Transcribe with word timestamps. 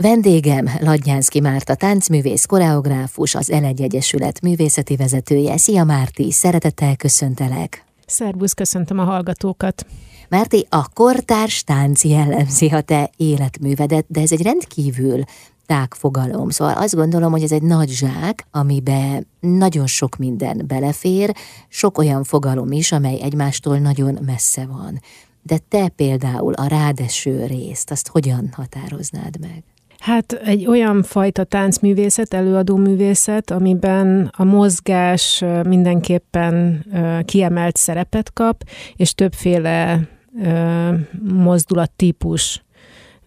Vendégem 0.00 0.70
Ladnyánszki 0.80 1.40
Márta 1.40 1.74
táncművész, 1.74 2.44
koreográfus, 2.44 3.34
az 3.34 3.50
Elegy 3.50 3.82
Egyesület 3.82 4.40
művészeti 4.40 4.96
vezetője. 4.96 5.56
Szia 5.56 5.84
Márti, 5.84 6.32
szeretettel 6.32 6.96
köszöntelek. 6.96 7.84
Szerbusz, 8.06 8.52
köszöntöm 8.52 8.98
a 8.98 9.04
hallgatókat. 9.04 9.86
Márti, 10.28 10.66
a 10.68 10.88
kortárs 10.88 11.64
tánc 11.64 12.04
jellemzi 12.04 12.68
a 12.68 12.80
te 12.80 13.10
életművedet, 13.16 14.04
de 14.08 14.20
ez 14.20 14.32
egy 14.32 14.42
rendkívül 14.42 15.22
tág 15.66 15.94
fogalom. 15.94 16.50
Szóval 16.50 16.74
azt 16.74 16.94
gondolom, 16.94 17.30
hogy 17.30 17.42
ez 17.42 17.52
egy 17.52 17.62
nagy 17.62 17.88
zsák, 17.88 18.46
amibe 18.50 19.22
nagyon 19.40 19.86
sok 19.86 20.16
minden 20.16 20.64
belefér, 20.66 21.34
sok 21.68 21.98
olyan 21.98 22.24
fogalom 22.24 22.72
is, 22.72 22.92
amely 22.92 23.20
egymástól 23.22 23.78
nagyon 23.78 24.18
messze 24.26 24.66
van. 24.66 25.00
De 25.42 25.58
te 25.68 25.88
például 25.88 26.52
a 26.52 26.66
rádeső 26.66 27.46
részt, 27.46 27.90
azt 27.90 28.08
hogyan 28.08 28.50
határoznád 28.52 29.40
meg? 29.40 29.62
Hát 29.98 30.32
egy 30.32 30.66
olyan 30.66 31.02
fajta 31.02 31.44
táncművészet, 31.44 32.34
előadó 32.34 32.76
művészet, 32.76 33.50
amiben 33.50 34.30
a 34.36 34.44
mozgás 34.44 35.44
mindenképpen 35.62 36.84
kiemelt 37.24 37.76
szerepet 37.76 38.32
kap, 38.32 38.64
és 38.96 39.14
többféle 39.14 40.00
mozdulattípus 41.22 42.62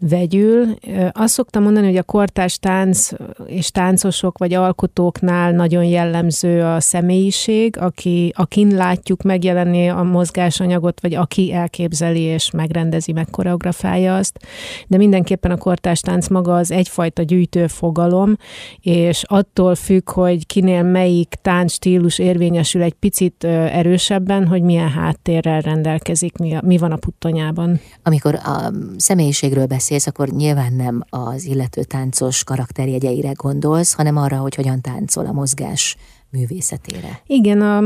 vegyül. 0.09 0.75
Azt 1.11 1.33
szoktam 1.33 1.63
mondani, 1.63 1.85
hogy 1.85 1.97
a 1.97 2.03
kortárs 2.03 2.59
tánc 2.59 3.09
és 3.45 3.71
táncosok 3.71 4.37
vagy 4.37 4.53
alkotóknál 4.53 5.51
nagyon 5.51 5.83
jellemző 5.83 6.63
a 6.63 6.79
személyiség, 6.79 7.77
aki, 7.77 8.33
akin 8.35 8.75
látjuk 8.75 9.21
megjelenni 9.21 9.89
a 9.89 10.03
mozgásanyagot, 10.03 11.01
vagy 11.01 11.13
aki 11.13 11.53
elképzeli 11.53 12.21
és 12.21 12.51
megrendezi, 12.51 13.11
meg 13.11 13.27
koreografálja 13.31 14.15
azt. 14.15 14.39
De 14.87 14.97
mindenképpen 14.97 15.51
a 15.51 15.57
kortárs 15.57 15.99
tánc 15.99 16.27
maga 16.27 16.55
az 16.55 16.71
egyfajta 16.71 17.23
gyűjtő 17.23 17.67
fogalom, 17.67 18.35
és 18.81 19.23
attól 19.27 19.75
függ, 19.75 20.09
hogy 20.09 20.45
kinél 20.45 20.83
melyik 20.83 21.39
stílus 21.67 22.19
érvényesül 22.19 22.81
egy 22.81 22.93
picit 22.93 23.43
erősebben, 23.43 24.47
hogy 24.47 24.61
milyen 24.61 24.89
háttérrel 24.89 25.61
rendelkezik, 25.61 26.37
mi, 26.37 26.53
a, 26.53 26.61
mi 26.65 26.77
van 26.77 26.91
a 26.91 26.95
puttonyában. 26.95 27.79
Amikor 28.03 28.35
a 28.35 28.71
személyiségről 28.97 29.65
beszél, 29.65 29.90
beszélsz, 29.91 30.07
akkor 30.07 30.29
nyilván 30.29 30.73
nem 30.73 31.03
az 31.09 31.45
illető 31.45 31.83
táncos 31.83 32.43
karakterjegyeire 32.43 33.31
gondolsz, 33.31 33.93
hanem 33.93 34.17
arra, 34.17 34.37
hogy 34.37 34.55
hogyan 34.55 34.81
táncol 34.81 35.25
a 35.25 35.31
mozgás 35.31 35.95
művészetére. 36.29 37.21
Igen, 37.25 37.61
a, 37.61 37.77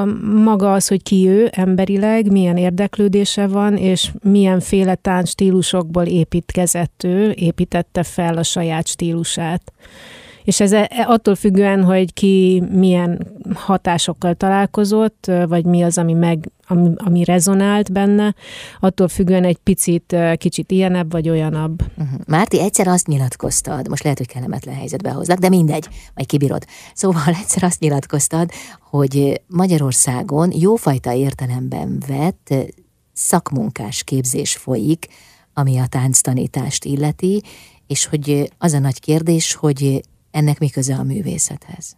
a 0.00 0.04
maga 0.44 0.72
az, 0.72 0.88
hogy 0.88 1.02
ki 1.02 1.28
ő 1.28 1.50
emberileg, 1.52 2.30
milyen 2.30 2.56
érdeklődése 2.56 3.46
van, 3.46 3.76
és 3.76 4.10
milyenféle 4.22 4.94
tánc 4.94 5.28
stílusokból 5.28 6.04
építkezett 6.04 7.02
ő, 7.04 7.30
építette 7.30 8.02
fel 8.02 8.36
a 8.36 8.42
saját 8.42 8.86
stílusát 8.86 9.72
és 10.44 10.60
ez 10.60 10.72
e, 10.72 10.88
attól 11.06 11.34
függően, 11.34 11.84
hogy 11.84 12.12
ki 12.12 12.62
milyen 12.70 13.26
hatásokkal 13.54 14.34
találkozott, 14.34 15.30
vagy 15.48 15.64
mi 15.64 15.82
az, 15.82 15.98
ami, 15.98 16.12
meg, 16.12 16.50
ami, 16.66 16.90
ami 16.96 17.24
rezonált 17.24 17.92
benne, 17.92 18.34
attól 18.80 19.08
függően 19.08 19.44
egy 19.44 19.58
picit 19.58 20.16
kicsit 20.36 20.70
ilyenebb 20.70 21.12
vagy 21.12 21.28
olyanabb. 21.28 21.82
Uh-huh. 21.82 22.20
Márti, 22.26 22.60
egyszer 22.60 22.86
azt 22.88 23.06
nyilatkoztad, 23.06 23.88
most 23.88 24.02
lehet, 24.02 24.18
hogy 24.18 24.28
kellemetlen 24.28 24.74
helyzetbe 24.74 25.10
hoznak, 25.10 25.38
de 25.38 25.48
mindegy, 25.48 25.88
majd 26.14 26.26
kibírod. 26.26 26.64
Szóval 26.94 27.22
egyszer 27.40 27.62
azt 27.62 27.80
nyilatkoztad, 27.80 28.50
hogy 28.90 29.40
Magyarországon 29.46 30.52
jófajta 30.52 31.12
értelemben 31.12 32.02
vett 32.06 32.54
szakmunkás 33.12 34.02
képzés 34.02 34.56
folyik, 34.56 35.06
ami 35.54 35.78
a 35.78 35.86
tánctanítást 35.86 36.84
illeti, 36.84 37.42
és 37.86 38.06
hogy 38.06 38.52
az 38.58 38.72
a 38.72 38.78
nagy 38.78 39.00
kérdés, 39.00 39.54
hogy 39.54 40.02
ennek 40.32 40.58
mi 40.58 40.68
köze 40.68 40.94
a 40.94 41.02
művészethez? 41.02 41.96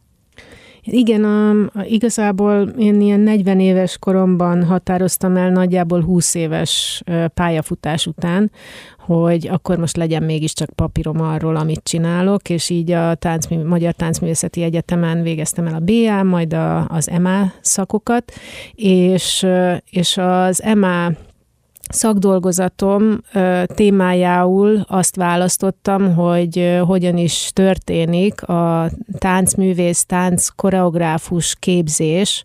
Igen, 0.87 1.25
a, 1.25 1.51
a, 1.51 1.85
igazából 1.85 2.69
én 2.79 3.01
ilyen 3.01 3.21
40 3.21 3.61
éves 3.61 3.99
koromban 3.99 4.65
határoztam 4.65 5.37
el 5.37 5.51
nagyjából 5.51 6.03
20 6.03 6.35
éves 6.35 7.03
pályafutás 7.35 8.07
után, 8.07 8.51
hogy 8.99 9.49
akkor 9.49 9.79
most 9.79 9.97
legyen 9.97 10.23
mégiscsak 10.23 10.71
papírom 10.71 11.21
arról, 11.21 11.57
amit 11.57 11.81
csinálok, 11.83 12.49
és 12.49 12.71
így 12.71 12.91
a 12.91 13.15
tánc, 13.15 13.47
Magyar 13.65 13.93
Táncművészeti 13.93 14.63
Egyetemen 14.63 15.23
végeztem 15.23 15.67
el 15.67 15.75
a 15.75 15.85
BA, 15.85 16.23
majd 16.23 16.53
a, 16.53 16.87
az 16.89 17.11
MA 17.21 17.53
szakokat, 17.61 18.33
és, 18.75 19.47
és 19.91 20.17
az 20.17 20.63
MA 20.75 21.13
szakdolgozatom 21.95 23.21
témájául 23.67 24.85
azt 24.89 25.17
választottam, 25.17 26.15
hogy 26.15 26.79
hogyan 26.87 27.17
is 27.17 27.51
történik 27.53 28.43
a 28.43 28.91
táncművész, 29.19 30.05
tánc 30.05 30.49
koreográfus 30.49 31.57
képzés, 31.59 32.45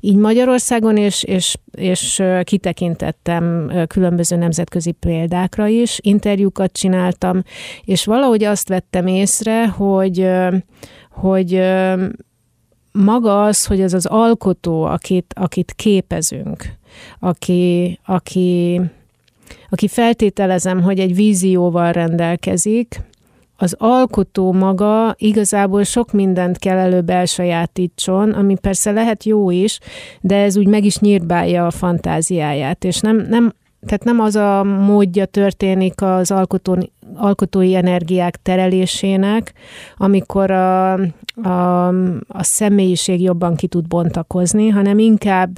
így 0.00 0.16
Magyarországon, 0.16 0.96
és, 0.96 1.22
és, 1.22 1.56
és 1.70 2.22
kitekintettem 2.42 3.72
különböző 3.86 4.36
nemzetközi 4.36 4.92
példákra 4.92 5.66
is, 5.66 5.98
interjúkat 6.02 6.72
csináltam, 6.72 7.42
és 7.84 8.04
valahogy 8.04 8.44
azt 8.44 8.68
vettem 8.68 9.06
észre, 9.06 9.68
hogy, 9.68 10.28
hogy 11.10 11.62
maga 12.92 13.42
az, 13.42 13.66
hogy 13.66 13.80
az 13.80 13.94
az 13.94 14.06
alkotó, 14.06 14.82
akit, 14.82 15.34
akit 15.36 15.72
képezünk, 15.76 16.64
aki, 17.18 17.98
aki, 18.06 18.80
aki 19.70 19.88
feltételezem, 19.88 20.82
hogy 20.82 20.98
egy 20.98 21.14
vízióval 21.14 21.92
rendelkezik, 21.92 23.00
az 23.62 23.74
alkotó 23.78 24.52
maga 24.52 25.14
igazából 25.18 25.84
sok 25.84 26.12
mindent 26.12 26.58
kell 26.58 26.78
előbb 26.78 27.10
elsajátítson, 27.10 28.30
ami 28.30 28.56
persze 28.60 28.90
lehet 28.90 29.24
jó 29.24 29.50
is, 29.50 29.78
de 30.20 30.36
ez 30.36 30.56
úgy 30.56 30.66
meg 30.66 30.84
is 30.84 30.98
nyírbálja 30.98 31.66
a 31.66 31.70
fantáziáját, 31.70 32.84
és 32.84 33.00
nem, 33.00 33.16
nem, 33.16 33.52
tehát 33.86 34.04
nem 34.04 34.20
az 34.20 34.36
a 34.36 34.62
módja 34.64 35.24
történik 35.24 36.02
az 36.02 36.30
alkotó, 36.30 36.88
alkotói 37.14 37.74
energiák 37.74 38.42
terelésének, 38.42 39.52
amikor 39.96 40.50
a, 40.50 40.92
a, 41.34 41.88
a 42.28 42.42
személyiség 42.42 43.20
jobban 43.20 43.54
ki 43.54 43.66
tud 43.66 43.88
bontakozni, 43.88 44.68
hanem 44.68 44.98
inkább 44.98 45.54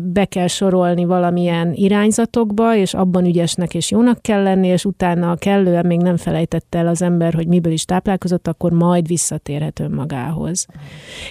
be 0.00 0.24
kell 0.28 0.46
sorolni 0.46 1.04
valamilyen 1.04 1.72
irányzatokba, 1.74 2.76
és 2.76 2.94
abban 2.94 3.24
ügyesnek 3.24 3.74
és 3.74 3.90
jónak 3.90 4.22
kell 4.22 4.42
lenni, 4.42 4.66
és 4.66 4.84
utána 4.84 5.34
kellően 5.36 5.86
még 5.86 6.00
nem 6.00 6.16
felejtette 6.16 6.78
el 6.78 6.86
az 6.86 7.02
ember, 7.02 7.34
hogy 7.34 7.46
miből 7.46 7.72
is 7.72 7.84
táplálkozott, 7.84 8.48
akkor 8.48 8.72
majd 8.72 9.06
visszatérhet 9.06 9.80
önmagához. 9.80 10.66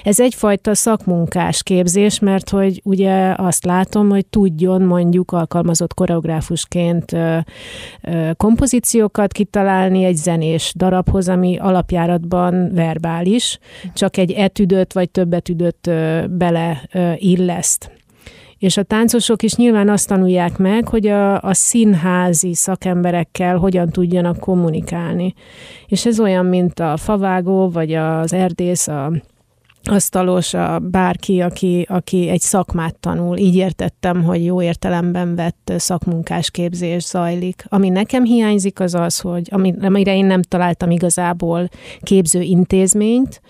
Ez 0.03 0.19
egyfajta 0.19 0.75
szakmunkás 0.75 1.63
képzés, 1.63 2.19
mert 2.19 2.49
hogy 2.49 2.81
ugye 2.83 3.33
azt 3.37 3.65
látom, 3.65 4.09
hogy 4.09 4.25
tudjon 4.25 4.81
mondjuk 4.81 5.31
alkalmazott 5.31 5.93
koreográfusként 5.93 7.11
kompozíciókat 8.37 9.31
kitalálni 9.31 10.03
egy 10.03 10.15
zenés 10.15 10.73
darabhoz, 10.75 11.29
ami 11.29 11.57
alapjáratban 11.57 12.69
verbális, 12.73 13.59
csak 13.93 14.17
egy 14.17 14.31
etüdöt 14.31 14.93
vagy 14.93 15.09
több 15.09 15.33
etüdöt 15.33 15.89
bele 16.29 16.89
illeszt. 17.17 17.91
És 18.57 18.77
a 18.77 18.83
táncosok 18.83 19.43
is 19.43 19.55
nyilván 19.55 19.89
azt 19.89 20.07
tanulják 20.07 20.57
meg, 20.57 20.87
hogy 20.87 21.07
a, 21.07 21.41
a 21.41 21.53
színházi 21.53 22.53
szakemberekkel 22.53 23.57
hogyan 23.57 23.89
tudjanak 23.89 24.39
kommunikálni. 24.39 25.33
És 25.87 26.05
ez 26.05 26.19
olyan, 26.19 26.45
mint 26.45 26.79
a 26.79 26.97
favágó, 26.97 27.69
vagy 27.69 27.93
az 27.93 28.33
erdész, 28.33 28.87
a 28.87 29.11
asztalos, 29.89 30.53
a 30.53 30.79
bárki, 30.79 31.41
aki, 31.41 31.85
aki 31.89 32.29
egy 32.29 32.41
szakmát 32.41 32.95
tanul. 32.99 33.37
Így 33.37 33.55
értettem, 33.55 34.23
hogy 34.23 34.45
jó 34.45 34.61
értelemben 34.61 35.35
vett 35.35 35.73
szakmunkás 35.77 36.51
képzés 36.51 37.03
zajlik. 37.03 37.65
Ami 37.67 37.89
nekem 37.89 38.23
hiányzik 38.23 38.79
az 38.79 38.93
az, 38.93 39.19
hogy 39.19 39.49
amire 39.81 40.15
én 40.15 40.25
nem 40.25 40.41
találtam 40.41 40.91
igazából 40.91 41.69
képző 42.01 42.41
intézményt, 42.41 43.41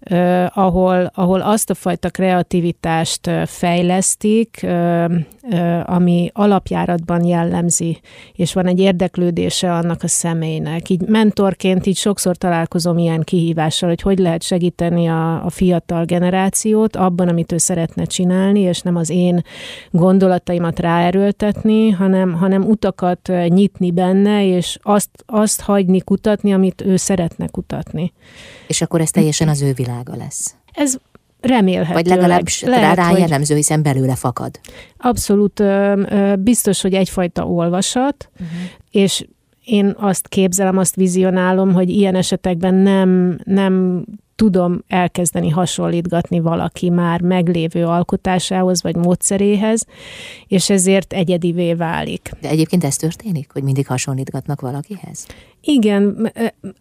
eh, 0.00 0.58
ahol, 0.58 1.10
ahol 1.14 1.40
azt 1.40 1.70
a 1.70 1.74
fajta 1.74 2.10
kreativitást 2.10 3.30
fejlesztik, 3.46 4.62
eh, 4.62 5.04
eh, 5.04 5.90
ami 5.90 6.30
alapjáratban 6.32 7.24
jellemzi, 7.24 8.00
és 8.32 8.52
van 8.52 8.66
egy 8.66 8.80
érdeklődése 8.80 9.72
annak 9.72 10.02
a 10.02 10.08
személynek. 10.08 10.88
Így 10.88 11.00
mentorként 11.00 11.86
így 11.86 11.96
sokszor 11.96 12.36
találkozom 12.36 12.98
ilyen 12.98 13.22
kihívással, 13.22 13.88
hogy 13.88 14.00
hogy 14.00 14.18
lehet 14.18 14.42
segíteni 14.42 15.06
a, 15.06 15.44
a 15.44 15.50
fiatal 15.50 15.79
fiatal 15.80 16.04
generációt 16.04 16.96
abban, 16.96 17.28
amit 17.28 17.52
ő 17.52 17.58
szeretne 17.58 18.04
csinálni, 18.04 18.60
és 18.60 18.80
nem 18.80 18.96
az 18.96 19.10
én 19.10 19.42
gondolataimat 19.90 20.78
ráerőltetni, 20.78 21.90
hanem, 21.90 22.32
hanem 22.32 22.62
utakat 22.62 23.32
nyitni 23.48 23.90
benne, 23.90 24.46
és 24.46 24.78
azt, 24.82 25.10
azt 25.26 25.60
hagyni 25.60 26.00
kutatni, 26.00 26.52
amit 26.52 26.80
ő 26.80 26.96
szeretne 26.96 27.46
kutatni. 27.46 28.12
És 28.66 28.82
akkor 28.82 29.00
ez 29.00 29.10
teljesen 29.10 29.48
az 29.48 29.62
ő 29.62 29.72
világa 29.72 30.16
lesz. 30.16 30.54
Ez 30.72 30.96
Remélhetőleg. 31.40 32.04
Vagy 32.04 32.06
legalábbis 32.06 32.62
lehet, 32.62 32.96
rá, 32.96 33.10
rá 33.10 33.18
jellemző, 33.18 33.54
hiszen 33.54 33.82
belőle 33.82 34.14
fakad. 34.14 34.60
Abszolút 34.98 35.62
biztos, 36.38 36.80
hogy 36.80 36.94
egyfajta 36.94 37.46
olvasat, 37.46 38.30
uh-huh. 38.32 38.48
és 38.90 39.24
én 39.64 39.94
azt 39.98 40.28
képzelem, 40.28 40.78
azt 40.78 40.94
vizionálom, 40.94 41.72
hogy 41.72 41.90
ilyen 41.90 42.14
esetekben 42.14 42.74
nem, 42.74 43.38
nem 43.44 44.04
tudom 44.40 44.82
elkezdeni 44.88 45.48
hasonlítgatni 45.48 46.40
valaki 46.40 46.90
már 46.90 47.20
meglévő 47.20 47.84
alkotásához 47.84 48.82
vagy 48.82 48.96
módszeréhez, 48.96 49.86
és 50.46 50.70
ezért 50.70 51.12
egyedivé 51.12 51.74
válik. 51.74 52.30
De 52.40 52.48
egyébként 52.48 52.84
ez 52.84 52.96
történik, 52.96 53.50
hogy 53.52 53.62
mindig 53.62 53.86
hasonlítgatnak 53.86 54.60
valakihez? 54.60 55.26
Igen, 55.62 56.32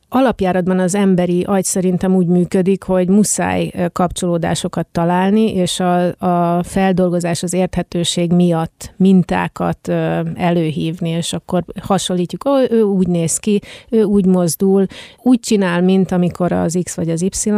alapjáratban 0.10 0.80
az 0.80 0.96
emberi 0.96 1.44
agy 1.44 1.64
szerintem 1.64 2.16
úgy 2.16 2.28
működik, 2.28 2.84
hogy 2.84 3.08
muszáj 3.08 3.72
kapcsolódásokat 3.94 4.88
találni, 4.88 5.54
és 5.54 5.80
a, 5.80 6.06
a 6.58 6.64
feldolgozás, 6.64 7.44
az 7.44 7.54
érthetőség 7.54 8.32
miatt 8.32 8.94
mintákat 8.98 9.88
előhívni, 10.36 11.10
és 11.10 11.34
akkor 11.34 11.64
hasonlítjuk, 11.82 12.46
ó, 12.46 12.52
ő 12.70 12.82
úgy 12.82 13.08
néz 13.08 13.38
ki, 13.38 13.62
ő 13.90 14.04
úgy 14.04 14.26
mozdul, 14.26 14.86
úgy 15.24 15.40
csinál, 15.40 15.82
mint 15.82 16.12
amikor 16.12 16.52
az 16.52 16.80
X 16.84 16.96
vagy 16.96 17.10
az 17.10 17.22
Y, 17.22 17.49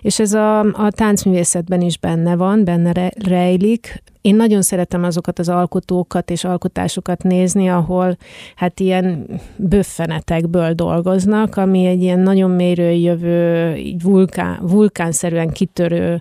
és 0.00 0.18
ez 0.18 0.32
a, 0.32 0.58
a 0.58 0.90
táncművészetben 0.90 1.80
is 1.80 1.98
benne 1.98 2.36
van, 2.36 2.64
benne 2.64 3.10
rejlik, 3.24 4.02
én 4.26 4.36
nagyon 4.36 4.62
szeretem 4.62 5.04
azokat 5.04 5.38
az 5.38 5.48
alkotókat 5.48 6.30
és 6.30 6.44
alkotásokat 6.44 7.22
nézni, 7.22 7.68
ahol 7.68 8.16
hát 8.56 8.80
ilyen 8.80 9.26
böffenetekből 9.56 10.72
dolgoznak, 10.72 11.56
ami 11.56 11.86
egy 11.86 12.02
ilyen 12.02 12.18
nagyon 12.18 12.50
mélyről 12.50 12.90
jövő, 12.90 13.74
így 13.74 14.02
vulkán, 14.02 14.58
vulkánszerűen 14.62 15.50
kitörő 15.50 16.18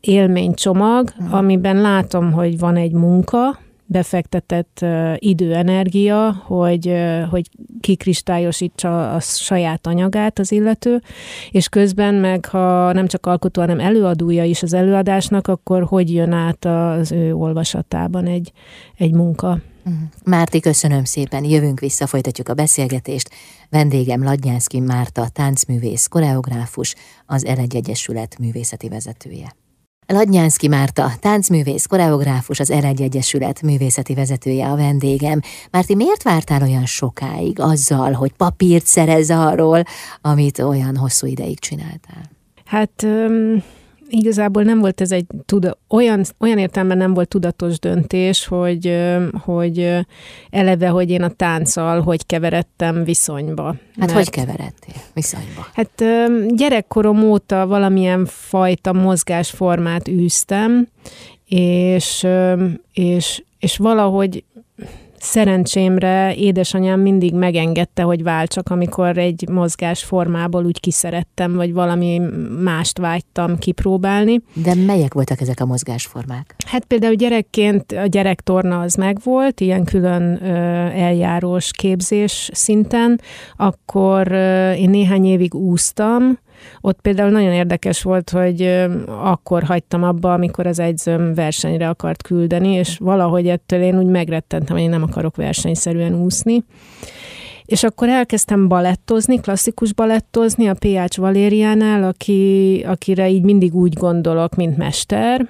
élménycsomag, 0.00 1.12
amiben 1.30 1.80
látom, 1.80 2.32
hogy 2.32 2.58
van 2.58 2.76
egy 2.76 2.92
munka, 2.92 3.58
befektetett 3.88 4.84
idő, 5.16 5.54
energia, 5.54 6.42
hogy, 6.44 6.94
hogy 7.30 7.48
kikristályosítsa 7.80 9.12
a 9.14 9.20
saját 9.20 9.86
anyagát 9.86 10.38
az 10.38 10.52
illető, 10.52 11.02
és 11.50 11.68
közben 11.68 12.14
meg, 12.14 12.46
ha 12.46 12.92
nem 12.92 13.06
csak 13.06 13.26
alkotó, 13.26 13.60
hanem 13.60 13.80
előadója 13.80 14.44
is 14.44 14.62
az 14.62 14.72
előadásnak, 14.72 15.48
akkor 15.48 15.82
hogy 15.82 16.12
jön 16.12 16.32
át 16.32 16.64
az 16.64 17.12
ő 17.12 17.34
olvasatában 17.34 18.26
egy, 18.26 18.52
egy 18.96 19.12
munka. 19.12 19.58
Mhm. 19.82 19.94
Márti, 20.24 20.60
köszönöm 20.60 21.04
szépen, 21.04 21.44
jövünk 21.44 21.80
vissza, 21.80 22.06
folytatjuk 22.06 22.48
a 22.48 22.54
beszélgetést. 22.54 23.30
Vendégem 23.70 24.22
Ladnyánszki 24.22 24.80
Márta, 24.80 25.28
táncművész, 25.28 26.06
koreográfus, 26.06 26.94
az 27.26 27.44
Elegy 27.44 27.76
Egyesület 27.76 28.38
művészeti 28.38 28.88
vezetője. 28.88 29.54
Ladnyánszki 30.12 30.68
Márta, 30.68 31.12
táncművész, 31.20 31.86
koreográfus, 31.86 32.60
az 32.60 32.70
Eregy 32.70 33.02
Egyesület 33.02 33.62
művészeti 33.62 34.14
vezetője 34.14 34.66
a 34.66 34.76
vendégem. 34.76 35.40
Márti, 35.70 35.94
miért 35.94 36.22
vártál 36.22 36.62
olyan 36.62 36.86
sokáig 36.86 37.60
azzal, 37.60 38.12
hogy 38.12 38.32
papírt 38.32 38.86
szerez 38.86 39.30
arról, 39.30 39.82
amit 40.20 40.58
olyan 40.58 40.96
hosszú 40.96 41.26
ideig 41.26 41.58
csináltál? 41.58 42.30
Hát... 42.64 43.06
igazából 44.08 44.62
nem 44.62 44.78
volt 44.78 45.00
ez 45.00 45.12
egy 45.12 45.26
tuda, 45.46 45.78
olyan, 45.88 46.22
olyan 46.38 46.58
értelemben 46.58 46.96
nem 46.96 47.14
volt 47.14 47.28
tudatos 47.28 47.78
döntés, 47.78 48.46
hogy, 48.46 48.98
hogy 49.44 49.90
eleve, 50.50 50.88
hogy 50.88 51.10
én 51.10 51.22
a 51.22 51.28
tánccal 51.28 52.00
hogy 52.00 52.26
keveredtem 52.26 53.04
viszonyba. 53.04 53.64
Hát 53.64 53.76
mert, 53.96 54.12
hogy 54.12 54.30
keveredtél 54.30 55.02
viszonyba? 55.14 55.66
Hát 55.72 56.04
gyerekkorom 56.54 57.22
óta 57.22 57.66
valamilyen 57.66 58.26
fajta 58.26 58.92
mozgásformát 58.92 60.08
űztem, 60.08 60.88
és, 61.46 62.26
és, 62.92 63.42
és 63.58 63.76
valahogy 63.76 64.44
Szerencsémre 65.20 66.34
édesanyám 66.34 67.00
mindig 67.00 67.34
megengedte, 67.34 68.02
hogy 68.02 68.22
váltsak, 68.22 68.70
amikor 68.70 69.18
egy 69.18 69.48
mozgás 69.48 70.04
formából 70.04 70.64
úgy 70.64 70.80
kiszerettem, 70.80 71.54
vagy 71.54 71.72
valami 71.72 72.20
mást 72.62 72.98
vágytam 72.98 73.58
kipróbálni. 73.58 74.40
De 74.52 74.74
melyek 74.74 75.14
voltak 75.14 75.40
ezek 75.40 75.60
a 75.60 75.66
mozgásformák? 75.66 76.54
Hát 76.66 76.84
például 76.84 77.14
gyerekként 77.14 77.92
a 77.92 78.06
gyerektorna 78.06 78.80
az 78.80 78.94
megvolt, 78.94 79.60
ilyen 79.60 79.84
külön 79.84 80.36
eljárós 80.94 81.70
képzés 81.70 82.50
szinten, 82.52 83.20
akkor 83.56 84.32
én 84.76 84.90
néhány 84.90 85.24
évig 85.24 85.54
úsztam, 85.54 86.38
ott 86.80 87.00
például 87.00 87.30
nagyon 87.30 87.52
érdekes 87.52 88.02
volt, 88.02 88.30
hogy 88.30 88.86
akkor 89.06 89.62
hagytam 89.62 90.02
abba, 90.02 90.32
amikor 90.32 90.66
az 90.66 90.78
egyzőm 90.78 91.34
versenyre 91.34 91.88
akart 91.88 92.22
küldeni, 92.22 92.68
és 92.68 92.98
valahogy 92.98 93.48
ettől 93.48 93.82
én 93.82 93.98
úgy 93.98 94.06
megrettentem, 94.06 94.76
hogy 94.76 94.84
én 94.84 94.90
nem 94.90 95.02
akarok 95.02 95.36
versenyszerűen 95.36 96.14
úszni. 96.22 96.64
És 97.64 97.82
akkor 97.82 98.08
elkezdtem 98.08 98.68
balettozni, 98.68 99.40
klasszikus 99.40 99.92
balettozni 99.92 100.66
a 100.66 100.74
Péács 100.74 101.16
Valériánál, 101.16 102.04
aki, 102.04 102.84
akire 102.88 103.28
így 103.28 103.42
mindig 103.42 103.74
úgy 103.74 103.92
gondolok, 103.92 104.54
mint 104.54 104.76
mester, 104.76 105.48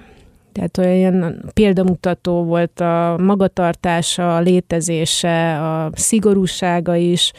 tehát 0.51 0.77
olyan 0.77 1.45
példamutató 1.53 2.43
volt 2.43 2.79
a 2.79 3.15
magatartása, 3.19 4.35
a 4.35 4.39
létezése, 4.39 5.59
a 5.59 5.91
szigorúsága 5.93 6.95
is, 6.95 7.31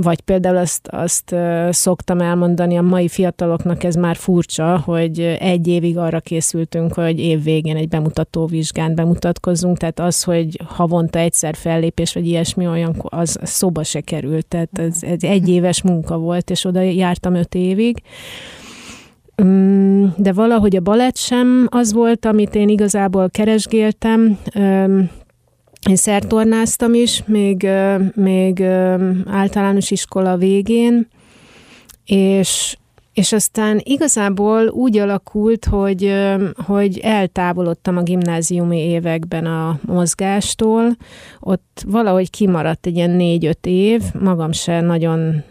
vagy 0.00 0.20
például 0.20 0.56
azt, 0.56 0.88
azt 0.88 1.34
szoktam 1.70 2.20
elmondani, 2.20 2.76
a 2.76 2.82
mai 2.82 3.08
fiataloknak 3.08 3.84
ez 3.84 3.94
már 3.94 4.16
furcsa, 4.16 4.78
hogy 4.84 5.20
egy 5.38 5.66
évig 5.66 5.98
arra 5.98 6.20
készültünk, 6.20 6.94
hogy 6.94 7.20
év 7.20 7.42
végén 7.42 7.76
egy 7.76 7.88
bemutató 7.88 8.46
vizsgán 8.46 8.94
bemutatkozzunk, 8.94 9.78
tehát 9.78 10.00
az, 10.00 10.22
hogy 10.22 10.60
havonta 10.64 11.18
egyszer 11.18 11.54
fellépés, 11.54 12.12
vagy 12.14 12.26
ilyesmi 12.26 12.66
olyan, 12.66 12.96
az 13.02 13.38
szoba 13.42 13.82
se 13.82 14.00
került, 14.00 14.46
tehát 14.46 14.78
ez, 14.78 15.02
ez 15.02 15.22
egy 15.22 15.48
éves 15.48 15.82
munka 15.82 16.18
volt, 16.18 16.50
és 16.50 16.64
oda 16.64 16.80
jártam 16.80 17.34
öt 17.34 17.54
évig. 17.54 18.02
Mm, 19.42 20.06
de 20.16 20.32
valahogy 20.32 20.76
a 20.76 20.80
balett 20.80 21.16
sem 21.16 21.66
az 21.70 21.92
volt, 21.92 22.24
amit 22.24 22.54
én 22.54 22.68
igazából 22.68 23.30
keresgéltem, 23.30 24.38
én 25.88 25.96
szertornáztam 25.96 26.94
is, 26.94 27.22
még, 27.26 27.68
még 28.14 28.62
általános 29.26 29.90
iskola 29.90 30.36
végén, 30.36 31.08
és, 32.04 32.76
és 33.12 33.32
aztán 33.32 33.80
igazából 33.82 34.68
úgy 34.68 34.98
alakult, 34.98 35.64
hogy, 35.64 36.12
hogy 36.66 36.98
eltávolodtam 36.98 37.96
a 37.96 38.02
gimnáziumi 38.02 38.78
években 38.78 39.46
a 39.46 39.78
mozgástól, 39.86 40.96
ott 41.40 41.84
valahogy 41.86 42.30
kimaradt 42.30 42.86
egy 42.86 42.96
ilyen 42.96 43.10
négy-öt 43.10 43.66
év, 43.66 44.02
magam 44.20 44.52
se 44.52 44.80
nagyon 44.80 45.42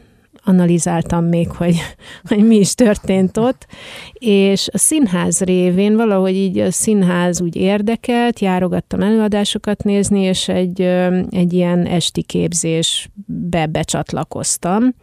analizáltam 0.45 1.25
még, 1.25 1.51
hogy, 1.51 1.75
hogy 2.29 2.47
mi 2.47 2.55
is 2.55 2.73
történt 2.73 3.37
ott, 3.37 3.67
és 4.13 4.67
a 4.71 4.77
színház 4.77 5.41
révén 5.41 5.95
valahogy 5.95 6.35
így 6.35 6.59
a 6.59 6.71
színház 6.71 7.41
úgy 7.41 7.55
érdekelt, 7.55 8.39
járogattam 8.39 9.01
előadásokat 9.01 9.83
nézni, 9.83 10.21
és 10.21 10.47
egy, 10.47 10.81
egy 11.29 11.53
ilyen 11.53 11.85
esti 11.85 12.23
képzésbe 12.23 13.65
becsatlakoztam. 13.65 14.93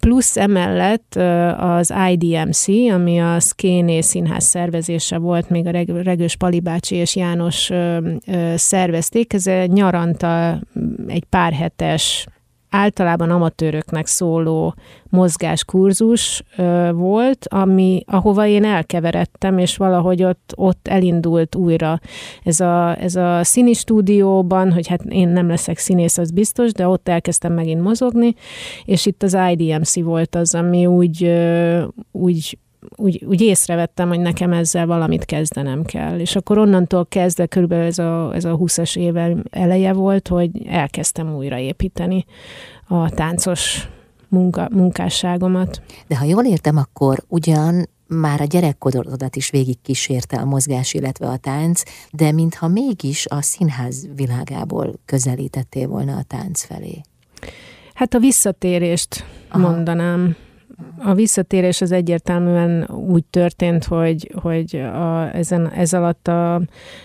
Plusz 0.00 0.36
emellett 0.36 1.14
az 1.58 1.94
IDMC, 2.10 2.68
ami 2.68 3.20
a 3.20 3.40
Szkéné 3.40 4.00
Színház 4.00 4.44
szervezése 4.44 5.18
volt, 5.18 5.50
még 5.50 5.66
a 5.66 5.70
Regős 6.02 6.36
Palibácsi 6.36 6.94
és 6.94 7.16
János 7.16 7.70
szervezték. 8.54 9.32
Ez 9.32 9.44
nyaranta 9.66 10.60
egy 11.06 11.24
pár 11.24 11.52
hetes 11.52 12.26
általában 12.70 13.30
amatőröknek 13.30 14.06
szóló 14.06 14.74
mozgáskurzus 15.08 16.42
ö, 16.56 16.90
volt, 16.94 17.46
ami, 17.48 18.02
ahova 18.06 18.46
én 18.46 18.64
elkeveredtem, 18.64 19.58
és 19.58 19.76
valahogy 19.76 20.22
ott, 20.22 20.52
ott 20.56 20.88
elindult 20.88 21.54
újra 21.54 22.00
ez 22.44 22.60
a, 22.60 23.00
ez 23.00 23.16
a 23.16 23.44
színi 23.44 23.72
stúdióban, 23.72 24.72
hogy 24.72 24.86
hát 24.86 25.02
én 25.04 25.28
nem 25.28 25.48
leszek 25.48 25.78
színész, 25.78 26.18
az 26.18 26.30
biztos, 26.30 26.72
de 26.72 26.88
ott 26.88 27.08
elkezdtem 27.08 27.52
megint 27.52 27.82
mozogni, 27.82 28.34
és 28.84 29.06
itt 29.06 29.22
az 29.22 29.38
IDMC 29.50 30.02
volt 30.02 30.34
az, 30.34 30.54
ami 30.54 30.86
úgy, 30.86 31.24
ö, 31.24 31.84
úgy 32.12 32.58
úgy, 32.96 33.24
úgy 33.28 33.40
észrevettem, 33.40 34.08
hogy 34.08 34.20
nekem 34.20 34.52
ezzel 34.52 34.86
valamit 34.86 35.24
kezdenem 35.24 35.84
kell. 35.84 36.18
És 36.18 36.36
akkor 36.36 36.58
onnantól 36.58 37.06
kezdve, 37.06 37.46
körülbelül 37.46 37.84
ez 37.84 37.98
a, 37.98 38.34
ez 38.34 38.44
a 38.44 38.56
20-as 38.56 38.98
éve 38.98 39.36
eleje 39.50 39.92
volt, 39.92 40.28
hogy 40.28 40.66
elkezdtem 40.66 41.34
újraépíteni 41.34 42.24
a 42.88 43.10
táncos 43.10 43.88
munka, 44.28 44.68
munkásságomat. 44.72 45.82
De 46.06 46.16
ha 46.16 46.24
jól 46.24 46.44
értem, 46.44 46.76
akkor 46.76 47.24
ugyan 47.28 47.88
már 48.08 48.40
a 48.40 48.44
gyerekkorodat 48.44 49.36
is 49.36 49.50
végig 49.50 49.80
kísérte 49.82 50.36
a 50.36 50.44
mozgás, 50.44 50.94
illetve 50.94 51.26
a 51.26 51.36
tánc, 51.36 51.82
de 52.12 52.32
mintha 52.32 52.68
mégis 52.68 53.26
a 53.26 53.42
színház 53.42 54.08
világából 54.14 54.94
közelítettél 55.04 55.88
volna 55.88 56.16
a 56.16 56.22
tánc 56.22 56.64
felé. 56.64 57.00
Hát 57.94 58.14
a 58.14 58.18
visszatérést 58.18 59.24
Aha. 59.48 59.70
mondanám 59.70 60.36
a 60.98 61.14
visszatérés 61.14 61.80
az 61.80 61.92
egyértelműen 61.92 62.88
úgy 63.08 63.24
történt, 63.24 63.84
hogy, 63.84 64.32
hogy 64.42 64.76
a, 64.76 65.34
ezen, 65.34 65.70
ez 65.70 65.92
alatt 65.92 66.28
a, 66.28 66.60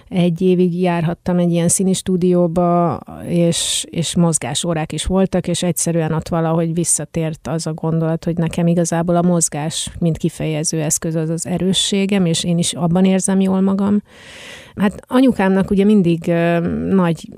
egy 0.07 0.41
évig 0.41 0.81
járhattam 0.81 1.37
egy 1.37 1.51
ilyen 1.51 1.67
színi 1.67 1.93
stúdióba, 1.93 2.99
és, 3.27 3.85
és 3.89 4.15
mozgásórák 4.15 4.91
is 4.91 5.05
voltak, 5.05 5.47
és 5.47 5.63
egyszerűen 5.63 6.13
ott 6.13 6.27
valahogy 6.27 6.73
visszatért 6.73 7.47
az 7.47 7.67
a 7.67 7.73
gondolat, 7.73 8.23
hogy 8.23 8.37
nekem 8.37 8.67
igazából 8.67 9.15
a 9.15 9.21
mozgás, 9.21 9.91
mint 9.99 10.17
kifejező 10.17 10.81
eszköz 10.81 11.15
az 11.15 11.29
az 11.29 11.45
erősségem, 11.45 12.25
és 12.25 12.43
én 12.43 12.57
is 12.57 12.73
abban 12.73 13.05
érzem 13.05 13.39
jól 13.39 13.61
magam. 13.61 14.01
Hát 14.75 15.01
anyukámnak 15.07 15.71
ugye 15.71 15.83
mindig 15.83 16.25
nagy 16.89 17.29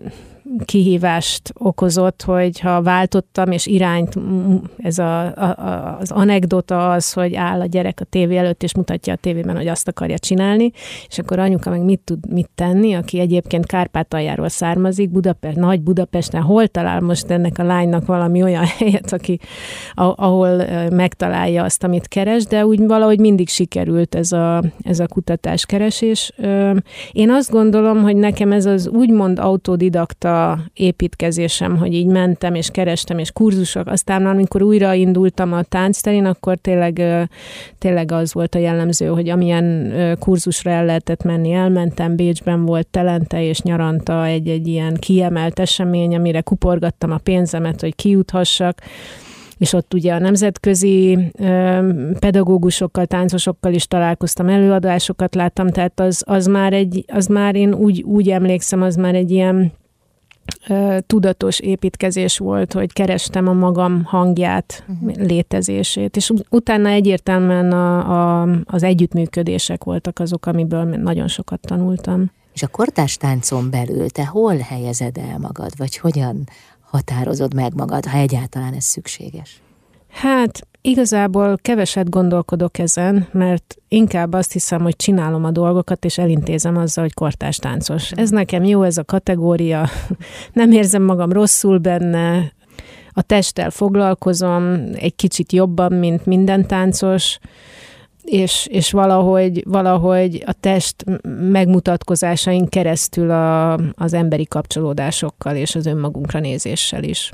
kihívást 0.66 1.54
okozott, 1.54 2.22
hogy 2.22 2.60
ha 2.60 2.82
váltottam, 2.82 3.52
és 3.52 3.66
irányt, 3.66 4.18
ez 4.78 4.98
a, 4.98 5.26
a, 5.26 5.98
az 6.00 6.12
anekdota 6.12 6.92
az, 6.92 7.14
hogy 7.14 7.36
áll 7.36 7.62
a 7.62 7.66
gyerek 7.66 8.00
a 8.00 8.06
tévé 8.06 8.38
előtt, 8.38 8.64
és 8.64 8.76
mutatja 8.76 9.14
a 9.14 9.16
tévében, 9.16 9.56
hogy 9.56 9.68
azt 9.68 9.88
akarja 9.88 10.18
csinálni, 10.18 10.72
és 11.08 11.20
akkor 11.20 11.40
anyuka 11.40 11.70
meg 11.70 11.82
mit 11.82 12.00
tud 12.00 12.32
mit 12.32 12.50
tenni, 12.56 12.94
aki 12.94 13.20
egyébként 13.20 13.66
Kárpátaljáról 13.66 14.50
származik, 14.50 15.10
Budapest, 15.10 15.56
nagy 15.56 15.82
Budapesten, 15.82 16.42
hol 16.42 16.68
talál 16.68 17.02
most 17.02 17.30
ennek 17.30 17.58
a 17.58 17.64
lánynak 17.64 18.06
valami 18.06 18.44
olyan 18.44 18.66
helyet, 18.78 19.14
aki, 19.14 19.40
ahol 19.96 20.64
megtalálja 20.90 21.64
azt, 21.64 21.84
amit 21.84 22.08
keres, 22.08 22.46
de 22.46 22.66
úgy 22.66 22.86
valahogy 22.88 23.20
mindig 23.20 23.50
sikerült 23.50 24.16
ez 24.16 24.32
a, 24.32 24.64
ez 24.84 25.00
a 25.00 25.08
kutatáskeresés. 25.08 26.32
Én 27.12 27.32
azt 27.32 27.52
gondolom, 27.52 28.02
hogy 28.02 28.16
nekem 28.16 28.52
ez 28.52 28.66
az 28.66 28.88
úgymond 28.88 29.40
autodidakta 29.40 30.43
építkezésem, 30.74 31.78
hogy 31.78 31.94
így 31.94 32.06
mentem 32.06 32.56
és 32.56 32.70
kerestem, 32.70 33.18
és 33.18 33.32
kurzusok. 33.32 33.88
Aztán 33.88 34.26
amikor 34.26 34.62
újra 34.62 34.94
indultam 34.94 35.54
a 35.54 35.64
táncterén, 35.64 36.26
akkor 36.26 36.58
tényleg, 36.58 37.02
tényleg 37.78 38.12
az 38.12 38.34
volt 38.34 38.56
a 38.56 38.60
jellemző, 38.60 39.06
hogy 39.06 39.30
amilyen 39.30 39.94
kurzusra 40.20 40.72
el 40.72 40.86
lehetett 40.86 41.24
menni, 41.24 41.52
elmentem, 41.52 42.16
Bécsben 42.16 42.66
volt 42.66 42.88
telente 42.88 43.44
és 43.44 43.62
nyaranta 43.62 44.26
egy-egy 44.26 44.68
ilyen 44.68 44.98
kiemelt 45.00 45.60
esemény, 45.60 46.16
amire 46.16 46.42
kuporgattam 46.42 47.12
a 47.12 47.18
pénzemet, 47.18 47.82
hogy 47.82 47.96
kiuthassak 47.96 48.82
és 49.58 49.74
ott 49.74 49.94
ugye 49.94 50.14
a 50.14 50.20
nemzetközi 50.20 51.18
pedagógusokkal, 52.20 53.06
táncosokkal 53.06 53.74
is 53.74 53.88
találkoztam, 53.88 54.48
előadásokat 54.50 55.36
láttam, 55.36 55.68
tehát 55.68 56.00
az, 56.00 56.24
az 56.26 56.46
már 56.46 56.74
egy, 56.74 57.06
az 57.08 57.28
már 57.28 57.56
én 57.56 57.74
úgy, 57.74 58.02
úgy 58.02 58.30
emlékszem, 58.30 58.82
az 58.82 58.96
már 58.96 59.16
egy 59.16 59.32
ilyen 59.32 59.72
tudatos 61.08 61.60
építkezés 61.60 62.38
volt, 62.38 62.74
hogy 62.74 62.94
kerestem 62.94 63.48
a 63.48 63.54
magam 63.54 64.04
hangját, 64.04 64.86
uh-huh. 64.88 65.16
létezését, 65.16 66.16
és 66.16 66.32
utána 66.50 66.90
egyértelműen 66.90 67.72
a, 67.72 68.42
a, 68.42 68.48
az 68.66 68.84
együttműködések 68.84 69.84
voltak 69.84 70.20
azok, 70.20 70.46
amiből 70.46 70.84
nagyon 70.84 71.28
sokat 71.28 71.60
tanultam. 71.60 72.32
És 72.54 72.64
a 72.64 72.68
kortárs 72.68 73.18
táncon 73.18 73.70
belül 73.70 74.10
te 74.10 74.26
hol 74.26 74.58
helyezed 74.58 75.18
el 75.18 75.38
magad, 75.40 75.72
vagy 75.78 75.98
hogyan 75.98 76.44
határozod 76.82 77.54
meg 77.54 77.74
magad, 77.76 78.06
ha 78.06 78.18
egyáltalán 78.18 78.74
ez 78.74 78.84
szükséges? 78.84 79.63
Hát 80.14 80.68
Igazából 80.86 81.58
keveset 81.62 82.10
gondolkodok 82.10 82.78
ezen, 82.78 83.28
mert 83.32 83.76
inkább 83.88 84.34
azt 84.34 84.52
hiszem, 84.52 84.82
hogy 84.82 84.96
csinálom 84.96 85.44
a 85.44 85.52
dolgokat, 85.52 86.06
és 86.06 86.18
elintézem 86.18 86.78
azzal, 86.78 87.04
hogy 87.04 87.14
kortás 87.14 87.58
táncos. 87.58 88.12
Ez 88.12 88.30
nekem 88.30 88.64
jó, 88.64 88.84
ez 88.84 88.98
a 88.98 89.04
kategória, 89.04 89.90
nem 90.54 90.72
érzem 90.72 91.02
magam 91.02 91.32
rosszul 91.32 91.78
benne, 91.78 92.54
a 93.12 93.22
testtel 93.22 93.70
foglalkozom 93.70 94.80
egy 94.96 95.16
kicsit 95.16 95.52
jobban, 95.52 95.94
mint 95.94 96.26
minden 96.26 96.68
táncos, 96.68 97.40
és, 98.24 98.68
és 98.72 98.92
valahogy, 98.92 99.64
valahogy 99.68 100.44
a 100.46 100.54
test 100.54 101.06
megmutatkozásaink 101.52 102.70
keresztül 102.70 103.32
a, 103.32 103.74
az 103.94 104.14
emberi 104.14 104.46
kapcsolódásokkal 104.46 105.56
és 105.56 105.76
az 105.76 105.86
önmagunkra 105.86 106.40
nézéssel 106.40 107.04
is 107.04 107.32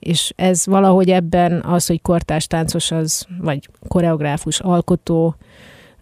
és 0.00 0.32
ez 0.36 0.66
valahogy 0.66 1.10
ebben 1.10 1.62
az, 1.62 1.86
hogy 1.86 2.02
kortárs 2.02 2.46
táncos 2.46 2.90
az, 2.90 3.26
vagy 3.40 3.68
koreográfus, 3.88 4.60
alkotó, 4.60 5.34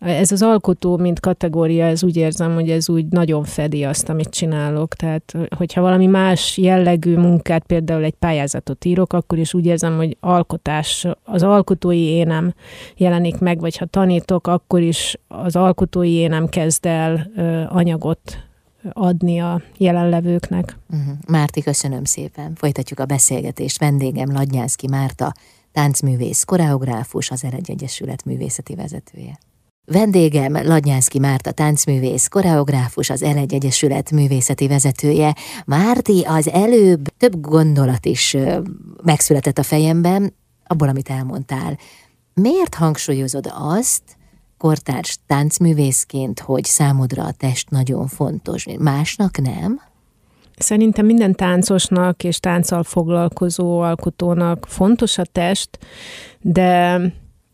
ez 0.00 0.32
az 0.32 0.42
alkotó, 0.42 0.96
mint 0.96 1.20
kategória, 1.20 1.86
ez 1.86 2.04
úgy 2.04 2.16
érzem, 2.16 2.54
hogy 2.54 2.70
ez 2.70 2.88
úgy 2.88 3.06
nagyon 3.06 3.44
fedi 3.44 3.84
azt, 3.84 4.08
amit 4.08 4.28
csinálok. 4.28 4.94
Tehát, 4.94 5.34
hogyha 5.56 5.80
valami 5.80 6.06
más 6.06 6.58
jellegű 6.58 7.16
munkát, 7.16 7.64
például 7.66 8.04
egy 8.04 8.14
pályázatot 8.14 8.84
írok, 8.84 9.12
akkor 9.12 9.38
is 9.38 9.54
úgy 9.54 9.66
érzem, 9.66 9.96
hogy 9.96 10.16
alkotás, 10.20 11.06
az 11.24 11.42
alkotói 11.42 12.02
énem 12.02 12.54
jelenik 12.96 13.38
meg, 13.38 13.60
vagy 13.60 13.76
ha 13.76 13.86
tanítok, 13.86 14.46
akkor 14.46 14.80
is 14.80 15.18
az 15.28 15.56
alkotói 15.56 16.12
énem 16.12 16.48
kezd 16.48 16.86
el 16.86 17.30
anyagot 17.68 18.47
adni 18.92 19.40
a 19.40 19.62
jelenlevőknek. 19.76 20.76
Uh-huh. 20.90 21.14
Márti, 21.26 21.62
köszönöm 21.62 22.04
szépen. 22.04 22.54
Folytatjuk 22.54 23.00
a 23.00 23.06
beszélgetést. 23.06 23.78
Vendégem 23.78 24.32
Ladnyánszki 24.32 24.88
Márta, 24.88 25.34
táncművész, 25.72 26.44
koreográfus, 26.44 27.30
az 27.30 27.44
Eregy 27.44 27.70
Egyesület 27.70 28.24
művészeti 28.24 28.74
vezetője. 28.74 29.38
Vendégem 29.90 30.52
Ladnyánszki 30.52 31.18
Márta 31.18 31.50
táncművész, 31.50 32.26
koreográfus, 32.26 33.10
az 33.10 33.22
Elegy 33.22 33.54
Egyesület 33.54 34.10
művészeti 34.10 34.68
vezetője. 34.68 35.34
Márti, 35.64 36.24
az 36.26 36.48
előbb 36.48 37.08
több 37.16 37.40
gondolat 37.40 38.06
is 38.06 38.36
megszületett 39.02 39.58
a 39.58 39.62
fejemben, 39.62 40.34
abból, 40.66 40.88
amit 40.88 41.08
elmondtál. 41.08 41.78
Miért 42.34 42.74
hangsúlyozod 42.74 43.52
azt, 43.54 44.02
kortárs 44.58 45.18
táncművészként, 45.26 46.40
hogy 46.40 46.64
számodra 46.64 47.24
a 47.24 47.32
test 47.32 47.70
nagyon 47.70 48.06
fontos, 48.06 48.66
másnak 48.78 49.38
nem? 49.40 49.80
Szerintem 50.56 51.06
minden 51.06 51.34
táncosnak 51.34 52.24
és 52.24 52.40
tánccal 52.40 52.82
foglalkozó 52.82 53.80
alkotónak 53.80 54.66
fontos 54.68 55.18
a 55.18 55.24
test, 55.24 55.78
de 56.40 57.00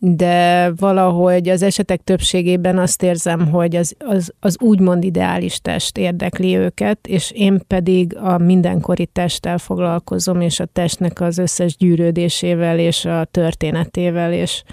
de 0.07 0.71
valahogy 0.75 1.49
az 1.49 1.61
esetek 1.61 2.01
többségében 2.03 2.77
azt 2.77 3.03
érzem, 3.03 3.47
hogy 3.51 3.75
az, 3.75 3.95
az, 3.99 4.33
az 4.39 4.57
úgymond 4.59 5.03
ideális 5.03 5.59
test 5.59 5.97
érdekli 5.97 6.57
őket, 6.57 7.07
és 7.07 7.31
én 7.31 7.61
pedig 7.67 8.17
a 8.17 8.37
mindenkori 8.37 9.05
testtel 9.05 9.57
foglalkozom, 9.57 10.41
és 10.41 10.59
a 10.59 10.65
testnek 10.65 11.21
az 11.21 11.37
összes 11.37 11.77
gyűrődésével, 11.77 12.79
és 12.79 13.05
a 13.05 13.27
történetével, 13.31 14.33
és, 14.33 14.63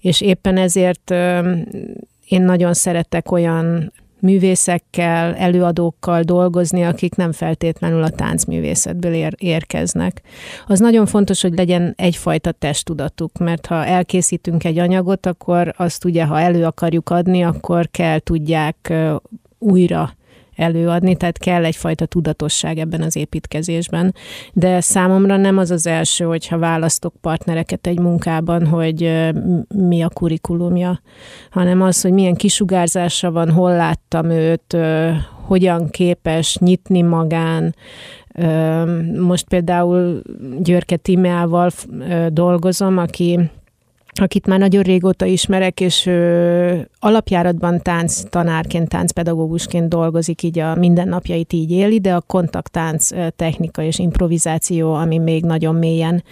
és 0.00 0.20
éppen 0.20 0.56
ezért 0.56 1.10
én 2.28 2.42
nagyon 2.42 2.74
szeretek 2.74 3.32
olyan 3.32 3.92
művészekkel, 4.20 5.34
előadókkal 5.34 6.22
dolgozni, 6.22 6.82
akik 6.82 7.14
nem 7.14 7.32
feltétlenül 7.32 8.02
a 8.02 8.10
táncművészetből 8.10 9.12
ér- 9.12 9.34
érkeznek. 9.38 10.22
Az 10.66 10.78
nagyon 10.78 11.06
fontos, 11.06 11.42
hogy 11.42 11.54
legyen 11.54 11.94
egyfajta 11.96 12.52
testtudatuk, 12.52 13.38
mert 13.38 13.66
ha 13.66 13.84
elkészítünk 13.84 14.64
egy 14.64 14.78
anyagot, 14.78 15.26
akkor 15.26 15.74
azt 15.76 16.04
ugye, 16.04 16.24
ha 16.24 16.40
elő 16.40 16.64
akarjuk 16.64 17.10
adni, 17.10 17.44
akkor 17.44 17.88
kell 17.90 18.18
tudják 18.18 18.92
újra 19.58 20.18
előadni, 20.60 21.16
tehát 21.16 21.38
kell 21.38 21.64
egyfajta 21.64 22.06
tudatosság 22.06 22.78
ebben 22.78 23.02
az 23.02 23.16
építkezésben. 23.16 24.14
De 24.52 24.80
számomra 24.80 25.36
nem 25.36 25.58
az 25.58 25.70
az 25.70 25.86
első, 25.86 26.24
hogyha 26.24 26.58
választok 26.58 27.14
partnereket 27.20 27.86
egy 27.86 27.98
munkában, 27.98 28.66
hogy 28.66 29.28
mi 29.74 30.02
a 30.02 30.08
kurikulumja, 30.08 31.00
hanem 31.50 31.82
az, 31.82 32.00
hogy 32.00 32.12
milyen 32.12 32.34
kisugárzásra 32.34 33.30
van, 33.30 33.50
hol 33.50 33.76
láttam 33.76 34.30
őt, 34.30 34.76
hogyan 35.46 35.90
képes 35.90 36.56
nyitni 36.56 37.02
magán, 37.02 37.74
most 39.20 39.48
például 39.48 40.22
Györke 40.58 40.96
Timeával 40.96 41.70
dolgozom, 42.28 42.98
aki 42.98 43.50
akit 44.12 44.46
már 44.46 44.58
nagyon 44.58 44.82
régóta 44.82 45.24
ismerek, 45.24 45.80
és 45.80 46.06
ö, 46.06 46.78
alapjáratban 46.98 47.82
tánc 47.82 48.22
tanárként, 48.30 48.88
táncpedagógusként 48.88 49.88
dolgozik, 49.88 50.42
így 50.42 50.58
a 50.58 50.74
mindennapjait 50.74 51.52
így 51.52 51.70
éli, 51.70 52.00
de 52.00 52.14
a 52.14 52.20
kontakttánc 52.20 53.08
technika 53.36 53.82
és 53.82 53.98
improvizáció, 53.98 54.94
ami 54.94 55.18
még 55.18 55.44
nagyon 55.44 55.74
mélyen 55.74 56.22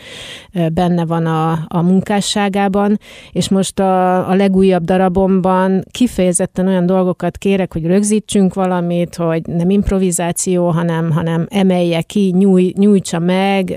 benne 0.72 1.04
van 1.04 1.26
a, 1.26 1.58
a 1.68 1.82
munkásságában, 1.82 2.98
és 3.32 3.48
most 3.48 3.78
a, 3.78 4.28
a 4.28 4.34
legújabb 4.34 4.84
darabomban 4.84 5.84
kifejezetten 5.90 6.66
olyan 6.66 6.86
dolgokat 6.86 7.36
kérek, 7.36 7.72
hogy 7.72 7.86
rögzítsünk 7.86 8.54
valamit, 8.54 9.14
hogy 9.14 9.42
nem 9.46 9.70
improvizáció, 9.70 10.68
hanem, 10.68 11.10
hanem 11.10 11.46
emelje 11.50 12.02
ki, 12.02 12.34
nyúj, 12.38 12.72
nyújtsa 12.76 13.18
meg. 13.18 13.74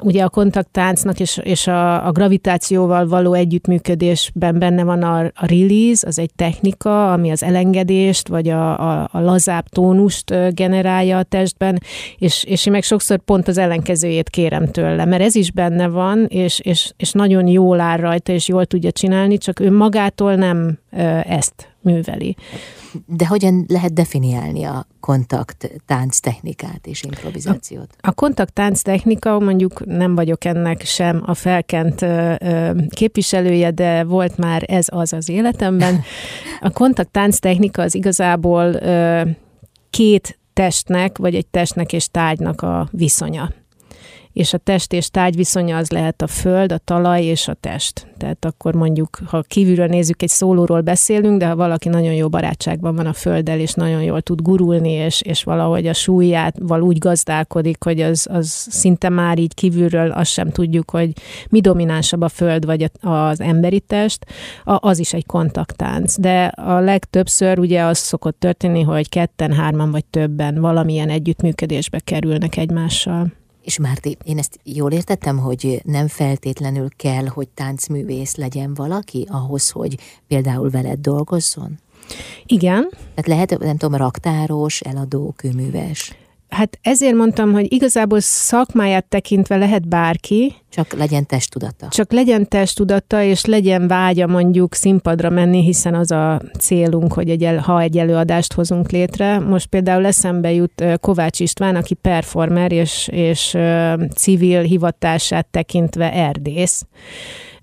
Ugye 0.00 0.24
a 0.24 0.28
kontakttáncnak 0.28 1.20
és, 1.20 1.40
és 1.42 1.66
a, 1.66 2.06
a 2.06 2.12
gravitációval 2.12 3.01
való 3.06 3.32
együttműködésben 3.32 4.58
benne 4.58 4.84
van 4.84 5.02
a, 5.02 5.18
a 5.18 5.46
release, 5.46 6.06
az 6.06 6.18
egy 6.18 6.34
technika, 6.36 7.12
ami 7.12 7.30
az 7.30 7.42
elengedést, 7.42 8.28
vagy 8.28 8.48
a, 8.48 8.78
a, 8.78 9.08
a 9.12 9.20
lazább 9.20 9.68
tónust 9.68 10.54
generálja 10.54 11.18
a 11.18 11.22
testben, 11.22 11.78
és, 12.18 12.44
és 12.44 12.66
én 12.66 12.72
meg 12.72 12.82
sokszor 12.82 13.18
pont 13.18 13.48
az 13.48 13.58
ellenkezőjét 13.58 14.30
kérem 14.30 14.66
tőle, 14.66 15.04
mert 15.04 15.22
ez 15.22 15.34
is 15.34 15.50
benne 15.50 15.88
van, 15.88 16.24
és, 16.28 16.60
és, 16.60 16.92
és 16.96 17.12
nagyon 17.12 17.46
jól 17.46 17.80
áll 17.80 17.96
rajta, 17.96 18.32
és 18.32 18.48
jól 18.48 18.66
tudja 18.66 18.90
csinálni, 18.90 19.38
csak 19.38 19.60
ő 19.60 19.72
magától 19.72 20.34
nem 20.34 20.78
ezt 21.24 21.74
műveli. 21.80 22.36
De 23.06 23.26
hogyan 23.26 23.64
lehet 23.68 23.92
definiálni 23.92 24.64
a 24.64 24.86
kontakt 25.00 25.70
tánc 25.86 26.18
technikát 26.18 26.86
és 26.86 27.02
improvizációt? 27.02 27.88
A, 28.00 28.08
a 28.08 28.12
kontakt 28.12 28.52
tánc 28.52 28.82
technika, 28.82 29.38
mondjuk 29.38 29.86
nem 29.86 30.14
vagyok 30.14 30.44
ennek 30.44 30.82
sem 30.84 31.22
a 31.26 31.34
felkent 31.34 32.02
ö, 32.02 32.34
képviselője, 32.88 33.70
de 33.70 34.04
volt 34.04 34.36
már 34.36 34.64
ez 34.66 34.86
az 34.90 35.12
az 35.12 35.28
életemben. 35.28 36.00
A 36.60 36.70
kontakt 36.70 37.10
tánc 37.10 37.38
technika 37.38 37.82
az 37.82 37.94
igazából 37.94 38.74
ö, 38.74 39.22
két 39.90 40.38
testnek, 40.52 41.18
vagy 41.18 41.34
egy 41.34 41.46
testnek 41.46 41.92
és 41.92 42.08
tárgynak 42.08 42.62
a 42.62 42.88
viszonya 42.90 43.50
és 44.32 44.52
a 44.52 44.58
test 44.58 44.92
és 44.92 45.10
tárgy 45.10 45.36
viszonya 45.36 45.76
az 45.76 45.90
lehet 45.90 46.22
a 46.22 46.26
föld, 46.26 46.72
a 46.72 46.78
talaj 46.78 47.24
és 47.24 47.48
a 47.48 47.54
test. 47.54 48.06
Tehát 48.16 48.44
akkor 48.44 48.74
mondjuk, 48.74 49.18
ha 49.26 49.42
kívülről 49.42 49.86
nézzük, 49.86 50.22
egy 50.22 50.28
szólóról 50.28 50.80
beszélünk, 50.80 51.38
de 51.38 51.46
ha 51.46 51.56
valaki 51.56 51.88
nagyon 51.88 52.12
jó 52.12 52.28
barátságban 52.28 52.94
van 52.94 53.06
a 53.06 53.12
földdel, 53.12 53.58
és 53.58 53.72
nagyon 53.72 54.02
jól 54.02 54.20
tud 54.20 54.40
gurulni, 54.40 54.90
és, 54.90 55.20
és 55.22 55.42
valahogy 55.42 55.86
a 55.86 55.92
súlyával 55.92 56.82
úgy 56.82 56.98
gazdálkodik, 56.98 57.84
hogy 57.84 58.00
az, 58.00 58.26
az 58.30 58.66
szinte 58.70 59.08
már 59.08 59.38
így 59.38 59.54
kívülről 59.54 60.10
azt 60.10 60.30
sem 60.30 60.50
tudjuk, 60.50 60.90
hogy 60.90 61.12
mi 61.48 61.60
dominánsabb 61.60 62.20
a 62.20 62.28
föld 62.28 62.64
vagy 62.64 62.90
az 63.00 63.40
emberi 63.40 63.80
test, 63.80 64.26
az 64.64 64.98
is 64.98 65.12
egy 65.12 65.26
kontaktánc. 65.26 66.18
De 66.18 66.44
a 66.44 66.78
legtöbbször 66.80 67.58
ugye 67.58 67.82
az 67.82 67.98
szokott 67.98 68.38
történni, 68.38 68.82
hogy 68.82 69.08
ketten, 69.08 69.52
hárman 69.52 69.90
vagy 69.90 70.04
többen 70.04 70.60
valamilyen 70.60 71.08
együttműködésbe 71.08 71.98
kerülnek 71.98 72.56
egymással. 72.56 73.40
És 73.62 73.78
Márti, 73.78 74.16
én 74.24 74.38
ezt 74.38 74.60
jól 74.64 74.92
értettem, 74.92 75.38
hogy 75.38 75.80
nem 75.84 76.08
feltétlenül 76.08 76.88
kell, 76.96 77.26
hogy 77.26 77.48
táncművész 77.48 78.36
legyen 78.36 78.74
valaki 78.74 79.26
ahhoz, 79.30 79.70
hogy 79.70 79.98
például 80.26 80.70
veled 80.70 80.98
dolgozzon? 80.98 81.78
Igen. 82.46 82.88
Tehát 82.90 83.26
lehet, 83.26 83.58
nem 83.58 83.76
tudom, 83.76 83.98
raktáros, 83.98 84.80
eladó, 84.80 85.32
kőműves. 85.36 86.14
Hát 86.52 86.78
ezért 86.82 87.14
mondtam, 87.14 87.52
hogy 87.52 87.72
igazából 87.72 88.20
szakmáját 88.20 89.04
tekintve 89.04 89.56
lehet 89.56 89.88
bárki. 89.88 90.54
Csak 90.70 90.92
legyen 90.92 91.26
testudata. 91.26 91.88
Csak 91.88 92.12
legyen 92.12 92.48
testudata, 92.48 93.22
és 93.22 93.44
legyen 93.44 93.86
vágya 93.86 94.26
mondjuk 94.26 94.74
színpadra 94.74 95.30
menni, 95.30 95.62
hiszen 95.62 95.94
az 95.94 96.10
a 96.10 96.40
célunk, 96.58 97.12
hogy 97.12 97.30
egy 97.30 97.48
ha 97.62 97.80
egy 97.80 97.98
előadást 97.98 98.52
hozunk 98.52 98.90
létre. 98.90 99.38
Most 99.38 99.66
például 99.66 100.06
eszembe 100.06 100.52
jut 100.52 100.84
Kovács 101.00 101.40
István, 101.40 101.76
aki 101.76 101.94
performer 101.94 102.72
és, 102.72 103.08
és 103.12 103.56
civil 104.14 104.60
hivatását 104.60 105.46
tekintve 105.46 106.12
erdész 106.12 106.84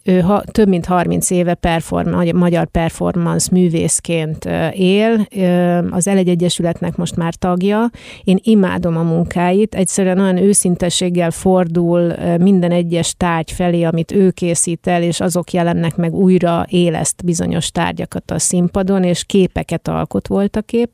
ő 0.09 0.19
ha, 0.19 0.41
több 0.41 0.67
mint 0.67 0.85
30 0.85 1.29
éve 1.29 1.53
perform, 1.53 2.35
magyar 2.37 2.67
performance 2.67 3.47
művészként 3.51 4.45
él, 4.73 5.27
az 5.89 6.07
L1 6.09 6.27
Egyesületnek 6.27 6.95
most 6.95 7.15
már 7.15 7.33
tagja. 7.33 7.89
Én 8.23 8.39
imádom 8.41 8.97
a 8.97 9.03
munkáit, 9.03 9.75
egyszerűen 9.75 10.19
olyan 10.19 10.37
őszintességgel 10.37 11.31
fordul 11.31 12.13
minden 12.39 12.71
egyes 12.71 13.13
tárgy 13.17 13.51
felé, 13.51 13.83
amit 13.83 14.11
ő 14.11 14.31
készít 14.31 14.87
el, 14.87 15.03
és 15.03 15.19
azok 15.19 15.51
jelennek 15.51 15.95
meg 15.95 16.13
újra 16.13 16.65
éleszt 16.69 17.25
bizonyos 17.25 17.71
tárgyakat 17.71 18.31
a 18.31 18.39
színpadon, 18.39 19.03
és 19.03 19.23
képeket 19.23 19.87
alkot 19.87 20.27
volt 20.27 20.55
a 20.55 20.61
kép. 20.61 20.89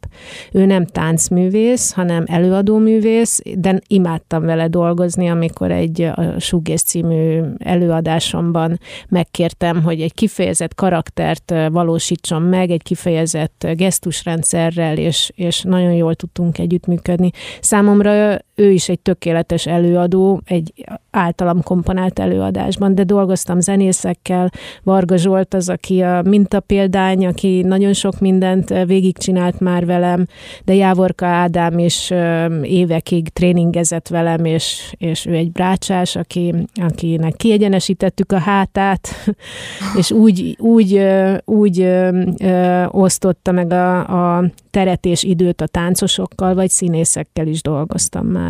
Ő 0.52 0.66
nem 0.66 0.86
táncművész, 0.86 1.92
hanem 1.92 2.24
előadóművész, 2.28 3.42
de 3.56 3.80
imádtam 3.88 4.46
vele 4.46 4.68
dolgozni, 4.68 5.28
amikor 5.28 5.72
egy 5.72 6.02
a 6.02 6.40
Sugész 6.40 6.84
című 6.84 7.42
előadásomban 7.58 8.80
megkértem, 9.10 9.84
hogy 9.84 10.02
egy 10.02 10.14
kifejezett 10.14 10.76
karaktert 10.76 11.54
valósítson 11.70 12.42
meg, 12.42 12.70
egy 12.70 12.84
kifejezett 12.84 13.68
gesztusrendszerrel, 13.74 14.98
és, 14.98 15.32
és 15.36 15.62
nagyon 15.62 15.94
jól 15.94 16.16
tudtunk 16.16 16.58
együttműködni. 16.58 17.32
Számomra 17.62 18.38
ő 18.56 18.72
is 18.72 18.90
egy 18.90 19.00
tökéletes 19.00 19.66
előadó, 19.66 20.42
egy 20.46 20.86
általam 21.12 21.64
komponált 21.64 22.20
előadásban, 22.20 22.96
de 22.96 23.04
dolgoztam 23.04 23.60
zenészekkel, 23.60 24.50
Varga 24.84 25.18
Zsolt 25.18 25.54
az, 25.54 25.70
aki 25.70 26.02
a 26.02 26.22
mintapéldány, 26.26 27.26
aki 27.26 27.62
nagyon 27.62 27.94
sok 27.94 28.20
mindent 28.20 28.70
végigcsinált 28.86 29.60
már 29.60 29.86
velem, 29.86 30.26
de 30.66 30.74
Jávorka 30.74 31.26
Ádám 31.26 31.80
is 31.80 32.14
évekig 32.62 33.30
tréningezett 33.30 34.08
velem, 34.08 34.46
és, 34.46 34.94
és 34.98 35.26
ő 35.26 35.34
egy 35.34 35.52
brácsás, 35.52 36.16
aki, 36.16 36.54
akinek 36.74 37.36
kiegyenesítettük 37.36 38.32
a 38.32 38.40
hátát, 38.40 39.10
és 40.00 40.12
úgy, 40.12 40.56
úgy, 40.60 41.02
úgy 41.46 41.82
ö, 41.82 42.22
ö, 42.38 42.86
osztotta 42.86 43.52
meg 43.52 43.72
a, 43.72 44.38
a 44.38 44.44
teret 44.70 45.06
és 45.06 45.24
időt 45.24 45.62
a 45.62 45.68
táncosokkal, 45.68 46.54
vagy 46.54 46.70
színészekkel 46.70 47.48
is 47.48 47.62
dolgoztam 47.62 48.26
már. 48.26 48.45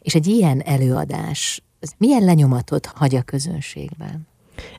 És 0.00 0.14
egy 0.14 0.26
ilyen 0.26 0.60
előadás, 0.60 1.62
milyen 1.98 2.24
lenyomatot 2.24 2.86
hagy 2.86 3.14
a 3.14 3.22
közönségben? 3.22 4.26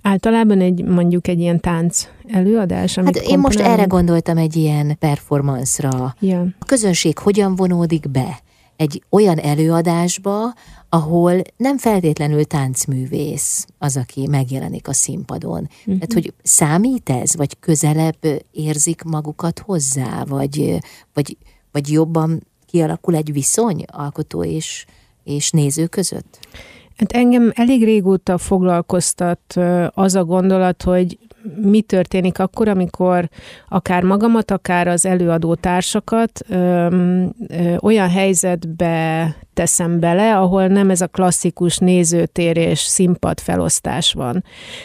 Általában 0.01 0.61
egy 0.61 0.83
mondjuk 0.83 1.27
egy 1.27 1.39
ilyen 1.39 1.59
tánc 1.59 2.07
előadás, 2.27 2.97
amit 2.97 3.17
Hát 3.17 3.27
én 3.27 3.39
most 3.39 3.59
erre 3.59 3.83
gondoltam 3.83 4.37
egy 4.37 4.55
ilyen 4.55 4.97
performance-ra. 4.99 6.15
Ja. 6.19 6.41
A 6.59 6.65
közönség 6.65 7.17
hogyan 7.17 7.55
vonódik 7.55 8.09
be 8.09 8.39
egy 8.75 9.03
olyan 9.09 9.37
előadásba, 9.37 10.53
ahol 10.89 11.41
nem 11.57 11.77
feltétlenül 11.77 12.45
táncművész 12.45 13.67
az, 13.77 13.97
aki 13.97 14.27
megjelenik 14.27 14.87
a 14.87 14.93
színpadon. 14.93 15.69
Uh-huh. 15.69 15.93
Tehát, 15.93 16.13
hogy 16.13 16.33
számít 16.43 17.09
ez, 17.09 17.35
vagy 17.35 17.59
közelebb 17.59 18.17
érzik 18.51 19.03
magukat 19.03 19.59
hozzá, 19.59 20.23
vagy, 20.27 20.79
vagy, 21.13 21.37
vagy 21.71 21.91
jobban 21.91 22.43
kialakul 22.67 23.15
egy 23.15 23.33
viszony 23.33 23.83
alkotó 23.91 24.43
és, 24.43 24.85
és 25.23 25.51
néző 25.51 25.87
között? 25.87 26.39
Hát 26.97 27.11
engem 27.11 27.51
elég 27.55 27.83
régóta 27.83 28.37
foglalkoztat 28.37 29.59
az 29.93 30.15
a 30.15 30.23
gondolat, 30.23 30.83
hogy 30.83 31.17
mi 31.61 31.81
történik 31.81 32.39
akkor, 32.39 32.67
amikor 32.67 33.29
akár 33.69 34.03
magamat, 34.03 34.51
akár 34.51 34.87
az 34.87 35.05
előadó 35.05 35.55
társakat 35.55 36.41
ö, 36.49 36.87
ö, 37.47 37.75
olyan 37.79 38.09
helyzetbe 38.09 39.35
teszem 39.57 39.99
bele, 39.99 40.37
ahol 40.37 40.67
nem 40.67 40.89
ez 40.89 41.01
a 41.01 41.07
klasszikus 41.07 41.77
nézőtér 41.77 42.57
és 42.57 42.79
színpad 42.79 43.39
felosztás 43.39 44.13
van. 44.13 44.43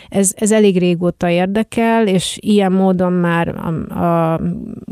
Ez, 0.09 0.33
ez 0.37 0.53
elég 0.53 0.79
régóta 0.79 1.29
érdekel, 1.29 2.07
és 2.07 2.39
ilyen 2.41 2.73
módon 2.73 3.13
már 3.13 3.49
a, 3.49 4.05
a 4.05 4.41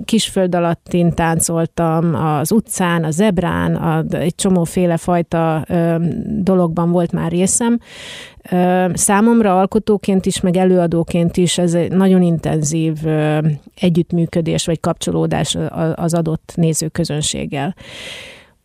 kisföld 0.04 0.54
alattin 0.54 1.12
táncoltam, 1.12 2.14
az 2.14 2.52
utcán, 2.52 3.04
a 3.04 3.10
zebrán, 3.10 3.74
a, 3.74 4.04
egy 4.16 4.34
csomóféle 4.34 4.96
fajta 4.96 5.64
ö, 5.68 5.94
dologban 6.26 6.90
volt 6.90 7.12
már 7.12 7.30
részem. 7.30 7.78
Ö, 8.50 8.86
számomra 8.94 9.58
alkotóként 9.58 10.26
is, 10.26 10.40
meg 10.40 10.56
előadóként 10.56 11.36
is 11.36 11.58
ez 11.58 11.74
egy 11.74 11.92
nagyon 11.92 12.22
intenzív 12.22 12.96
ö, 13.04 13.38
együttműködés 13.80 14.66
vagy 14.66 14.80
kapcsolódás 14.80 15.56
az 15.94 16.14
adott 16.14 16.52
nézőközönséggel. 16.54 17.74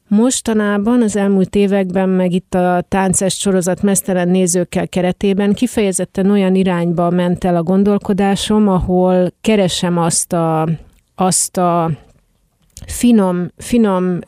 Mostanában, 0.07 1.01
az 1.01 1.15
elmúlt 1.15 1.55
években, 1.55 2.09
meg 2.09 2.31
itt 2.31 2.53
a 2.53 2.85
tánces 2.87 3.37
sorozat 3.37 3.81
mesztelen 3.81 4.27
nézőkkel 4.27 4.87
keretében 4.87 5.53
kifejezetten 5.53 6.31
olyan 6.31 6.55
irányba 6.55 7.09
ment 7.09 7.43
el 7.43 7.55
a 7.55 7.63
gondolkodásom, 7.63 8.67
ahol 8.67 9.31
keresem 9.41 9.97
azt 9.97 10.33
a, 10.33 10.69
azt 11.15 11.57
a 11.57 11.91
finom, 13.05 13.47
finom 13.57 14.19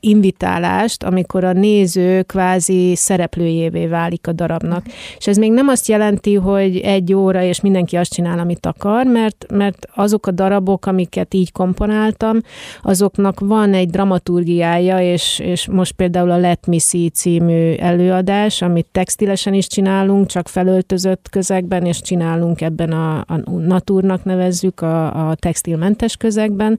invitálást, 0.00 1.02
amikor 1.02 1.44
a 1.44 1.52
néző 1.52 2.22
kvázi 2.22 2.94
szereplőjévé 2.94 3.86
válik 3.86 4.26
a 4.26 4.32
darabnak. 4.32 4.84
És 5.18 5.26
ez 5.26 5.36
még 5.36 5.52
nem 5.52 5.68
azt 5.68 5.88
jelenti, 5.88 6.34
hogy 6.34 6.76
egy 6.76 7.14
óra, 7.14 7.42
és 7.42 7.60
mindenki 7.60 7.96
azt 7.96 8.12
csinál, 8.12 8.38
amit 8.38 8.66
akar, 8.66 9.06
mert, 9.06 9.46
mert 9.52 9.86
azok 9.94 10.26
a 10.26 10.30
darabok, 10.30 10.86
amiket 10.86 11.34
így 11.34 11.52
komponáltam, 11.52 12.38
azoknak 12.82 13.40
van 13.40 13.74
egy 13.74 13.90
dramaturgiája, 13.90 15.00
és, 15.12 15.38
és 15.38 15.68
most 15.68 15.92
például 15.92 16.30
a 16.30 16.36
Let 16.36 16.66
Me 16.66 16.78
See 16.78 17.08
című 17.08 17.74
előadás, 17.74 18.62
amit 18.62 18.86
textilesen 18.92 19.54
is 19.54 19.66
csinálunk, 19.66 20.26
csak 20.26 20.48
felöltözött 20.48 21.28
közegben, 21.30 21.84
és 21.84 22.00
csinálunk 22.00 22.60
ebben 22.60 22.92
a, 22.92 23.18
a 23.18 23.50
naturnak 23.66 24.24
nevezzük, 24.24 24.80
a, 24.80 25.28
a 25.28 25.34
textilmentes 25.34 26.16
közegben, 26.16 26.78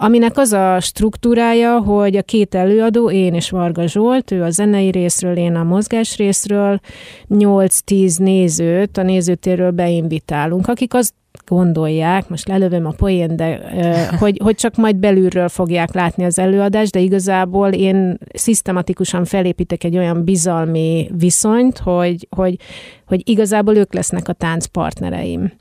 aminek 0.00 0.38
az 0.38 0.52
a 0.52 0.80
struktúrája, 0.80 1.78
hogy 1.78 2.16
a 2.16 2.22
két 2.22 2.54
előadó, 2.54 3.10
én 3.10 3.34
és 3.34 3.50
Varga 3.50 3.86
Zsolt, 3.86 4.30
ő 4.30 4.42
a 4.42 4.50
zenei 4.50 4.90
részről, 4.90 5.36
én 5.36 5.54
a 5.54 5.62
mozgás 5.62 6.16
részről, 6.16 6.80
8-10 7.30 8.18
nézőt 8.18 8.96
a 8.96 9.02
nézőtérről 9.02 9.70
beinvitálunk, 9.70 10.68
akik 10.68 10.94
azt 10.94 11.14
gondolják, 11.46 12.28
most 12.28 12.48
lelövöm 12.48 12.86
a 12.86 12.90
poén, 12.90 13.36
de 13.36 13.60
hogy, 14.20 14.40
hogy 14.42 14.54
csak 14.54 14.76
majd 14.76 14.96
belülről 14.96 15.48
fogják 15.48 15.94
látni 15.94 16.24
az 16.24 16.38
előadást, 16.38 16.92
de 16.92 16.98
igazából 16.98 17.68
én 17.68 18.18
szisztematikusan 18.34 19.24
felépítek 19.24 19.84
egy 19.84 19.96
olyan 19.96 20.24
bizalmi 20.24 21.10
viszonyt, 21.18 21.78
hogy, 21.78 22.26
hogy, 22.36 22.56
hogy 23.08 23.28
igazából 23.28 23.76
ők 23.76 23.94
lesznek 23.94 24.28
a 24.28 24.32
táncpartnereim. 24.32 25.52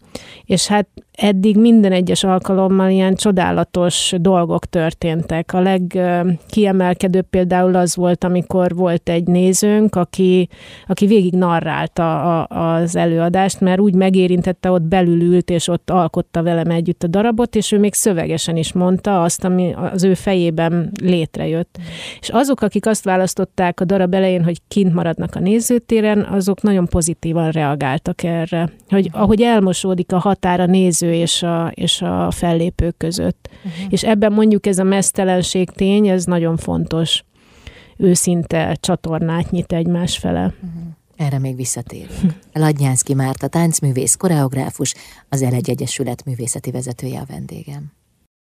És 0.45 0.67
hát 0.67 0.87
eddig 1.17 1.57
minden 1.57 1.91
egyes 1.91 2.23
alkalommal 2.23 2.89
ilyen 2.89 3.15
csodálatos 3.15 4.13
dolgok 4.17 4.65
történtek. 4.65 5.53
A 5.53 5.59
legkiemelkedőbb 5.59 7.25
például 7.29 7.75
az 7.75 7.95
volt, 7.95 8.23
amikor 8.23 8.75
volt 8.75 9.09
egy 9.09 9.27
nézőnk, 9.27 9.95
aki, 9.95 10.49
aki 10.87 11.05
végig 11.05 11.33
narrálta 11.33 12.41
a, 12.41 12.73
az 12.73 12.95
előadást, 12.95 13.59
mert 13.59 13.79
úgy 13.79 13.93
megérintette, 13.93 14.71
ott 14.71 14.81
belül 14.81 15.21
ült, 15.21 15.49
és 15.49 15.67
ott 15.67 15.89
alkotta 15.89 16.43
velem 16.43 16.69
együtt 16.69 17.03
a 17.03 17.07
darabot, 17.07 17.55
és 17.55 17.71
ő 17.71 17.79
még 17.79 17.93
szövegesen 17.93 18.57
is 18.57 18.73
mondta 18.73 19.21
azt, 19.21 19.43
ami 19.43 19.73
az 19.91 20.03
ő 20.03 20.13
fejében 20.13 20.91
létrejött. 21.01 21.77
És 22.19 22.29
azok, 22.29 22.61
akik 22.61 22.85
azt 22.85 23.03
választották 23.03 23.79
a 23.79 23.85
darab 23.85 24.13
elején, 24.13 24.43
hogy 24.43 24.57
kint 24.67 24.93
maradnak 24.93 25.35
a 25.35 25.39
nézőtéren, 25.39 26.23
azok 26.23 26.61
nagyon 26.61 26.85
pozitívan 27.37 27.51
reagáltak 27.51 28.23
erre. 28.23 28.69
Hogy 28.89 29.09
ahogy 29.11 29.41
elmosódik 29.41 30.11
a 30.11 30.19
határ 30.19 30.59
a 30.59 30.65
néző 30.65 31.13
és 31.13 31.43
a, 31.43 31.71
és 31.73 32.01
a 32.01 32.31
fellépő 32.31 32.91
között. 32.97 33.49
Uh-huh. 33.65 33.85
És 33.89 34.03
ebben 34.03 34.33
mondjuk 34.33 34.65
ez 34.65 34.77
a 34.77 34.83
mesztelenség 34.83 35.69
tény, 35.69 36.07
ez 36.07 36.25
nagyon 36.25 36.57
fontos. 36.57 37.23
Őszinte 37.97 38.77
csatornát 38.79 39.51
nyit 39.51 39.73
egymás 39.73 40.17
fele. 40.17 40.43
Uh-huh. 40.43 40.81
Erre 41.15 41.39
még 41.39 41.55
visszatérünk. 41.55 42.33
Ladnyánszki 42.53 43.13
Márta, 43.13 43.47
táncművész, 43.47 44.15
koreográfus, 44.15 44.93
az 45.29 45.41
Elegy 45.41 45.71
Egyesület 45.71 46.25
művészeti 46.25 46.71
vezetője 46.71 47.19
a 47.19 47.25
vendégem. 47.27 47.91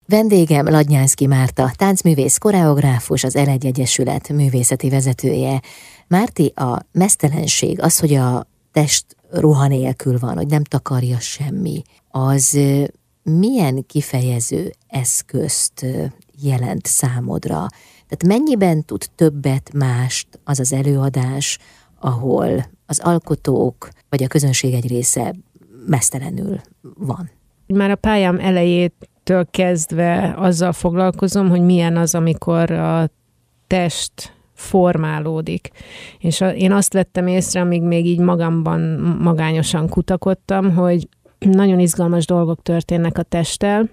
Vendégem 0.09 0.67
Ladnyánszki 0.67 1.25
Márta, 1.25 1.71
táncművész, 1.75 2.37
koreográfus, 2.37 3.23
az 3.23 3.35
Elegy 3.35 3.67
Egyesület 3.67 4.29
művészeti 4.29 4.89
vezetője. 4.89 5.61
Márti, 6.07 6.51
a 6.55 6.79
mesztelenség, 6.91 7.81
az, 7.81 7.99
hogy 7.99 8.13
a 8.13 8.47
test 8.77 9.15
ruha 9.31 9.67
nélkül 9.67 10.19
van, 10.19 10.35
hogy 10.35 10.47
nem 10.47 10.63
takarja 10.63 11.19
semmi, 11.19 11.81
az 12.09 12.59
milyen 13.23 13.85
kifejező 13.85 14.73
eszközt 14.87 15.85
jelent 16.41 16.85
számodra? 16.85 17.65
Tehát 18.07 18.25
mennyiben 18.27 18.85
tud 18.85 19.05
többet 19.15 19.73
mást 19.73 20.27
az 20.43 20.59
az 20.59 20.73
előadás, 20.73 21.57
ahol 21.99 22.65
az 22.85 22.99
alkotók 22.99 23.89
vagy 24.09 24.23
a 24.23 24.27
közönség 24.27 24.73
egy 24.73 24.87
része 24.87 25.35
mesztelenül 25.85 26.61
van? 26.97 27.29
Már 27.67 27.91
a 27.91 27.95
pályám 27.95 28.39
elejétől 28.39 29.47
kezdve 29.51 30.33
azzal 30.37 30.73
foglalkozom, 30.73 31.49
hogy 31.49 31.61
milyen 31.61 31.97
az, 31.97 32.15
amikor 32.15 32.71
a 32.71 33.09
test 33.67 34.36
formálódik. 34.57 35.69
És 36.19 36.41
a, 36.41 36.49
én 36.49 36.71
azt 36.71 36.93
vettem 36.93 37.27
észre, 37.27 37.61
amíg 37.61 37.81
még 37.81 38.05
így 38.05 38.19
magamban 38.19 38.79
magányosan 39.21 39.89
kutakodtam, 39.89 40.75
hogy 40.75 41.07
nagyon 41.39 41.79
izgalmas 41.79 42.25
dolgok 42.25 42.61
történnek 42.61 43.17
a 43.17 43.23
testtel, 43.23 43.89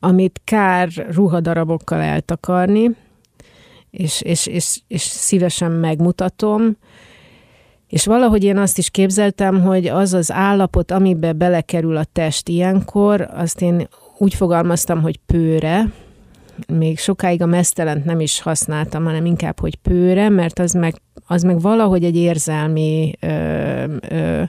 amit 0.00 0.40
kár 0.44 0.88
ruhadarabokkal 1.10 2.00
eltakarni, 2.00 2.96
és, 3.90 4.20
és, 4.20 4.46
és, 4.46 4.80
és 4.88 5.02
szívesen 5.02 5.70
megmutatom, 5.70 6.76
és 7.88 8.06
valahogy 8.06 8.44
én 8.44 8.58
azt 8.58 8.78
is 8.78 8.90
képzeltem, 8.90 9.62
hogy 9.62 9.86
az 9.86 10.14
az 10.14 10.32
állapot, 10.32 10.90
amiben 10.90 11.38
belekerül 11.38 11.96
a 11.96 12.04
test 12.04 12.48
ilyenkor, 12.48 13.28
azt 13.32 13.60
én 13.60 13.88
úgy 14.18 14.34
fogalmaztam, 14.34 15.02
hogy 15.02 15.20
pőre, 15.26 15.92
még 16.66 16.98
sokáig 16.98 17.42
a 17.42 17.46
mesztelent 17.46 18.04
nem 18.04 18.20
is 18.20 18.40
használtam, 18.40 19.04
hanem 19.04 19.24
inkább, 19.24 19.60
hogy 19.60 19.76
pőre, 19.76 20.28
mert 20.28 20.58
az 20.58 20.72
meg, 20.72 20.94
az 21.26 21.42
meg 21.42 21.60
valahogy 21.60 22.04
egy 22.04 22.16
érzelmi 22.16 23.12
ö, 23.20 23.84
ö, 24.08 24.42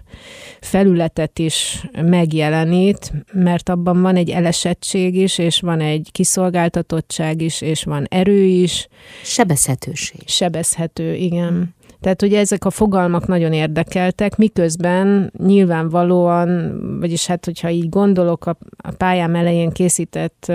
felületet 0.62 1.40
is 1.40 1.88
megjelenít, 2.02 3.12
mert 3.34 3.70
abban 3.70 4.02
van 4.02 4.16
egy 4.16 4.30
elesettség 4.30 5.16
is, 5.16 5.38
és 5.38 5.60
van 5.60 5.80
egy 5.80 6.10
kiszolgáltatottság 6.12 7.42
is, 7.42 7.62
és 7.62 7.84
van 7.84 8.06
erő 8.10 8.44
is. 8.44 8.88
Sebezhetőség. 9.24 10.20
Sebezhető, 10.26 11.14
igen. 11.14 11.76
Tehát 12.02 12.22
ugye 12.22 12.40
ezek 12.40 12.66
a 12.66 12.70
fogalmak 12.70 13.28
nagyon 13.28 13.54
érdekeltek, 13.54 14.38
miközben 14.38 15.34
nyilvánvalóan, 15.38 16.80
vagyis 17.00 17.26
hát 17.28 17.46
hogyha 17.46 17.70
így 17.70 17.90
gondolok 17.90 18.46
a, 18.46 18.58
a 18.78 18.92
pályám 18.92 19.36
elején 19.36 19.70
készített 19.70 20.52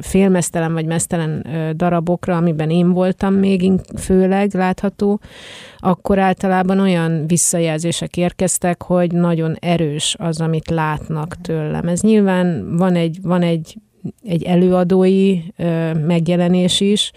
félmesztelen 0.00 0.72
vagy 0.72 0.86
mesztelen 0.86 1.46
darabokra, 1.76 2.36
amiben 2.36 2.70
én 2.70 2.92
voltam 2.92 3.34
még 3.34 3.70
főleg 3.98 4.54
látható, 4.54 5.20
akkor 5.78 6.18
általában 6.18 6.80
olyan 6.80 7.26
visszajelzések 7.26 8.16
érkeztek, 8.16 8.82
hogy 8.82 9.12
nagyon 9.12 9.56
erős 9.60 10.16
az, 10.18 10.40
amit 10.40 10.70
látnak 10.70 11.36
tőlem. 11.42 11.88
Ez 11.88 12.00
nyilván 12.00 12.76
van 12.76 12.94
egy, 12.94 13.18
van 13.22 13.42
egy, 13.42 13.76
egy 14.22 14.42
előadói 14.42 15.38
megjelenés 16.06 16.80
is, 16.80 17.12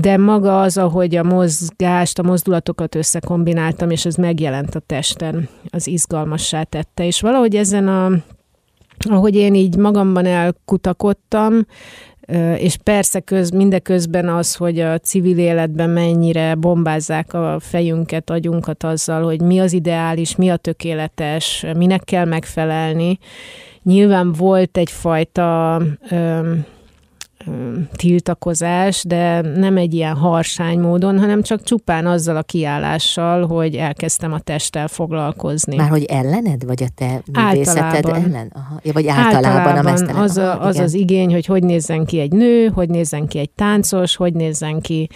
de 0.00 0.16
maga 0.16 0.60
az, 0.60 0.78
ahogy 0.78 1.16
a 1.16 1.22
mozgást, 1.22 2.18
a 2.18 2.22
mozdulatokat 2.22 2.94
összekombináltam, 2.94 3.90
és 3.90 4.04
ez 4.04 4.14
megjelent 4.14 4.74
a 4.74 4.80
testen, 4.86 5.48
az 5.70 5.86
izgalmassá 5.86 6.62
tette. 6.62 7.06
És 7.06 7.20
valahogy 7.20 7.56
ezen 7.56 7.88
a, 7.88 8.10
ahogy 9.10 9.34
én 9.34 9.54
így 9.54 9.76
magamban 9.76 10.26
elkutakodtam, 10.26 11.66
és 12.56 12.76
persze 12.76 13.20
köz, 13.20 13.50
mindeközben 13.50 14.28
az, 14.28 14.54
hogy 14.54 14.80
a 14.80 14.98
civil 14.98 15.38
életben 15.38 15.90
mennyire 15.90 16.54
bombázzák 16.54 17.34
a 17.34 17.56
fejünket, 17.60 18.30
agyunkat 18.30 18.84
azzal, 18.84 19.24
hogy 19.24 19.40
mi 19.40 19.60
az 19.60 19.72
ideális, 19.72 20.36
mi 20.36 20.50
a 20.50 20.56
tökéletes, 20.56 21.66
minek 21.76 22.04
kell 22.04 22.24
megfelelni. 22.24 23.18
Nyilván 23.82 24.32
volt 24.32 24.76
egyfajta 24.76 25.82
tiltakozás, 27.92 29.04
de 29.04 29.40
nem 29.40 29.76
egy 29.76 29.94
ilyen 29.94 30.14
harsány 30.14 30.78
módon, 30.78 31.18
hanem 31.18 31.42
csak 31.42 31.62
csupán 31.62 32.06
azzal 32.06 32.36
a 32.36 32.42
kiállással, 32.42 33.46
hogy 33.46 33.74
elkezdtem 33.74 34.32
a 34.32 34.38
testtel 34.38 34.88
foglalkozni. 34.88 35.76
Már 35.76 35.88
hogy 35.88 36.04
ellened, 36.04 36.64
vagy 36.64 36.82
a 36.82 36.88
te 36.94 37.22
művészeted 37.32 38.04
ellen? 38.08 38.52
Aha. 38.54 38.80
Ja, 38.82 38.92
vagy 38.92 39.06
általában, 39.06 39.44
általában 39.44 39.86
a 39.86 39.90
mesztelen? 39.90 40.22
Az, 40.22 40.36
a, 40.36 40.66
az 40.66 40.78
az 40.78 40.94
igény, 40.94 41.32
hogy 41.32 41.46
hogy 41.46 41.62
nézzen 41.62 42.04
ki 42.04 42.20
egy 42.20 42.32
nő, 42.32 42.68
hogy 42.68 42.88
nézzen 42.88 43.26
ki 43.26 43.38
egy 43.38 43.50
táncos, 43.50 44.16
hogy 44.16 44.32
nézzen 44.32 44.80
ki 44.80 45.08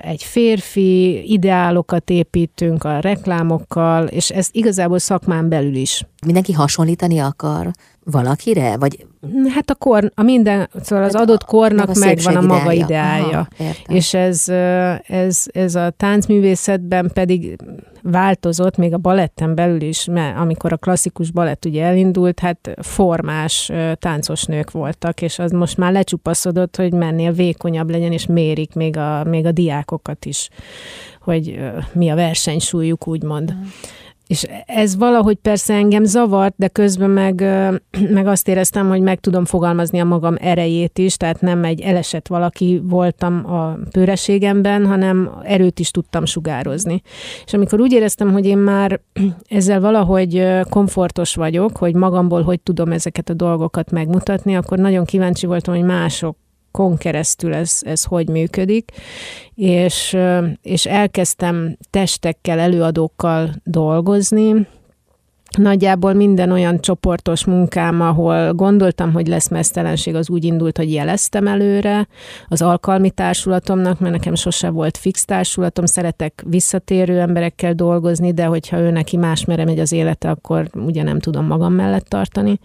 egy 0.00 0.22
férfi, 0.22 1.22
ideálokat 1.32 2.10
építünk 2.10 2.84
a 2.84 2.98
reklámokkal, 2.98 4.06
és 4.06 4.30
ezt 4.30 4.54
igazából 4.54 4.98
szakmán 4.98 5.48
belül 5.48 5.74
is. 5.74 6.06
Mindenki 6.26 6.52
hasonlítani 6.52 7.18
akar 7.18 7.70
valakire? 8.10 8.76
Vagy... 8.76 9.06
Hát 9.48 9.70
a 9.70 9.74
kor, 9.74 10.12
a 10.14 10.22
minden, 10.22 10.68
szóval 10.82 11.04
az 11.04 11.12
hát 11.12 11.22
adott 11.22 11.44
kornak 11.44 11.88
a 11.88 11.98
megvan 11.98 12.36
a 12.36 12.40
maga 12.40 12.72
ideája. 12.72 13.48
Aha, 13.58 13.70
és 13.86 14.14
ez, 14.14 14.48
ez, 15.06 15.44
ez 15.52 15.74
a 15.74 15.90
táncművészetben 15.90 17.10
pedig 17.14 17.56
változott, 18.02 18.76
még 18.76 18.94
a 18.94 18.98
baletten 18.98 19.54
belül 19.54 19.80
is, 19.80 20.04
mert 20.04 20.36
amikor 20.36 20.72
a 20.72 20.76
klasszikus 20.76 21.30
balett 21.30 21.64
ugye 21.64 21.84
elindult, 21.84 22.40
hát 22.40 22.70
formás 22.80 23.70
táncos 23.94 24.44
nők 24.44 24.70
voltak, 24.70 25.22
és 25.22 25.38
az 25.38 25.50
most 25.50 25.76
már 25.76 25.92
lecsupaszodott, 25.92 26.76
hogy 26.76 26.92
mennél 26.92 27.32
vékonyabb 27.32 27.90
legyen, 27.90 28.12
és 28.12 28.26
mérik 28.26 28.74
még 28.74 28.96
a, 28.96 29.24
még 29.24 29.46
a 29.46 29.52
diákokat 29.52 30.24
is, 30.24 30.48
hogy 31.20 31.60
mi 31.92 32.08
a 32.08 32.14
versenysúlyuk, 32.14 33.06
úgymond. 33.06 33.50
Uh-huh. 33.50 33.66
És 34.28 34.46
ez 34.66 34.96
valahogy 34.96 35.36
persze 35.36 35.74
engem 35.74 36.04
zavart, 36.04 36.54
de 36.56 36.68
közben 36.68 37.10
meg, 37.10 37.44
meg 38.16 38.26
azt 38.26 38.48
éreztem, 38.48 38.88
hogy 38.88 39.00
meg 39.00 39.20
tudom 39.20 39.44
fogalmazni 39.44 40.00
a 40.00 40.04
magam 40.04 40.34
erejét 40.40 40.98
is, 40.98 41.16
tehát 41.16 41.40
nem 41.40 41.64
egy 41.64 41.80
elesett 41.80 42.26
valaki 42.26 42.80
voltam 42.84 43.52
a 43.52 43.78
pőreségemben, 43.90 44.86
hanem 44.86 45.30
erőt 45.42 45.78
is 45.78 45.90
tudtam 45.90 46.24
sugározni. 46.24 47.02
És 47.44 47.54
amikor 47.54 47.80
úgy 47.80 47.92
éreztem, 47.92 48.32
hogy 48.32 48.46
én 48.46 48.58
már 48.58 49.00
ezzel 49.48 49.80
valahogy 49.80 50.46
komfortos 50.70 51.34
vagyok, 51.34 51.76
hogy 51.76 51.94
magamból 51.94 52.42
hogy 52.42 52.60
tudom 52.60 52.92
ezeket 52.92 53.28
a 53.28 53.34
dolgokat 53.34 53.90
megmutatni, 53.90 54.56
akkor 54.56 54.78
nagyon 54.78 55.04
kíváncsi 55.04 55.46
voltam, 55.46 55.74
hogy 55.74 55.84
mások 55.84 56.36
kon 56.70 56.96
keresztül 56.96 57.54
ez, 57.54 57.78
ez 57.80 58.04
hogy 58.04 58.28
működik, 58.28 58.90
és, 59.54 60.16
és 60.62 60.86
elkezdtem 60.86 61.76
testekkel, 61.90 62.58
előadókkal 62.58 63.50
dolgozni, 63.64 64.66
Nagyjából 65.56 66.12
minden 66.12 66.50
olyan 66.50 66.80
csoportos 66.80 67.44
munkám, 67.44 68.00
ahol 68.00 68.52
gondoltam, 68.54 69.12
hogy 69.12 69.26
lesz 69.26 69.48
mesztelenség, 69.48 70.14
az 70.14 70.30
úgy 70.30 70.44
indult, 70.44 70.76
hogy 70.76 70.92
jeleztem 70.92 71.46
előre. 71.46 72.08
Az 72.48 72.62
alkalmi 72.62 73.10
társulatomnak, 73.10 74.00
mert 74.00 74.12
nekem 74.12 74.34
sose 74.34 74.70
volt 74.70 74.96
fix 74.96 75.24
társulatom, 75.24 75.84
szeretek 75.84 76.44
visszatérő 76.46 77.20
emberekkel 77.20 77.74
dolgozni, 77.74 78.32
de 78.32 78.44
hogyha 78.44 78.78
ő 78.78 78.90
neki 78.90 79.16
más 79.16 79.44
mere 79.44 79.64
megy 79.64 79.78
az 79.78 79.92
élete, 79.92 80.30
akkor 80.30 80.70
ugye 80.74 81.02
nem 81.02 81.18
tudom 81.18 81.46
magam 81.46 81.72
mellett 81.72 82.06
tartani 82.08 82.58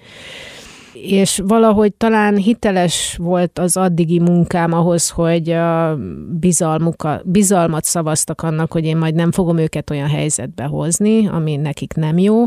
és 0.94 1.42
valahogy 1.46 1.94
talán 1.94 2.38
hiteles 2.38 3.16
volt 3.22 3.60
az 3.60 3.78
addigi 3.78 4.20
munkám 4.20 4.74
ahhoz, 4.74 5.10
hogy 5.10 5.50
a 5.50 5.98
bizalmuka, 6.40 7.22
bizalmat 7.26 7.84
szavaztak 7.84 8.42
annak, 8.42 8.72
hogy 8.72 8.86
én 8.86 8.98
majd 8.98 9.16
nem 9.16 9.32
fogom 9.32 9.58
őket 9.58 9.90
olyan 9.90 10.10
helyzetbe 10.10 10.64
hozni, 10.64 11.28
ami 11.28 11.56
nekik 11.56 11.94
nem 11.94 12.18
jó. 12.18 12.44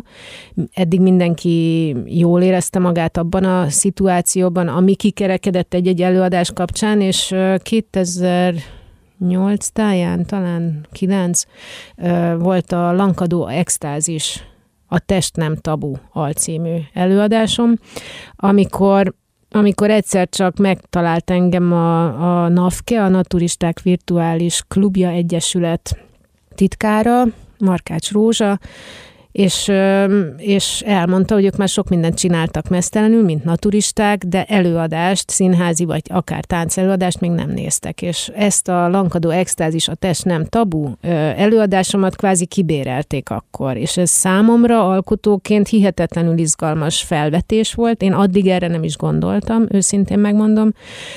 Eddig 0.75 1.01
mindenki 1.01 1.95
jól 2.05 2.43
érezte 2.43 2.79
magát 2.79 3.17
abban 3.17 3.45
a 3.45 3.69
szituációban, 3.69 4.69
ami 4.69 4.95
kikerekedett 4.95 5.75
egy-egy 5.75 6.03
előadás 6.03 6.53
kapcsán, 6.53 7.01
és 7.01 7.35
2000 7.63 8.55
nyolc 9.19 9.69
táján, 9.69 10.27
talán 10.27 10.87
kilenc, 10.93 11.43
volt 12.39 12.73
a 12.73 12.93
Lankadó 12.93 13.47
extázis 13.47 14.45
a 14.87 14.99
Test 14.99 15.37
nem 15.37 15.57
tabu 15.57 15.93
alcímű 16.13 16.77
előadásom, 16.93 17.75
amikor 18.37 19.15
amikor 19.51 19.91
egyszer 19.91 20.29
csak 20.29 20.57
megtalált 20.57 21.31
engem 21.31 21.73
a, 21.73 22.45
a 22.45 22.49
NAFKE, 22.49 23.03
a 23.03 23.09
Naturisták 23.09 23.81
Virtuális 23.81 24.63
Klubja 24.69 25.09
Egyesület 25.09 25.99
titkára, 26.55 27.25
Markács 27.59 28.11
Rózsa, 28.11 28.59
és, 29.37 29.73
és 30.37 30.83
elmondta, 30.87 31.35
hogy 31.35 31.45
ők 31.45 31.57
már 31.57 31.69
sok 31.69 31.89
mindent 31.89 32.19
csináltak 32.19 32.69
mesztelenül, 32.69 33.25
mint 33.25 33.45
naturisták, 33.45 34.25
de 34.25 34.45
előadást, 34.45 35.31
színházi 35.31 35.85
vagy 35.85 36.03
akár 36.09 36.45
táncelőadást 36.45 37.21
még 37.21 37.31
nem 37.31 37.51
néztek. 37.51 38.03
És 38.03 38.31
ezt 38.35 38.69
a 38.69 38.89
lankadó 38.89 39.31
extázis, 39.31 39.89
a 39.89 39.95
test 39.95 40.25
nem 40.25 40.45
tabu 40.45 40.93
előadásomat 41.37 42.17
kvázi 42.17 42.47
kibérelték 42.47 43.31
akkor. 43.31 43.77
És 43.77 43.97
ez 43.97 44.11
számomra 44.11 44.89
alkotóként 44.89 45.69
hihetetlenül 45.69 46.39
izgalmas 46.39 47.03
felvetés 47.03 47.75
volt. 47.75 48.03
Én 48.03 48.13
addig 48.13 48.47
erre 48.47 48.69
nem 48.69 48.83
is 48.83 48.97
gondoltam, 48.97 49.67
őszintén 49.71 50.19
megmondom, 50.19 50.73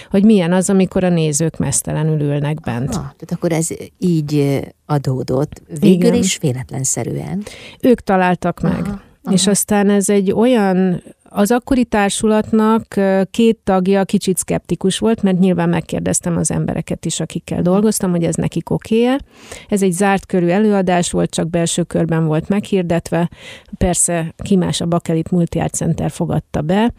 hogy 0.09 0.23
milyen 0.23 0.53
az, 0.53 0.69
amikor 0.69 1.03
a 1.03 1.09
nézők 1.09 1.57
mesztelenül 1.57 2.21
ülnek 2.21 2.59
bent. 2.59 2.87
Ah, 2.87 2.93
tehát 2.93 3.31
akkor 3.31 3.51
ez 3.51 3.67
így 3.97 4.59
adódott, 4.89 5.61
végül 5.79 6.07
Igen. 6.07 6.13
is 6.13 6.37
véletlenszerűen. 6.37 7.43
Ők 7.81 7.99
találtak 7.99 8.61
meg. 8.61 8.81
Aha, 8.85 9.01
aha. 9.23 9.33
És 9.33 9.47
aztán 9.47 9.89
ez 9.89 10.09
egy 10.09 10.31
olyan 10.31 11.03
az 11.29 11.51
akkori 11.51 11.85
társulatnak 11.85 12.99
két 13.31 13.57
tagja 13.63 14.03
kicsit 14.03 14.37
szkeptikus 14.37 14.99
volt, 14.99 15.21
mert 15.21 15.39
nyilván 15.39 15.69
megkérdeztem 15.69 16.37
az 16.37 16.51
embereket 16.51 17.05
is, 17.05 17.19
akikkel 17.19 17.61
dolgoztam, 17.61 18.11
hogy 18.11 18.23
ez 18.23 18.35
nekik 18.35 18.69
oké 18.69 19.05
-e. 19.05 19.19
Ez 19.67 19.81
egy 19.81 19.91
zárt 19.91 20.25
körű 20.25 20.47
előadás 20.47 21.11
volt, 21.11 21.29
csak 21.29 21.49
belső 21.49 21.83
körben 21.83 22.25
volt 22.25 22.49
meghirdetve. 22.49 23.29
Persze 23.77 24.33
Kimás 24.37 24.81
a 24.81 24.85
Bakelit 24.85 25.31
Multi 25.31 25.59
Art 25.59 25.73
Center 25.73 26.11
fogadta 26.11 26.61
be. 26.61 26.93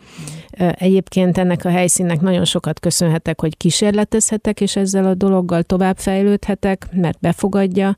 Egyébként 0.59 1.39
ennek 1.39 1.65
a 1.65 1.71
helyszínnek 1.71 2.21
nagyon 2.21 2.45
sokat 2.45 2.81
köszönhetek, 2.81 3.41
hogy 3.41 3.57
kísérletezhetek, 3.57 4.61
és 4.61 4.77
ezzel 4.77 5.05
a 5.05 5.15
dologgal 5.15 5.63
tovább 5.63 5.99
fejlődhetek, 5.99 6.87
mert 6.93 7.21
befogadja 7.21 7.97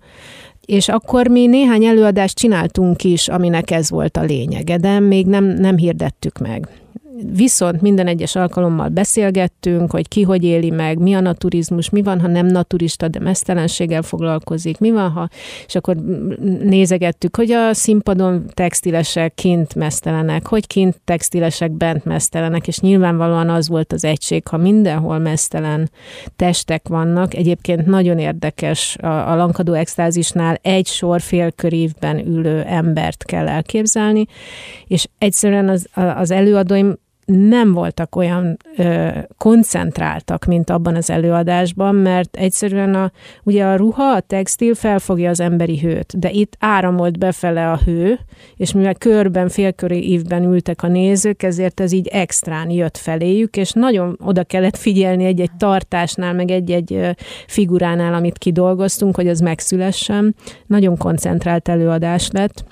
és 0.66 0.88
akkor 0.88 1.28
mi 1.28 1.46
néhány 1.46 1.84
előadást 1.84 2.36
csináltunk 2.36 3.04
is, 3.04 3.28
aminek 3.28 3.70
ez 3.70 3.90
volt 3.90 4.16
a 4.16 4.22
lényege, 4.22 4.76
de 4.76 5.00
még 5.00 5.26
nem, 5.26 5.44
nem 5.44 5.76
hirdettük 5.76 6.38
meg. 6.38 6.68
Viszont 7.32 7.80
minden 7.80 8.06
egyes 8.06 8.36
alkalommal 8.36 8.88
beszélgettünk, 8.88 9.90
hogy 9.90 10.08
ki 10.08 10.22
hogy 10.22 10.44
éli 10.44 10.70
meg, 10.70 10.98
mi 10.98 11.14
a 11.14 11.20
naturizmus, 11.20 11.90
mi 11.90 12.02
van, 12.02 12.20
ha 12.20 12.26
nem 12.26 12.46
naturista, 12.46 13.08
de 13.08 13.20
mesztelenséggel 13.20 14.02
foglalkozik, 14.02 14.78
mi 14.78 14.90
van, 14.90 15.10
ha, 15.10 15.28
és 15.66 15.74
akkor 15.74 15.96
nézegettük, 16.62 17.36
hogy 17.36 17.50
a 17.50 17.74
színpadon 17.74 18.44
textilesek 18.54 19.34
kint 19.34 19.74
mesztelenek, 19.74 20.46
hogy 20.46 20.66
kint 20.66 21.00
textilesek 21.04 21.70
bent 21.70 22.04
mesztelenek, 22.04 22.66
és 22.66 22.78
nyilvánvalóan 22.78 23.48
az 23.48 23.68
volt 23.68 23.92
az 23.92 24.04
egység, 24.04 24.48
ha 24.48 24.56
mindenhol 24.56 25.18
mesztelen 25.18 25.90
testek 26.36 26.88
vannak. 26.88 27.34
Egyébként 27.34 27.86
nagyon 27.86 28.18
érdekes 28.18 28.96
a, 28.96 29.30
a 29.30 29.36
lankadó 29.36 29.72
extázisnál 29.72 30.58
egy 30.62 30.86
sor 30.86 31.20
félkörívben 31.20 32.18
ülő 32.26 32.62
embert 32.62 33.24
kell 33.24 33.48
elképzelni, 33.48 34.26
és 34.86 35.06
egyszerűen 35.18 35.68
az, 35.68 35.88
az 36.16 36.30
előadóim 36.30 37.00
nem 37.24 37.72
voltak 37.72 38.16
olyan 38.16 38.56
ö, 38.76 39.08
koncentráltak, 39.38 40.44
mint 40.44 40.70
abban 40.70 40.94
az 40.94 41.10
előadásban, 41.10 41.94
mert 41.94 42.36
egyszerűen 42.36 42.94
a, 42.94 43.12
ugye 43.42 43.64
a 43.64 43.76
ruha, 43.76 44.04
a 44.04 44.20
textil 44.20 44.74
felfogja 44.74 45.30
az 45.30 45.40
emberi 45.40 45.78
hőt, 45.78 46.18
de 46.18 46.30
itt 46.30 46.56
áramolt 46.58 47.18
befele 47.18 47.70
a 47.70 47.80
hő, 47.84 48.18
és 48.56 48.72
mivel 48.72 48.94
körben, 48.94 49.48
félköri 49.48 50.10
évben 50.10 50.42
ültek 50.42 50.82
a 50.82 50.88
nézők, 50.88 51.42
ezért 51.42 51.80
ez 51.80 51.92
így 51.92 52.06
extrán 52.06 52.70
jött 52.70 52.96
feléjük, 52.96 53.56
és 53.56 53.72
nagyon 53.72 54.18
oda 54.24 54.44
kellett 54.44 54.76
figyelni 54.76 55.24
egy-egy 55.24 55.56
tartásnál, 55.58 56.32
meg 56.32 56.50
egy-egy 56.50 57.16
figuránál, 57.46 58.14
amit 58.14 58.38
kidolgoztunk, 58.38 59.16
hogy 59.16 59.28
az 59.28 59.40
megszülessen. 59.40 60.34
Nagyon 60.66 60.96
koncentrált 60.96 61.68
előadás 61.68 62.30
lett. 62.30 62.64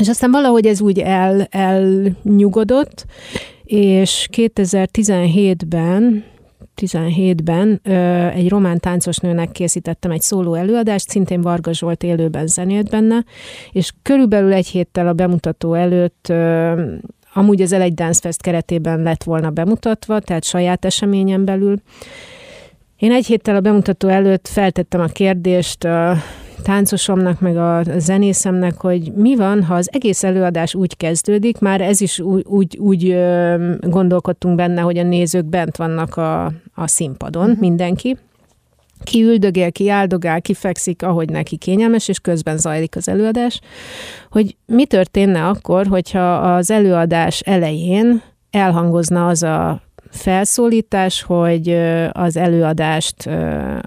És 0.00 0.08
aztán 0.08 0.30
valahogy 0.30 0.66
ez 0.66 0.80
úgy 0.80 0.98
el, 0.98 1.46
elnyugodott, 1.50 3.06
és 3.64 4.28
2017-ben 4.36 6.24
17-ben 6.76 7.80
ö, 7.82 7.92
egy 8.26 8.48
román 8.48 8.78
táncosnőnek 8.78 9.52
készítettem 9.52 10.10
egy 10.10 10.20
szóló 10.20 10.54
előadást, 10.54 11.08
szintén 11.08 11.40
Varga 11.40 11.72
Zsolt 11.72 12.02
élőben 12.02 12.46
zenélt 12.46 12.90
benne, 12.90 13.24
és 13.72 13.92
körülbelül 14.02 14.52
egy 14.52 14.66
héttel 14.66 15.08
a 15.08 15.12
bemutató 15.12 15.74
előtt 15.74 16.32
amúgy 17.34 17.62
az 17.62 17.72
Elegy 17.72 17.94
Dance 17.94 18.20
Fest 18.20 18.42
keretében 18.42 19.02
lett 19.02 19.22
volna 19.22 19.50
bemutatva, 19.50 20.20
tehát 20.20 20.44
saját 20.44 20.84
eseményen 20.84 21.44
belül. 21.44 21.76
Én 22.96 23.12
egy 23.12 23.26
héttel 23.26 23.56
a 23.56 23.60
bemutató 23.60 24.08
előtt 24.08 24.48
feltettem 24.48 25.00
a 25.00 25.06
kérdést 25.06 25.88
táncosomnak, 26.62 27.40
meg 27.40 27.56
a 27.56 27.82
zenészemnek, 27.98 28.80
hogy 28.80 29.12
mi 29.14 29.36
van, 29.36 29.62
ha 29.62 29.74
az 29.74 29.88
egész 29.92 30.24
előadás 30.24 30.74
úgy 30.74 30.96
kezdődik, 30.96 31.58
már 31.58 31.80
ez 31.80 32.00
is 32.00 32.20
úgy, 32.20 32.44
úgy, 32.46 32.78
úgy 32.78 33.18
gondolkodtunk 33.80 34.56
benne, 34.56 34.80
hogy 34.80 34.98
a 34.98 35.02
nézők 35.02 35.44
bent 35.44 35.76
vannak 35.76 36.16
a, 36.16 36.44
a 36.74 36.86
színpadon, 36.86 37.42
uh-huh. 37.42 37.60
mindenki, 37.60 38.16
ki 39.04 39.22
üldögél, 39.22 39.72
ki 39.72 39.88
áldogál, 39.88 40.40
ki 40.40 40.54
fekszik, 40.54 41.02
ahogy 41.02 41.28
neki 41.28 41.56
kényelmes, 41.56 42.08
és 42.08 42.18
közben 42.18 42.56
zajlik 42.56 42.96
az 42.96 43.08
előadás, 43.08 43.60
hogy 44.30 44.56
mi 44.66 44.86
történne 44.86 45.46
akkor, 45.46 45.86
hogyha 45.86 46.34
az 46.34 46.70
előadás 46.70 47.40
elején 47.40 48.22
elhangozna 48.50 49.26
az 49.26 49.42
a 49.42 49.82
felszólítás, 50.10 51.22
hogy 51.22 51.68
az 52.12 52.36
előadást 52.36 53.28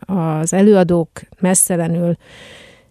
az 0.06 0.54
előadók 0.54 1.10
messzelenül 1.40 2.16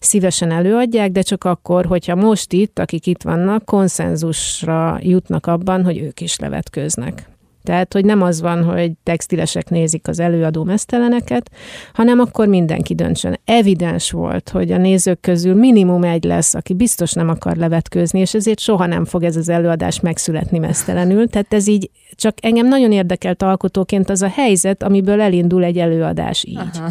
szívesen 0.05 0.51
előadják, 0.51 1.11
de 1.11 1.23
csak 1.23 1.45
akkor, 1.45 1.87
hogyha 1.87 2.15
most 2.15 2.53
itt, 2.53 2.79
akik 2.79 3.07
itt 3.07 3.23
vannak, 3.23 3.65
konszenzusra 3.65 4.99
jutnak 5.03 5.47
abban, 5.47 5.85
hogy 5.85 5.99
ők 5.99 6.21
is 6.21 6.39
levetkőznek. 6.39 7.29
Tehát, 7.65 7.93
hogy 7.93 8.05
nem 8.05 8.23
az 8.23 8.41
van, 8.41 8.65
hogy 8.65 8.93
textilesek 9.03 9.71
nézik 9.71 10.09
az 10.09 10.21
előadó 10.21 10.65
meszteleneket, 10.65 11.51
hanem 11.93 12.19
akkor 12.19 12.49
mindenki 12.49 12.95
döntsön. 12.95 13.41
Evidens 13.45 14.11
volt, 14.11 14.49
hogy 14.49 14.73
a 14.73 14.77
nézők 14.77 15.21
közül 15.21 15.55
minimum 15.55 16.05
egy 16.05 16.25
lesz, 16.25 16.55
aki 16.55 16.75
biztos 16.75 17.13
nem 17.13 17.29
akar 17.29 17.57
levetkőzni, 17.57 18.21
és 18.21 18.35
ezért 18.35 18.59
soha 18.59 18.87
nem 18.87 19.05
fog 19.05 19.23
ez 19.23 19.37
az 19.37 19.49
előadás 19.49 20.01
megszületni 20.01 20.59
mesztelenül. 20.59 21.29
Tehát 21.29 21.55
ez 21.55 21.67
így 21.67 21.91
csak 22.15 22.35
engem 22.43 22.69
nagyon 22.69 22.93
érdekelt 22.93 23.43
alkotóként 23.43 24.11
az 24.11 24.23
a 24.23 24.29
helyzet, 24.29 24.83
amiből 24.83 25.21
elindul 25.21 25.65
egy 25.65 25.79
előadás 25.79 26.45
így. 26.45 26.57
Aha. 26.57 26.89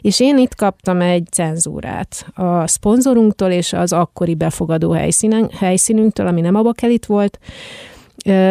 És 0.00 0.20
én 0.20 0.38
itt 0.38 0.54
kaptam 0.54 1.00
egy 1.00 1.26
cenzúrát 1.30 2.26
a 2.34 2.66
szponzorunktól 2.66 3.50
és 3.50 3.72
az 3.72 3.92
akkori 3.92 4.34
befogadó 4.34 4.90
helyszínen, 4.90 5.50
helyszínünktől, 5.58 6.26
ami 6.26 6.40
nem 6.40 6.54
a 6.54 6.62
Bakelit 6.62 7.06
volt, 7.06 7.38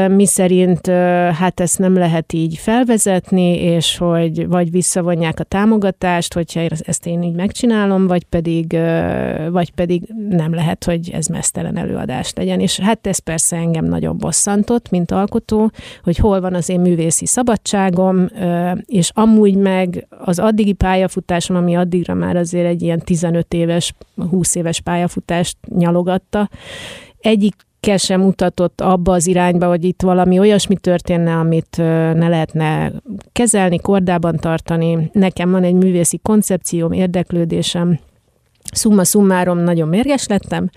mi 0.08 0.26
szerint 0.26 0.88
hát 1.34 1.60
ezt 1.60 1.80
nem 1.80 1.94
lehet 1.94 2.34
így 2.34 2.58
felvezetni, 2.58 3.62
és 3.62 3.98
hogy 3.98 4.48
vagy 4.48 4.72
visszavonják 4.72 5.40
a 5.40 5.44
támogatást, 5.44 6.34
hogyha 6.34 6.62
ezt 6.80 7.06
én 7.06 7.24
így 7.24 7.36
megcsinálom, 7.36 8.08
vagy 8.08 8.24
pedig, 8.24 8.78
vagy 9.50 9.72
pedig 9.72 10.14
nem 10.30 10.54
lehet, 10.54 10.84
hogy 10.84 11.10
ez 11.14 11.28
mesztelen 11.28 11.78
előadást 11.78 12.38
legyen. 12.38 12.60
És 12.60 12.80
hát 12.80 13.08
ez 13.08 13.20
persze 13.20 13.56
engem 13.56 13.86
nagyon 13.86 14.18
bosszantott, 14.18 14.90
mint 14.90 15.12
alkotó, 15.12 15.72
hogy 16.04 16.18
hol 16.18 16.42
van 16.42 16.54
az 16.54 16.70
én 16.70 16.80
művészi 16.80 17.26
szabadságom, 17.26 18.28
és 18.86 19.12
amúgy 19.14 19.56
meg 19.56 20.08
az 20.10 20.40
addigi 20.40 20.74
pályafutásom, 20.74 21.56
ami 21.56 21.76
addigra 21.76 22.14
már 22.14 22.36
azért 22.36 22.68
egy 22.68 22.82
ilyen 22.82 23.00
15 23.00 23.54
éves, 23.54 23.94
20 24.30 24.56
éves 24.56 24.82
pályafutást 24.82 25.58
nyalogatta, 25.78 26.50
egyik 27.20 27.68
egyike 27.82 27.98
sem 27.98 28.22
mutatott 28.22 28.82
abba 28.82 29.13
az 29.13 29.28
irányba, 29.28 29.68
hogy 29.68 29.84
itt 29.84 30.02
valami 30.02 30.39
olyasmi 30.39 30.76
történne, 30.76 31.36
amit 31.36 31.78
ne 32.13 32.28
lehetne 32.28 32.92
kezelni, 33.32 33.80
kordában 33.80 34.36
tartani. 34.36 35.10
Nekem 35.13 35.52
van 35.52 35.63
egy 35.63 35.74
művészi 35.74 36.18
koncepcióm, 36.18 36.92
érdeklődésem, 36.92 38.00
Summa 38.72 39.04
summarum 39.04 39.58
nagyon 39.58 39.88
mérges 39.88 40.28
lettem. 40.28 40.70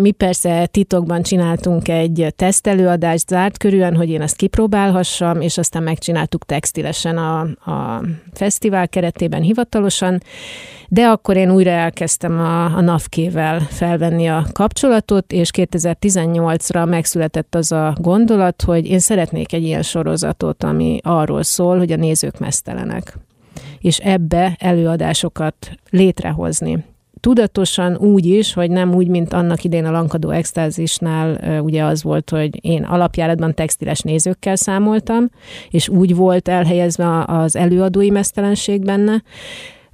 Mi 0.00 0.10
persze 0.10 0.66
titokban 0.66 1.22
csináltunk 1.22 1.88
egy 1.88 2.26
tesztelőadást 2.36 3.28
zárt 3.28 3.58
körülön, 3.58 3.96
hogy 3.96 4.08
én 4.10 4.22
azt 4.22 4.36
kipróbálhassam, 4.36 5.40
és 5.40 5.58
aztán 5.58 5.82
megcsináltuk 5.82 6.44
textilesen 6.44 7.18
a, 7.18 7.40
a 7.70 8.02
fesztivál 8.32 8.88
keretében 8.88 9.42
hivatalosan, 9.42 10.22
de 10.92 11.06
akkor 11.06 11.36
én 11.36 11.50
újra 11.50 11.70
elkezdtem 11.70 12.38
a, 12.38 12.64
a 12.64 12.80
NAVK-vel 12.80 13.60
felvenni 13.60 14.28
a 14.28 14.46
kapcsolatot, 14.52 15.32
és 15.32 15.50
2018-ra 15.52 16.88
megszületett 16.88 17.54
az 17.54 17.72
a 17.72 17.94
gondolat, 18.00 18.62
hogy 18.62 18.86
én 18.86 18.98
szeretnék 18.98 19.52
egy 19.52 19.62
ilyen 19.62 19.82
sorozatot, 19.82 20.64
ami 20.64 20.98
arról 21.02 21.42
szól, 21.42 21.78
hogy 21.78 21.92
a 21.92 21.96
nézők 21.96 22.38
mesztelenek 22.38 23.18
és 23.80 23.98
ebbe 23.98 24.56
előadásokat 24.58 25.54
létrehozni 25.90 26.84
tudatosan 27.20 27.96
úgy 27.96 28.26
is, 28.26 28.52
hogy 28.52 28.70
nem 28.70 28.94
úgy, 28.94 29.08
mint 29.08 29.32
annak 29.32 29.64
idén 29.64 29.84
a 29.84 29.90
lankadó 29.90 30.30
extázisnál 30.30 31.60
ugye 31.60 31.84
az 31.84 32.02
volt, 32.02 32.30
hogy 32.30 32.64
én 32.64 32.82
alapjáratban 32.82 33.54
textiles 33.54 34.00
nézőkkel 34.00 34.56
számoltam, 34.56 35.30
és 35.70 35.88
úgy 35.88 36.14
volt 36.14 36.48
elhelyezve 36.48 37.24
az 37.26 37.56
előadói 37.56 38.10
mesztelenség 38.10 38.84
benne. 38.84 39.22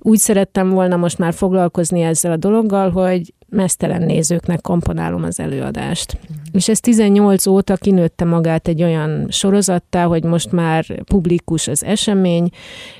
Úgy 0.08 0.18
szerettem 0.18 0.68
volna 0.68 0.96
most 0.96 1.18
már 1.18 1.34
foglalkozni 1.34 2.00
ezzel 2.00 2.32
a 2.32 2.36
dologgal, 2.36 2.90
hogy 2.90 3.34
mesztelen 3.48 4.02
nézőknek 4.02 4.60
komponálom 4.60 5.22
az 5.22 5.40
előadást. 5.40 6.18
Mm. 6.20 6.34
És 6.52 6.68
ez 6.68 6.80
18 6.80 7.46
óta 7.46 7.76
kinőtte 7.76 8.24
magát 8.24 8.68
egy 8.68 8.82
olyan 8.82 9.26
sorozattá, 9.30 10.04
hogy 10.04 10.24
most 10.24 10.52
már 10.52 11.02
publikus 11.04 11.68
az 11.68 11.84
esemény, 11.84 12.48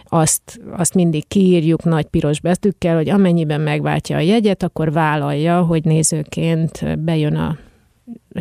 azt, 0.05 0.61
azt 0.77 0.95
mindig 0.95 1.29
kiírjuk 1.29 1.85
nagy 1.85 2.05
piros 2.05 2.41
betűkkel, 2.41 2.97
hogy 2.97 3.09
amennyiben 3.09 3.61
megváltja 3.61 4.17
a 4.17 4.21
jegyet, 4.21 4.63
akkor 4.63 4.93
vállalja, 4.93 5.63
hogy 5.63 5.85
nézőként 5.85 6.99
bejön 6.99 7.37
a 7.37 7.57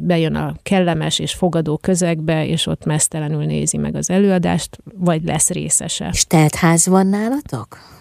bejön 0.04 0.36
a 0.36 0.56
kellemes 0.64 1.20
és 1.20 1.34
fogadó 1.34 1.78
közegbe, 1.78 2.48
és 2.48 2.68
ott 2.68 2.86
mesztelenül 2.86 3.44
nézi 3.44 3.78
meg 3.78 3.96
az 3.96 4.10
előadást, 4.10 4.78
vagy 4.98 5.24
lesz 5.24 5.50
részese. 5.50 6.10
És 6.14 6.26
teltház 6.26 6.88
van 6.88 7.08
nálatok? 7.08 7.96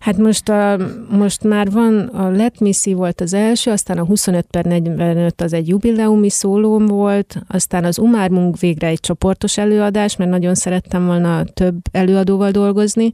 Hát 0.00 0.16
most, 0.16 0.48
a, 0.48 0.76
most 1.10 1.44
már 1.44 1.70
van, 1.70 1.98
a 1.98 2.30
Let 2.30 2.60
Me 2.60 2.72
See 2.72 2.94
volt 2.94 3.20
az 3.20 3.34
első, 3.34 3.70
aztán 3.70 3.98
a 3.98 4.04
25 4.04 4.46
per 4.50 4.64
45 4.64 5.40
az 5.40 5.52
egy 5.52 5.68
jubileumi 5.68 6.30
szólóm 6.30 6.86
volt, 6.86 7.36
aztán 7.48 7.84
az 7.84 7.98
Umármunk 7.98 8.58
végre 8.58 8.86
egy 8.86 9.00
csoportos 9.00 9.58
előadás, 9.58 10.16
mert 10.16 10.30
nagyon 10.30 10.54
szerettem 10.54 11.06
volna 11.06 11.44
több 11.44 11.76
előadóval 11.92 12.50
dolgozni, 12.50 13.12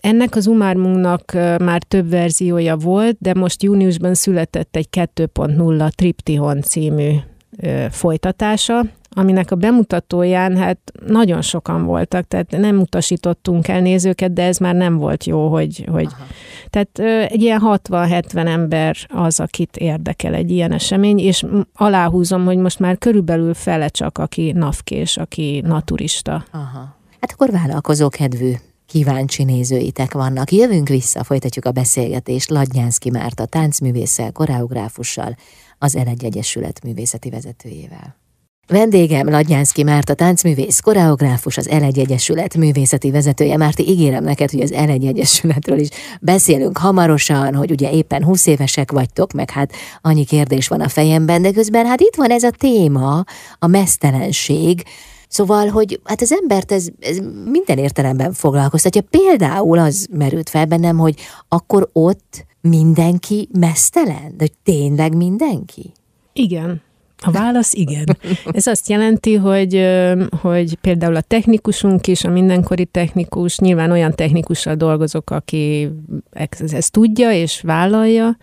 ennek 0.00 0.36
az 0.36 0.46
Umármunknak 0.46 1.32
már 1.58 1.82
több 1.82 2.10
verziója 2.10 2.76
volt, 2.76 3.16
de 3.20 3.34
most 3.34 3.62
júniusban 3.62 4.14
született 4.14 4.76
egy 4.76 4.88
2.0 4.96 5.90
Triptihon 5.90 6.62
című 6.62 7.12
folytatása, 7.90 8.84
aminek 9.10 9.50
a 9.50 9.56
bemutatóján 9.56 10.56
hát 10.56 10.78
nagyon 11.06 11.42
sokan 11.42 11.84
voltak, 11.84 12.28
tehát 12.28 12.50
nem 12.50 12.78
utasítottunk 12.78 13.68
el 13.68 13.80
nézőket, 13.80 14.32
de 14.32 14.42
ez 14.42 14.58
már 14.58 14.74
nem 14.74 14.96
volt 14.96 15.24
jó, 15.24 15.48
hogy, 15.48 15.84
hogy 15.90 16.08
tehát 16.70 16.98
egy 17.30 17.42
ilyen 17.42 17.60
60-70 17.64 18.46
ember 18.46 18.96
az, 19.08 19.40
akit 19.40 19.76
érdekel 19.76 20.34
egy 20.34 20.50
ilyen 20.50 20.72
esemény, 20.72 21.18
és 21.18 21.44
aláhúzom, 21.74 22.44
hogy 22.44 22.56
most 22.56 22.78
már 22.78 22.98
körülbelül 22.98 23.54
fele 23.54 23.88
csak, 23.88 24.18
aki 24.18 24.52
navkés, 24.52 25.16
aki 25.16 25.62
naturista. 25.66 26.44
Aha. 26.50 26.96
Hát 27.20 27.32
akkor 27.32 27.50
vállalkozó 27.50 28.08
kedvű 28.08 28.52
kíváncsi 28.86 29.44
nézőitek 29.44 30.12
vannak. 30.12 30.52
Jövünk 30.52 30.88
vissza, 30.88 31.24
folytatjuk 31.24 31.64
a 31.64 31.72
beszélgetést 31.72 32.50
Ladnyánszki 32.50 33.10
Márta 33.10 33.46
táncművésszel, 33.46 34.32
koreográfussal, 34.32 35.36
az 35.78 35.96
Elegy 35.96 36.24
Egyesület 36.24 36.82
művészeti 36.84 37.30
vezetőjével. 37.30 38.16
Vendégem 38.68 39.28
Ladnyánszki 39.28 39.82
Márta 39.82 40.14
táncművész, 40.14 40.80
koreográfus, 40.80 41.56
az 41.56 41.68
Elegy 41.68 42.00
Egyesület 42.00 42.56
művészeti 42.56 43.10
vezetője. 43.10 43.56
Márti, 43.56 43.88
ígérem 43.88 44.24
neked, 44.24 44.50
hogy 44.50 44.60
az 44.60 44.72
Elegy 44.72 45.06
Egyesületről 45.06 45.78
is 45.78 45.88
beszélünk 46.20 46.78
hamarosan, 46.78 47.54
hogy 47.54 47.70
ugye 47.70 47.90
éppen 47.90 48.24
20 48.24 48.46
évesek 48.46 48.92
vagytok, 48.92 49.32
meg 49.32 49.50
hát 49.50 49.72
annyi 50.00 50.24
kérdés 50.24 50.68
van 50.68 50.80
a 50.80 50.88
fejemben, 50.88 51.42
de 51.42 51.52
közben 51.52 51.86
hát 51.86 52.00
itt 52.00 52.14
van 52.16 52.30
ez 52.30 52.42
a 52.42 52.50
téma, 52.50 53.24
a 53.58 53.66
mesztelenség, 53.66 54.82
Szóval, 55.30 55.68
hogy 55.68 56.00
hát 56.04 56.20
az 56.20 56.32
embert 56.32 56.72
ez, 56.72 56.86
ez 57.00 57.18
minden 57.44 57.78
értelemben 57.78 58.32
foglalkoztatja. 58.32 59.02
Például 59.10 59.78
az 59.78 60.06
merült 60.10 60.48
fel 60.48 60.64
bennem, 60.64 60.98
hogy 60.98 61.14
akkor 61.48 61.88
ott 61.92 62.46
mindenki 62.60 63.48
mesztelen? 63.58 64.34
De 64.36 64.38
hogy 64.38 64.52
tényleg 64.62 65.16
mindenki? 65.16 65.92
Igen. 66.32 66.82
A 67.20 67.30
válasz 67.30 67.74
igen. 67.74 68.16
Ez 68.52 68.66
azt 68.66 68.88
jelenti, 68.88 69.34
hogy, 69.34 69.86
hogy 70.40 70.74
például 70.74 71.16
a 71.16 71.20
technikusunk 71.20 72.06
is, 72.06 72.24
a 72.24 72.30
mindenkori 72.30 72.84
technikus, 72.84 73.58
nyilván 73.58 73.90
olyan 73.90 74.14
technikussal 74.14 74.74
dolgozok, 74.74 75.30
aki 75.30 75.88
ezt, 76.30 76.92
tudja 76.92 77.32
és 77.32 77.60
vállalja, 77.60 78.36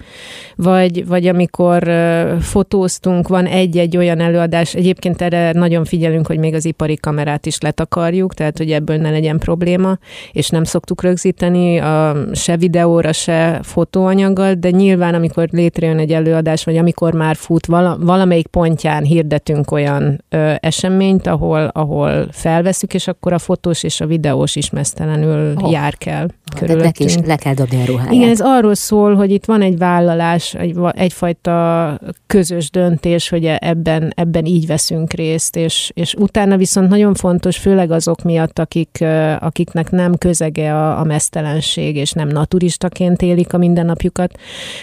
vagy, 0.55 1.07
vagy 1.07 1.27
amikor 1.27 1.91
fotóztunk, 2.39 3.27
van 3.27 3.45
egy-egy 3.45 3.97
olyan 3.97 4.19
előadás, 4.19 4.73
egyébként 4.73 5.21
erre 5.21 5.51
nagyon 5.51 5.85
figyelünk, 5.85 6.27
hogy 6.27 6.38
még 6.38 6.53
az 6.53 6.65
ipari 6.65 6.95
kamerát 6.95 7.45
is 7.45 7.59
letakarjuk, 7.59 8.33
tehát 8.33 8.57
hogy 8.57 8.71
ebből 8.71 8.97
ne 8.97 9.09
legyen 9.09 9.38
probléma, 9.38 9.97
és 10.31 10.49
nem 10.49 10.63
szoktuk 10.63 11.01
rögzíteni 11.01 11.77
a, 11.77 12.15
se 12.33 12.57
videóra, 12.57 13.11
se 13.11 13.59
fotóanyaggal, 13.63 14.53
de 14.53 14.69
nyilván 14.69 15.13
amikor 15.13 15.47
létrejön 15.51 15.99
egy 15.99 16.13
előadás, 16.13 16.63
vagy 16.63 16.77
amikor 16.77 17.13
már 17.13 17.35
fut 17.35 17.65
vala, 17.65 17.97
valamelyik 17.99 18.47
pont 18.47 18.63
pontján 18.65 19.04
hirdetünk 19.04 19.71
olyan 19.71 20.23
ö, 20.30 20.54
eseményt, 20.60 21.28
ahol, 21.28 21.65
ahol 21.65 22.28
felveszük, 22.32 22.93
és 22.93 23.08
akkor 23.08 23.34
a 23.34 23.39
fotós 23.39 23.84
és 23.84 24.01
a 24.01 24.06
videós 24.06 24.56
is 24.56 24.69
mesztelenül 24.69 25.54
oh. 25.58 25.71
jár 25.71 25.97
kell 25.97 26.28
körülöttünk. 26.55 27.10
is 27.10 27.17
le 27.25 27.36
kell 27.36 27.53
dobni 27.53 27.81
a 27.81 27.86
ruháját. 27.86 28.12
Igen, 28.12 28.29
ez 28.29 28.39
arról 28.41 28.75
szól, 28.75 29.15
hogy 29.15 29.31
itt 29.31 29.45
van 29.45 29.62
egy 29.62 29.77
vállalás, 29.77 30.53
egy, 30.53 30.77
egyfajta 30.91 31.99
közös 32.27 32.69
döntés, 32.69 33.29
hogy 33.29 33.45
ebben, 33.45 34.13
ebben 34.15 34.45
így 34.45 34.67
veszünk 34.67 35.13
részt, 35.13 35.55
és, 35.55 35.91
és 35.93 36.13
utána 36.13 36.58
viszont 36.58 36.89
nagyon 36.89 37.13
fontos, 37.13 37.58
főleg 37.58 37.91
azok 37.91 38.23
miatt, 38.23 38.60
akik, 38.60 39.03
akiknek 39.39 39.91
nem 39.91 40.15
közege 40.15 40.75
a, 40.75 40.99
a 40.99 41.03
mesztelenség, 41.03 41.95
és 41.95 42.12
nem 42.12 42.27
naturistaként 42.27 43.21
élik 43.21 43.53
a 43.53 43.58
mindennapjukat, 43.58 44.39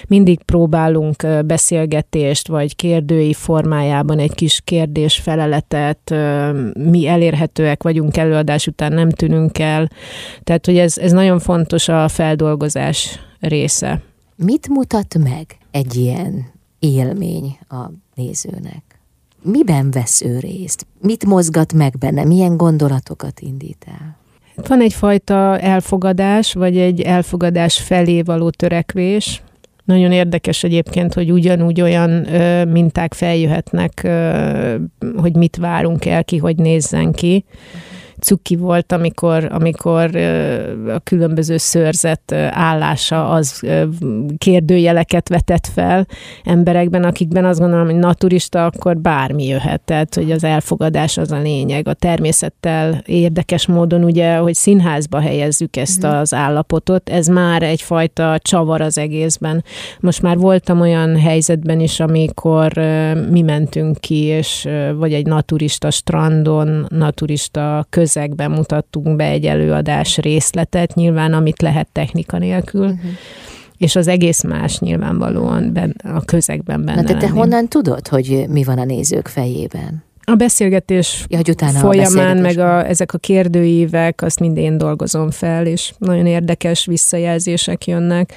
mindig 0.09 0.43
próbálunk 0.43 1.27
beszélgetést, 1.45 2.49
vagy 2.49 2.77
kérdői 2.77 3.33
formájában 3.33 4.19
egy 4.19 4.35
kis 4.35 4.61
kérdés-feleletet, 4.65 6.15
mi 6.73 7.07
elérhetőek 7.07 7.83
vagyunk 7.83 8.17
előadás 8.17 8.67
után, 8.67 8.93
nem 8.93 9.11
tűnünk 9.11 9.59
el. 9.59 9.91
Tehát, 10.43 10.67
hogy 10.67 10.79
ez, 10.79 10.99
ez 10.99 11.13
nagyon 11.13 11.39
fontos 11.53 11.89
a 11.89 12.09
feldolgozás 12.09 13.19
része. 13.41 14.03
Mit 14.37 14.69
mutat 14.69 15.19
meg 15.19 15.47
egy 15.71 15.95
ilyen 15.95 16.45
élmény 16.79 17.59
a 17.69 17.91
nézőnek? 18.15 18.83
Miben 19.43 19.91
vesz 19.91 20.23
ő 20.23 20.39
részt? 20.39 20.87
Mit 21.01 21.25
mozgat 21.25 21.73
meg 21.73 21.95
benne? 21.99 22.25
Milyen 22.25 22.57
gondolatokat 22.57 23.41
indít 23.41 23.87
el? 23.87 24.17
Van 24.69 24.81
egyfajta 24.81 25.59
elfogadás, 25.59 26.53
vagy 26.53 26.79
egy 26.79 27.01
elfogadás 27.01 27.81
felé 27.81 28.23
való 28.23 28.51
törekvés, 28.51 29.43
nagyon 29.85 30.13
érdekes 30.13 30.65
egyébként, 30.65 31.15
hogy 31.15 31.33
ugyanúgy 31.33 31.81
olyan 31.81 32.35
ö, 32.35 32.65
minták 32.65 33.15
feljöhetnek, 33.15 34.01
ö, 34.05 34.75
hogy 35.17 35.35
mit 35.35 35.57
várunk 35.57 36.05
el 36.05 36.25
ki, 36.25 36.37
hogy 36.37 36.57
nézzen 36.57 37.13
ki 37.13 37.45
cuki 38.23 38.57
volt, 38.57 38.93
amikor, 38.93 39.49
amikor 39.53 40.17
a 40.89 40.99
különböző 41.05 41.57
szőrzet 41.57 42.33
állása 42.51 43.31
az 43.31 43.63
kérdőjeleket 44.39 45.29
vetett 45.29 45.67
fel 45.67 46.07
emberekben, 46.45 47.05
akikben 47.05 47.45
azt 47.45 47.59
gondolom, 47.59 47.87
hogy 47.87 47.95
naturista, 47.95 48.65
akkor 48.65 48.99
bármi 48.99 49.47
jöhet. 49.47 49.81
Tehát, 49.81 50.15
hogy 50.15 50.31
az 50.31 50.45
elfogadás 50.45 51.19
az 51.19 51.33
a 51.33 51.39
lényeg. 51.39 51.89
A 51.89 51.95
természettel 51.95 53.03
érdekes 53.07 53.67
módon 53.67 54.05
ugye, 54.05 54.37
hogy 54.37 54.55
színházba 54.55 55.21
helyezzük 55.21 55.77
ezt 55.77 56.07
mm. 56.07 56.11
az 56.11 56.35
állapotot, 56.35 57.09
ez 57.09 57.27
már 57.27 57.63
egyfajta 57.63 58.39
csavar 58.39 58.81
az 58.81 58.99
egészben. 58.99 59.65
Most 60.01 60.23
már 60.23 60.39
voltam 60.39 60.81
olyan 60.81 61.21
helyzetben 61.21 61.81
is, 61.81 62.01
amikor 62.01 62.73
mi 63.31 63.43
mentünk 63.43 64.01
ki, 64.01 64.23
és 64.23 64.69
vagy 64.97 65.13
egy 65.13 65.27
naturista 65.27 65.91
strandon, 65.91 66.87
naturista 66.89 67.87
köz 67.91 68.12
közegben 68.13 68.51
mutattunk 68.51 69.17
be 69.17 69.25
egy 69.25 69.47
előadás 69.47 70.19
részletet, 70.19 70.95
nyilván 70.95 71.33
amit 71.33 71.63
lehet 71.63 71.89
technika 71.93 72.39
nélkül. 72.39 72.85
Uh-huh. 72.85 73.11
és 73.77 73.97
az 73.97 74.09
egész 74.09 74.43
más 74.43 74.79
nyilvánvalóan 74.79 75.73
ben, 75.73 75.97
a 76.05 76.25
közegben 76.25 76.85
benne 76.85 77.01
Na 77.01 77.07
te, 77.07 77.17
te 77.17 77.29
honnan 77.29 77.69
tudod, 77.69 78.09
hogy 78.09 78.45
mi 78.49 78.65
van 78.65 78.79
a 78.79 78.85
nézők 78.85 79.29
fejében? 79.29 80.05
A 80.25 80.35
beszélgetés 80.35 81.25
ja, 81.29 81.37
hogy 81.37 81.49
utána 81.49 81.79
folyamán, 81.79 82.07
a 82.07 82.43
beszélgetés. 82.43 82.57
meg 82.57 82.67
a, 82.67 82.89
ezek 82.89 83.13
a 83.13 83.19
kérdőívek, 83.19 84.23
azt 84.23 84.41
mind 84.41 84.57
én 84.57 84.79
dolgozom 84.79 85.31
fel, 85.31 85.67
és 85.67 85.93
nagyon 85.99 86.27
érdekes 86.27 86.87
visszajelzések 86.87 87.87
jönnek. 87.87 88.35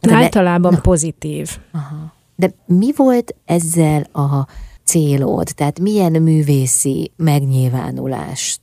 De 0.00 0.14
Általában 0.14 0.74
de, 0.74 0.80
pozitív. 0.80 1.50
Aha. 1.72 2.14
De 2.36 2.50
mi 2.66 2.92
volt 2.96 3.34
ezzel 3.44 4.06
a 4.12 4.46
célod? 4.86 5.48
Tehát 5.54 5.78
milyen 5.78 6.22
művészi 6.22 7.12
megnyilvánulást 7.16 8.60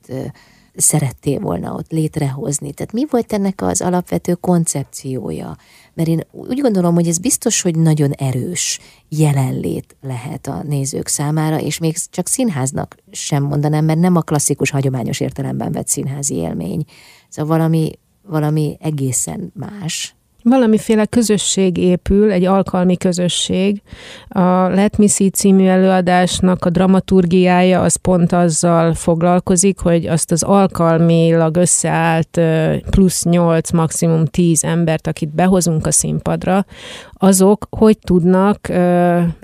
szerettél 0.76 1.40
volna 1.40 1.74
ott 1.74 1.92
létrehozni? 1.92 2.74
Tehát 2.74 2.94
mi 2.94 3.06
volt 3.10 3.34
ennek 3.34 3.62
az 3.62 3.82
alapvető 3.82 4.34
koncepciója? 4.34 5.58
Mert 5.94 6.10
én 6.10 6.22
úgy 6.32 6.60
gondolom, 6.60 6.94
hogy 6.94 7.08
ez 7.08 7.18
biztos, 7.18 7.62
hogy 7.62 7.78
nagyon 7.78 8.12
erős 8.12 8.80
jelenlét 9.10 9.96
lehet 10.02 10.48
a 10.48 10.64
nézők 10.64 11.08
számára, 11.08 11.60
és 11.60 11.78
még 11.78 11.96
csak 12.10 12.28
színháznak 12.28 12.96
sem 13.12 13.44
mondanám, 13.44 13.86
mert 13.86 14.00
nem 14.00 14.16
a 14.16 14.22
klasszikus, 14.22 14.70
hagyományos 14.70 15.20
értelemben 15.20 15.72
vett 15.72 15.88
színházi 15.88 16.36
élmény. 16.36 16.86
Szóval 17.30 17.58
valami, 17.58 17.92
valami 18.22 18.78
egészen 18.80 19.52
más 19.56 20.16
valamiféle 20.44 21.06
közösség 21.06 21.78
épül, 21.78 22.32
egy 22.32 22.46
alkalmi 22.46 22.98
közösség. 22.98 23.82
A 24.28 24.68
Let 24.68 24.98
Me 24.98 25.08
See 25.08 25.30
című 25.30 25.66
előadásnak 25.68 26.66
a 26.66 26.70
dramaturgiája 26.70 27.82
az 27.82 27.96
pont 27.96 28.32
azzal 28.32 28.94
foglalkozik, 28.94 29.80
hogy 29.80 30.08
azt 30.08 30.32
az 30.32 30.44
alkalmilag 30.44 31.56
összeállt 31.56 32.42
plusz 32.90 33.24
8, 33.24 33.72
maximum 33.72 34.26
10 34.26 34.64
embert, 34.64 35.08
akit 35.08 35.36
behozunk 35.36 35.88
a 35.88 35.92
színpadra, 35.92 36.66
azok 37.14 37.68
hogy 37.70 37.98
tudnak 37.98 38.70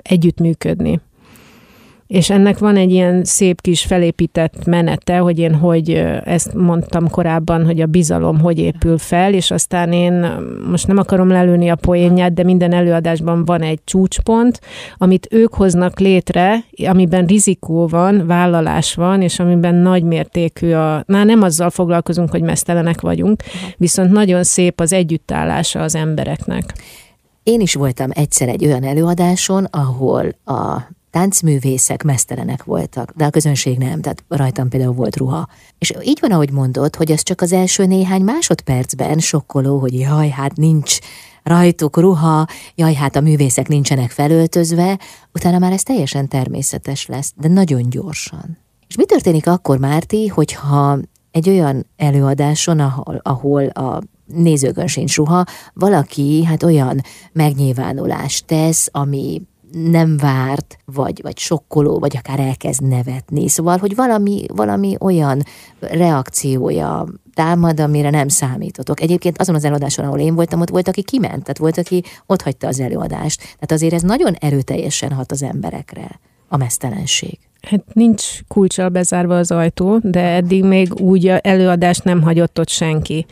együttműködni. 0.02 1.00
És 2.10 2.30
ennek 2.30 2.58
van 2.58 2.76
egy 2.76 2.90
ilyen 2.90 3.24
szép 3.24 3.60
kis 3.60 3.84
felépített 3.84 4.64
menete, 4.64 5.18
hogy 5.18 5.38
én 5.38 5.54
hogy 5.54 5.90
ezt 6.24 6.54
mondtam 6.54 7.10
korábban, 7.10 7.64
hogy 7.64 7.80
a 7.80 7.86
bizalom 7.86 8.40
hogy 8.40 8.58
épül 8.58 8.98
fel, 8.98 9.34
és 9.34 9.50
aztán 9.50 9.92
én 9.92 10.26
most 10.70 10.86
nem 10.86 10.96
akarom 10.96 11.28
lelőni 11.28 11.68
a 11.68 11.74
poénját, 11.76 12.32
de 12.32 12.44
minden 12.44 12.72
előadásban 12.72 13.44
van 13.44 13.62
egy 13.62 13.80
csúcspont, 13.84 14.60
amit 14.96 15.28
ők 15.30 15.54
hoznak 15.54 16.00
létre, 16.00 16.64
amiben 16.86 17.26
rizikó 17.26 17.86
van, 17.86 18.26
vállalás 18.26 18.94
van, 18.94 19.22
és 19.22 19.38
amiben 19.38 19.74
nagy 19.74 20.02
mértékű 20.02 20.72
a, 20.72 21.02
na 21.06 21.24
nem 21.24 21.42
azzal 21.42 21.70
foglalkozunk, 21.70 22.30
hogy 22.30 22.42
mesztelenek 22.42 23.00
vagyunk, 23.00 23.42
viszont 23.76 24.10
nagyon 24.10 24.42
szép 24.42 24.80
az 24.80 24.92
együttállása 24.92 25.80
az 25.80 25.94
embereknek. 25.94 26.74
Én 27.42 27.60
is 27.60 27.74
voltam 27.74 28.08
egyszer 28.12 28.48
egy 28.48 28.66
olyan 28.66 28.84
előadáson, 28.84 29.64
ahol 29.64 30.28
a 30.44 30.78
táncművészek 31.10 32.02
mesztelenek 32.02 32.64
voltak, 32.64 33.12
de 33.16 33.24
a 33.24 33.30
közönség 33.30 33.78
nem, 33.78 34.00
tehát 34.00 34.24
rajtam 34.28 34.68
például 34.68 34.94
volt 34.94 35.16
ruha. 35.16 35.48
És 35.78 35.92
így 36.02 36.18
van, 36.20 36.32
ahogy 36.32 36.50
mondod, 36.50 36.96
hogy 36.96 37.12
az 37.12 37.22
csak 37.22 37.40
az 37.40 37.52
első 37.52 37.86
néhány 37.86 38.22
másodpercben 38.22 39.18
sokkoló, 39.18 39.78
hogy 39.78 39.98
jaj, 39.98 40.28
hát 40.28 40.56
nincs 40.56 40.98
rajtuk 41.42 41.96
ruha, 41.98 42.46
jaj, 42.74 42.94
hát 42.94 43.16
a 43.16 43.20
művészek 43.20 43.68
nincsenek 43.68 44.10
felöltözve, 44.10 44.98
utána 45.32 45.58
már 45.58 45.72
ez 45.72 45.82
teljesen 45.82 46.28
természetes 46.28 47.06
lesz, 47.06 47.32
de 47.36 47.48
nagyon 47.48 47.90
gyorsan. 47.90 48.58
És 48.88 48.96
mi 48.96 49.04
történik 49.04 49.46
akkor, 49.46 49.78
Márti, 49.78 50.26
hogyha 50.26 50.98
egy 51.30 51.48
olyan 51.48 51.86
előadáson, 51.96 52.80
ahol, 52.80 53.20
ahol 53.22 53.66
a 53.66 54.00
nézőkön 54.26 54.86
sincs 54.86 55.16
ruha, 55.16 55.44
valaki 55.74 56.44
hát 56.44 56.62
olyan 56.62 57.00
megnyilvánulást 57.32 58.46
tesz, 58.46 58.88
ami 58.92 59.42
nem 59.72 60.16
várt, 60.16 60.76
vagy, 60.84 61.22
vagy 61.22 61.38
sokkoló, 61.38 61.98
vagy 61.98 62.16
akár 62.16 62.40
elkezd 62.40 62.82
nevetni. 62.82 63.48
Szóval, 63.48 63.78
hogy 63.78 63.94
valami, 63.94 64.44
valami 64.54 64.96
olyan 65.00 65.42
reakciója 65.80 67.06
támad, 67.34 67.80
amire 67.80 68.10
nem 68.10 68.28
számítotok. 68.28 69.00
Egyébként 69.00 69.40
azon 69.40 69.54
az 69.54 69.64
előadáson, 69.64 70.04
ahol 70.04 70.18
én 70.18 70.34
voltam, 70.34 70.60
ott 70.60 70.70
volt, 70.70 70.88
aki 70.88 71.02
kiment, 71.02 71.42
tehát 71.42 71.58
volt, 71.58 71.78
aki 71.78 72.02
ott 72.26 72.42
hagyta 72.42 72.66
az 72.66 72.80
előadást. 72.80 73.40
Tehát 73.40 73.72
azért 73.72 73.94
ez 73.94 74.02
nagyon 74.02 74.34
erőteljesen 74.34 75.12
hat 75.12 75.32
az 75.32 75.42
emberekre, 75.42 76.20
a 76.48 76.56
mesztelenség. 76.56 77.38
Hát 77.60 77.84
nincs 77.92 78.38
kulcsal 78.48 78.88
bezárva 78.88 79.36
az 79.36 79.50
ajtó, 79.50 79.98
de 80.02 80.20
eddig 80.20 80.64
még 80.64 80.94
úgy 80.94 81.32
előadást 81.40 82.04
nem 82.04 82.22
hagyott 82.22 82.58
ott 82.58 82.68
senki. 82.68 83.26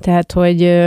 Tehát, 0.00 0.32
hogy, 0.32 0.78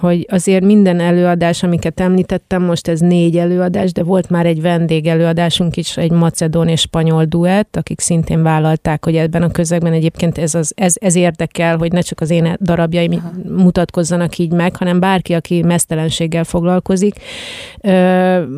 hogy 0.00 0.26
azért 0.30 0.64
minden 0.64 1.00
előadás, 1.00 1.62
amiket 1.62 2.00
említettem, 2.00 2.62
most 2.62 2.88
ez 2.88 3.00
négy 3.00 3.36
előadás, 3.36 3.92
de 3.92 4.02
volt 4.02 4.30
már 4.30 4.46
egy 4.46 4.60
vendég 4.60 5.06
előadásunk 5.06 5.76
is, 5.76 5.96
egy 5.96 6.10
macedón 6.10 6.68
és 6.68 6.80
spanyol 6.80 7.24
duett, 7.24 7.76
akik 7.76 8.00
szintén 8.00 8.42
vállalták, 8.42 9.04
hogy 9.04 9.16
ebben 9.16 9.42
a 9.42 9.50
közegben 9.50 9.92
egyébként 9.92 10.38
ez, 10.38 10.54
az, 10.54 10.72
ez, 10.76 10.94
ez 11.00 11.14
érdekel, 11.14 11.76
hogy 11.76 11.92
ne 11.92 12.00
csak 12.00 12.20
az 12.20 12.30
én 12.30 12.56
darabjaim 12.60 13.12
Aha. 13.12 13.30
mutatkozzanak 13.62 14.38
így 14.38 14.52
meg, 14.52 14.76
hanem 14.76 15.00
bárki, 15.00 15.32
aki 15.32 15.62
mesztelenséggel 15.62 16.44
foglalkozik, 16.44 17.14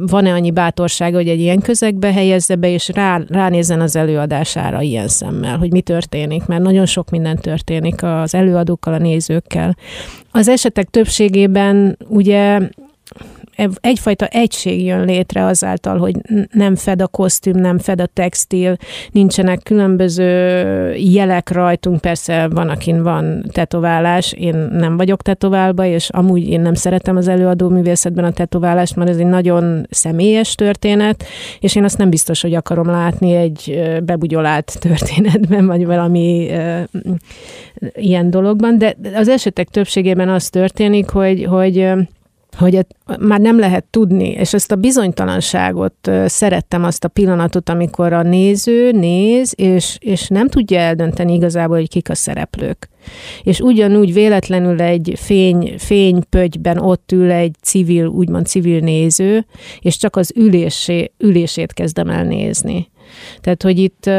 van-e 0.06 0.32
annyi 0.32 0.50
bátorsága, 0.50 1.16
hogy 1.16 1.28
egy 1.28 1.40
ilyen 1.40 1.60
közegbe 1.60 2.12
helyezze 2.12 2.56
be, 2.56 2.70
és 2.70 2.88
rá, 2.88 3.20
ránézzen 3.28 3.77
az 3.80 3.96
előadására 3.96 4.80
ilyen 4.80 5.08
szemmel, 5.08 5.58
hogy 5.58 5.72
mi 5.72 5.80
történik, 5.80 6.46
mert 6.46 6.62
nagyon 6.62 6.86
sok 6.86 7.10
minden 7.10 7.36
történik 7.36 8.02
az 8.02 8.34
előadókkal, 8.34 8.94
a 8.94 8.98
nézőkkel. 8.98 9.76
Az 10.30 10.48
esetek 10.48 10.88
többségében 10.90 11.98
ugye 12.08 12.60
egyfajta 13.80 14.26
egység 14.26 14.84
jön 14.84 15.04
létre 15.04 15.44
azáltal, 15.44 15.98
hogy 15.98 16.16
nem 16.52 16.76
fed 16.76 17.02
a 17.02 17.06
kosztüm, 17.06 17.56
nem 17.56 17.78
fed 17.78 18.00
a 18.00 18.06
textil, 18.06 18.76
nincsenek 19.10 19.62
különböző 19.62 20.94
jelek 20.94 21.50
rajtunk, 21.50 22.00
persze 22.00 22.48
van, 22.48 22.68
akin 22.68 23.02
van 23.02 23.44
tetoválás, 23.52 24.32
én 24.32 24.54
nem 24.54 24.96
vagyok 24.96 25.22
tetoválva, 25.22 25.84
és 25.84 26.08
amúgy 26.08 26.48
én 26.48 26.60
nem 26.60 26.74
szeretem 26.74 27.16
az 27.16 27.28
előadó 27.28 27.68
művészetben 27.68 28.24
a 28.24 28.32
tetoválást, 28.32 28.96
mert 28.96 29.10
ez 29.10 29.16
egy 29.16 29.26
nagyon 29.26 29.86
személyes 29.90 30.54
történet, 30.54 31.24
és 31.60 31.74
én 31.74 31.84
azt 31.84 31.98
nem 31.98 32.10
biztos, 32.10 32.42
hogy 32.42 32.54
akarom 32.54 32.86
látni 32.86 33.34
egy 33.34 33.82
bebugyolált 34.04 34.76
történetben, 34.80 35.66
vagy 35.66 35.86
valami 35.86 36.50
ilyen 37.94 38.30
dologban, 38.30 38.78
de 38.78 38.96
az 39.14 39.28
esetek 39.28 39.68
többségében 39.68 40.28
az 40.28 40.48
történik, 40.48 41.08
hogy, 41.08 41.44
hogy 41.44 41.92
hogy 42.58 42.86
már 43.20 43.40
nem 43.40 43.58
lehet 43.58 43.84
tudni, 43.84 44.28
és 44.28 44.54
ezt 44.54 44.72
a 44.72 44.76
bizonytalanságot 44.76 46.10
szerettem 46.26 46.84
azt 46.84 47.04
a 47.04 47.08
pillanatot, 47.08 47.68
amikor 47.68 48.12
a 48.12 48.22
néző 48.22 48.90
néz, 48.90 49.52
és, 49.56 49.96
és 50.00 50.28
nem 50.28 50.48
tudja 50.48 50.78
eldönteni 50.78 51.34
igazából, 51.34 51.76
hogy 51.76 51.88
kik 51.88 52.10
a 52.10 52.14
szereplők. 52.14 52.88
És 53.42 53.60
ugyanúgy 53.60 54.12
véletlenül 54.12 54.80
egy 54.80 55.12
fény, 55.16 55.74
fénypögyben 55.78 56.78
ott 56.78 57.12
ül 57.12 57.30
egy 57.30 57.54
civil, 57.62 58.06
úgymond 58.06 58.46
civil 58.46 58.80
néző, 58.80 59.46
és 59.80 59.96
csak 59.96 60.16
az 60.16 60.32
ülésé, 60.36 61.12
ülését 61.18 61.72
kezdem 61.72 62.08
el 62.08 62.24
nézni. 62.24 62.90
Tehát, 63.40 63.62
hogy 63.62 63.78
itt 63.78 64.10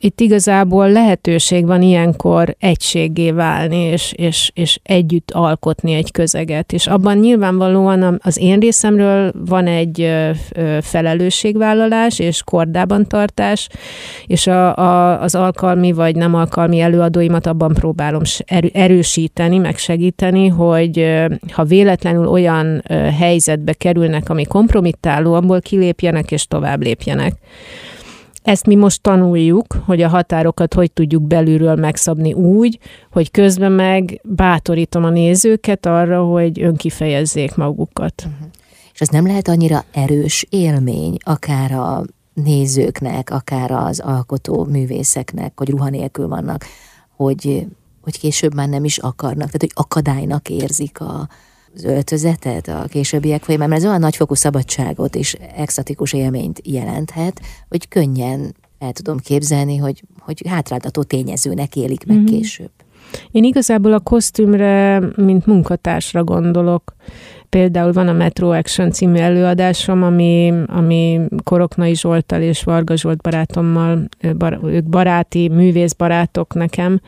itt 0.00 0.20
igazából 0.20 0.90
lehetőség 0.90 1.66
van 1.66 1.82
ilyenkor 1.82 2.56
egységé 2.58 3.30
válni, 3.30 3.76
és, 3.76 4.12
és, 4.16 4.50
és 4.54 4.78
együtt 4.82 5.30
alkotni 5.30 5.92
egy 5.92 6.10
közeget. 6.10 6.72
És 6.72 6.86
abban 6.86 7.16
nyilvánvalóan 7.16 8.20
az 8.22 8.38
én 8.38 8.58
részemről 8.58 9.32
van 9.46 9.66
egy 9.66 10.10
felelősségvállalás 10.80 12.18
és 12.18 12.42
kordában 12.44 13.06
tartás, 13.06 13.68
és 14.26 14.46
a, 14.46 14.76
a, 14.76 15.22
az 15.22 15.34
alkalmi 15.34 15.92
vagy 15.92 16.16
nem 16.16 16.34
alkalmi 16.34 16.80
előadóimat 16.80 17.46
abban 17.46 17.72
próbálom 17.72 18.22
erősíteni, 18.72 19.58
meg 19.58 19.76
segíteni, 19.76 20.48
hogy 20.48 21.26
ha 21.52 21.64
véletlenül 21.64 22.26
olyan 22.26 22.82
helyzetbe 23.18 23.72
kerülnek, 23.72 24.30
ami 24.30 24.44
kompromittáló, 24.44 25.34
abból 25.34 25.60
kilépjenek 25.60 26.30
és 26.30 26.46
tovább 26.46 26.82
lépjenek. 26.82 27.32
Ezt 28.48 28.66
mi 28.66 28.74
most 28.74 29.02
tanuljuk, 29.02 29.66
hogy 29.84 30.02
a 30.02 30.08
határokat 30.08 30.74
hogy 30.74 30.92
tudjuk 30.92 31.22
belülről 31.22 31.74
megszabni 31.74 32.32
úgy, 32.32 32.78
hogy 33.12 33.30
közben 33.30 33.72
meg 33.72 34.20
bátorítom 34.24 35.04
a 35.04 35.10
nézőket 35.10 35.86
arra, 35.86 36.24
hogy 36.24 36.62
önkifejezzék 36.62 37.54
magukat. 37.54 38.22
Uh-huh. 38.26 38.48
És 38.92 39.00
ez 39.00 39.08
nem 39.08 39.26
lehet 39.26 39.48
annyira 39.48 39.84
erős 39.92 40.46
élmény, 40.48 41.16
akár 41.24 41.72
a 41.72 42.04
nézőknek, 42.34 43.30
akár 43.30 43.70
az 43.70 44.00
alkotó 44.00 44.64
művészeknek, 44.64 45.52
hogy 45.56 45.68
ruha 45.68 45.88
nélkül 45.88 46.28
vannak, 46.28 46.64
hogy, 47.16 47.66
hogy 48.02 48.18
később 48.18 48.54
már 48.54 48.68
nem 48.68 48.84
is 48.84 48.98
akarnak, 48.98 49.46
tehát 49.46 49.60
hogy 49.60 49.72
akadálynak 49.74 50.48
érzik 50.48 51.00
a, 51.00 51.28
az 51.74 51.84
öltözetet 51.84 52.68
a 52.68 52.84
későbbiek 52.88 53.42
folyamán, 53.42 53.68
mert 53.68 53.80
ez 53.80 53.88
olyan 53.88 54.00
nagyfokú 54.00 54.34
szabadságot 54.34 55.14
és 55.14 55.36
extatikus 55.56 56.12
élményt 56.12 56.60
jelenthet, 56.64 57.40
hogy 57.68 57.88
könnyen 57.88 58.54
el 58.78 58.92
tudom 58.92 59.18
képzelni, 59.18 59.76
hogy, 59.76 60.02
hogy 60.18 60.42
hátráltató 60.48 61.02
tényezőnek 61.02 61.76
élik 61.76 62.06
meg 62.06 62.16
mm-hmm. 62.16 62.26
később. 62.26 62.70
Én 63.30 63.44
igazából 63.44 63.92
a 63.92 64.00
kosztümre, 64.00 65.00
mint 65.16 65.46
munkatársra 65.46 66.24
gondolok. 66.24 66.94
Például 67.50 67.92
van 67.92 68.08
a 68.08 68.12
Metro 68.12 68.50
Action 68.50 68.90
című 68.90 69.18
előadásom, 69.18 70.02
ami, 70.02 70.52
ami 70.66 71.20
Koroknai 71.44 71.94
Zsoltal 71.94 72.40
és 72.40 72.62
Varga 72.62 72.96
Zsolt 72.96 73.20
barátommal, 73.20 74.08
bar, 74.36 74.58
ők 74.64 74.84
baráti 74.84 75.48
művészbarátok 75.48 76.54
nekem, 76.54 77.00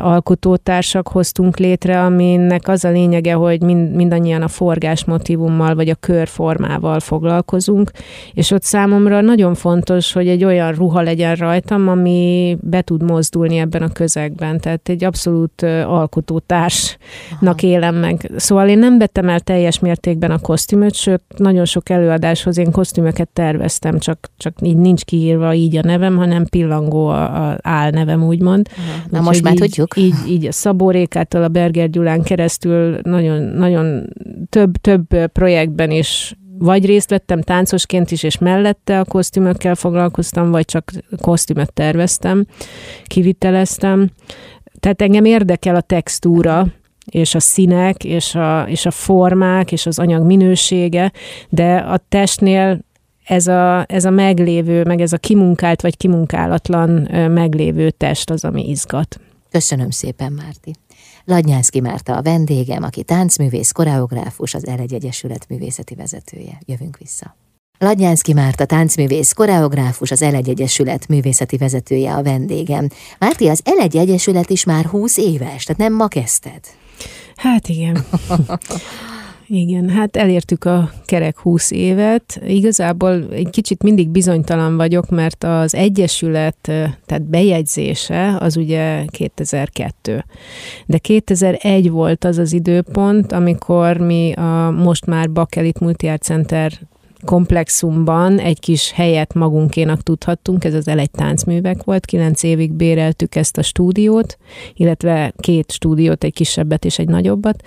alkotótársak 0.00 1.08
hoztunk 1.08 1.58
létre, 1.58 2.02
aminek 2.04 2.68
az 2.68 2.84
a 2.84 2.90
lényege, 2.90 3.32
hogy 3.32 3.62
mind, 3.62 3.94
mindannyian 3.94 4.42
a 4.42 4.48
forgás 4.48 5.04
motivummal 5.04 5.74
vagy 5.74 5.88
a 5.88 5.94
körformával 5.94 7.00
foglalkozunk, 7.00 7.90
és 8.32 8.50
ott 8.50 8.62
számomra 8.62 9.20
nagyon 9.20 9.54
fontos, 9.54 10.12
hogy 10.12 10.28
egy 10.28 10.44
olyan 10.44 10.72
ruha 10.72 11.00
legyen 11.00 11.34
rajtam, 11.34 11.88
ami 11.88 12.56
be 12.60 12.82
tud 12.82 13.02
mozdulni 13.02 13.56
ebben 13.56 13.82
a 13.82 13.92
közegben, 13.92 14.60
tehát 14.60 14.88
egy 14.88 15.04
abszolút 15.04 15.62
alkotótársnak 15.86 16.98
Aha. 17.40 17.66
élem 17.66 17.94
meg. 17.94 18.30
Szóval 18.36 18.68
én 18.68 18.78
nem 18.78 18.98
vettem 18.98 19.28
el 19.28 19.40
teljes 19.56 19.78
mértékben 19.78 20.30
a 20.30 20.38
kosztümöt, 20.38 20.94
sőt, 20.94 21.22
nagyon 21.36 21.64
sok 21.64 21.88
előadáshoz 21.90 22.58
én 22.58 22.70
kosztümöket 22.70 23.28
terveztem, 23.28 23.98
csak, 23.98 24.30
csak 24.36 24.54
így 24.62 24.76
nincs 24.76 25.04
kiírva 25.04 25.54
így 25.54 25.76
a 25.76 25.82
nevem, 25.82 26.16
hanem 26.16 26.46
pillangó 26.46 27.06
a, 27.06 27.50
a 27.50 27.58
álnevem, 27.62 28.22
úgymond. 28.22 28.68
Aha. 28.76 29.06
Na 29.10 29.20
most 29.20 29.42
már 29.42 29.52
így, 29.52 29.58
tudjuk. 29.58 29.96
Így, 29.96 30.14
így 30.28 30.46
a 30.46 30.52
Szabó 30.52 30.90
Rékától 30.90 31.42
a 31.42 31.48
Berger 31.48 31.90
Gyulán 31.90 32.22
keresztül 32.22 32.98
nagyon, 33.02 33.42
nagyon 33.42 34.08
több, 34.48 34.76
több 34.76 35.26
projektben 35.32 35.90
is 35.90 36.36
vagy 36.58 36.86
részt 36.86 37.10
vettem 37.10 37.40
táncosként 37.40 38.10
is, 38.10 38.22
és 38.22 38.38
mellette 38.38 38.98
a 38.98 39.04
kosztümökkel 39.04 39.74
foglalkoztam, 39.74 40.50
vagy 40.50 40.64
csak 40.64 40.90
kosztümöt 41.20 41.72
terveztem, 41.72 42.46
kiviteleztem. 43.04 44.10
Tehát 44.80 45.02
engem 45.02 45.24
érdekel 45.24 45.74
a 45.74 45.80
textúra, 45.80 46.66
és 47.10 47.34
a 47.34 47.40
színek, 47.40 48.04
és 48.04 48.34
a, 48.34 48.62
és 48.68 48.86
a 48.86 48.90
formák, 48.90 49.72
és 49.72 49.86
az 49.86 49.98
anyag 49.98 50.24
minősége, 50.24 51.12
de 51.48 51.76
a 51.76 52.00
testnél 52.08 52.84
ez 53.24 53.46
a, 53.46 53.84
ez 53.88 54.04
a 54.04 54.10
meglévő, 54.10 54.84
meg 54.84 55.00
ez 55.00 55.12
a 55.12 55.18
kimunkált 55.18 55.80
vagy 55.82 55.96
kimunkálatlan 55.96 56.90
meglévő 57.30 57.90
test 57.90 58.30
az, 58.30 58.44
ami 58.44 58.68
izgat. 58.68 59.20
Köszönöm 59.50 59.90
szépen, 59.90 60.32
Márti. 60.32 60.74
Ladnyánszki 61.24 61.80
Márta 61.80 62.16
a 62.16 62.22
vendégem, 62.22 62.82
aki 62.82 63.02
táncművész, 63.02 63.70
koreográfus, 63.72 64.54
az 64.54 64.66
Elegy 64.66 64.94
Egyesület 64.94 65.46
művészeti 65.48 65.94
vezetője. 65.94 66.58
Jövünk 66.66 66.96
vissza. 66.98 67.36
Ladnyánszki 67.78 68.32
Márta 68.32 68.64
táncművész, 68.64 69.32
koreográfus, 69.32 70.10
az 70.10 70.22
Elegy 70.22 70.50
Egyesület 70.50 71.08
művészeti 71.08 71.56
vezetője 71.56 72.14
a 72.14 72.22
vendégem. 72.22 72.88
Márti, 73.18 73.48
az 73.48 73.60
Elegy 73.64 73.98
Egyesület 73.98 74.50
is 74.50 74.64
már 74.64 74.84
20 74.84 75.16
éves, 75.16 75.64
tehát 75.64 75.80
nem 75.80 75.94
ma 75.94 76.08
kezdted. 76.08 76.60
Hát 77.36 77.68
igen. 77.68 77.96
Igen, 79.48 79.88
hát 79.88 80.16
elértük 80.16 80.64
a 80.64 80.90
kerek 81.04 81.38
20 81.38 81.70
évet. 81.70 82.40
Igazából 82.46 83.26
egy 83.30 83.50
kicsit 83.50 83.82
mindig 83.82 84.08
bizonytalan 84.08 84.76
vagyok, 84.76 85.08
mert 85.08 85.44
az 85.44 85.74
Egyesület, 85.74 86.56
tehát 87.06 87.22
bejegyzése 87.22 88.36
az 88.38 88.56
ugye 88.56 89.04
2002. 89.06 90.24
De 90.86 90.98
2001 90.98 91.90
volt 91.90 92.24
az 92.24 92.38
az 92.38 92.52
időpont, 92.52 93.32
amikor 93.32 93.96
mi 93.96 94.32
a 94.32 94.70
most 94.70 95.06
már 95.06 95.30
Bakelit 95.30 95.80
Multiart 95.80 96.22
Center 96.22 96.72
komplexumban 97.24 98.38
egy 98.38 98.60
kis 98.60 98.90
helyet 98.90 99.34
magunkénak 99.34 100.02
tudhattunk, 100.02 100.64
ez 100.64 100.74
az 100.74 100.88
elegy 100.88 101.10
táncművek 101.10 101.82
volt, 101.84 102.04
kilenc 102.04 102.42
évig 102.42 102.72
béreltük 102.72 103.34
ezt 103.34 103.56
a 103.56 103.62
stúdiót, 103.62 104.38
illetve 104.74 105.32
két 105.36 105.72
stúdiót, 105.72 106.24
egy 106.24 106.32
kisebbet 106.32 106.84
és 106.84 106.98
egy 106.98 107.08
nagyobbat, 107.08 107.62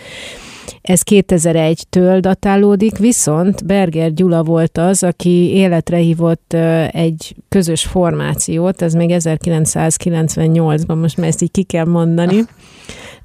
ez 0.81 1.01
2001-től 1.11 2.17
datálódik, 2.21 2.97
viszont 2.97 3.65
Berger 3.65 4.13
Gyula 4.13 4.43
volt 4.43 4.77
az, 4.77 5.03
aki 5.03 5.53
életre 5.53 5.97
hívott 5.97 6.53
egy 6.91 7.35
közös 7.49 7.83
formációt, 7.83 8.81
ez 8.81 8.93
még 8.93 9.09
1998-ban, 9.13 10.99
most 10.99 11.17
már 11.17 11.27
ezt 11.27 11.41
így 11.41 11.51
ki 11.51 11.63
kell 11.63 11.85
mondani, 11.85 12.45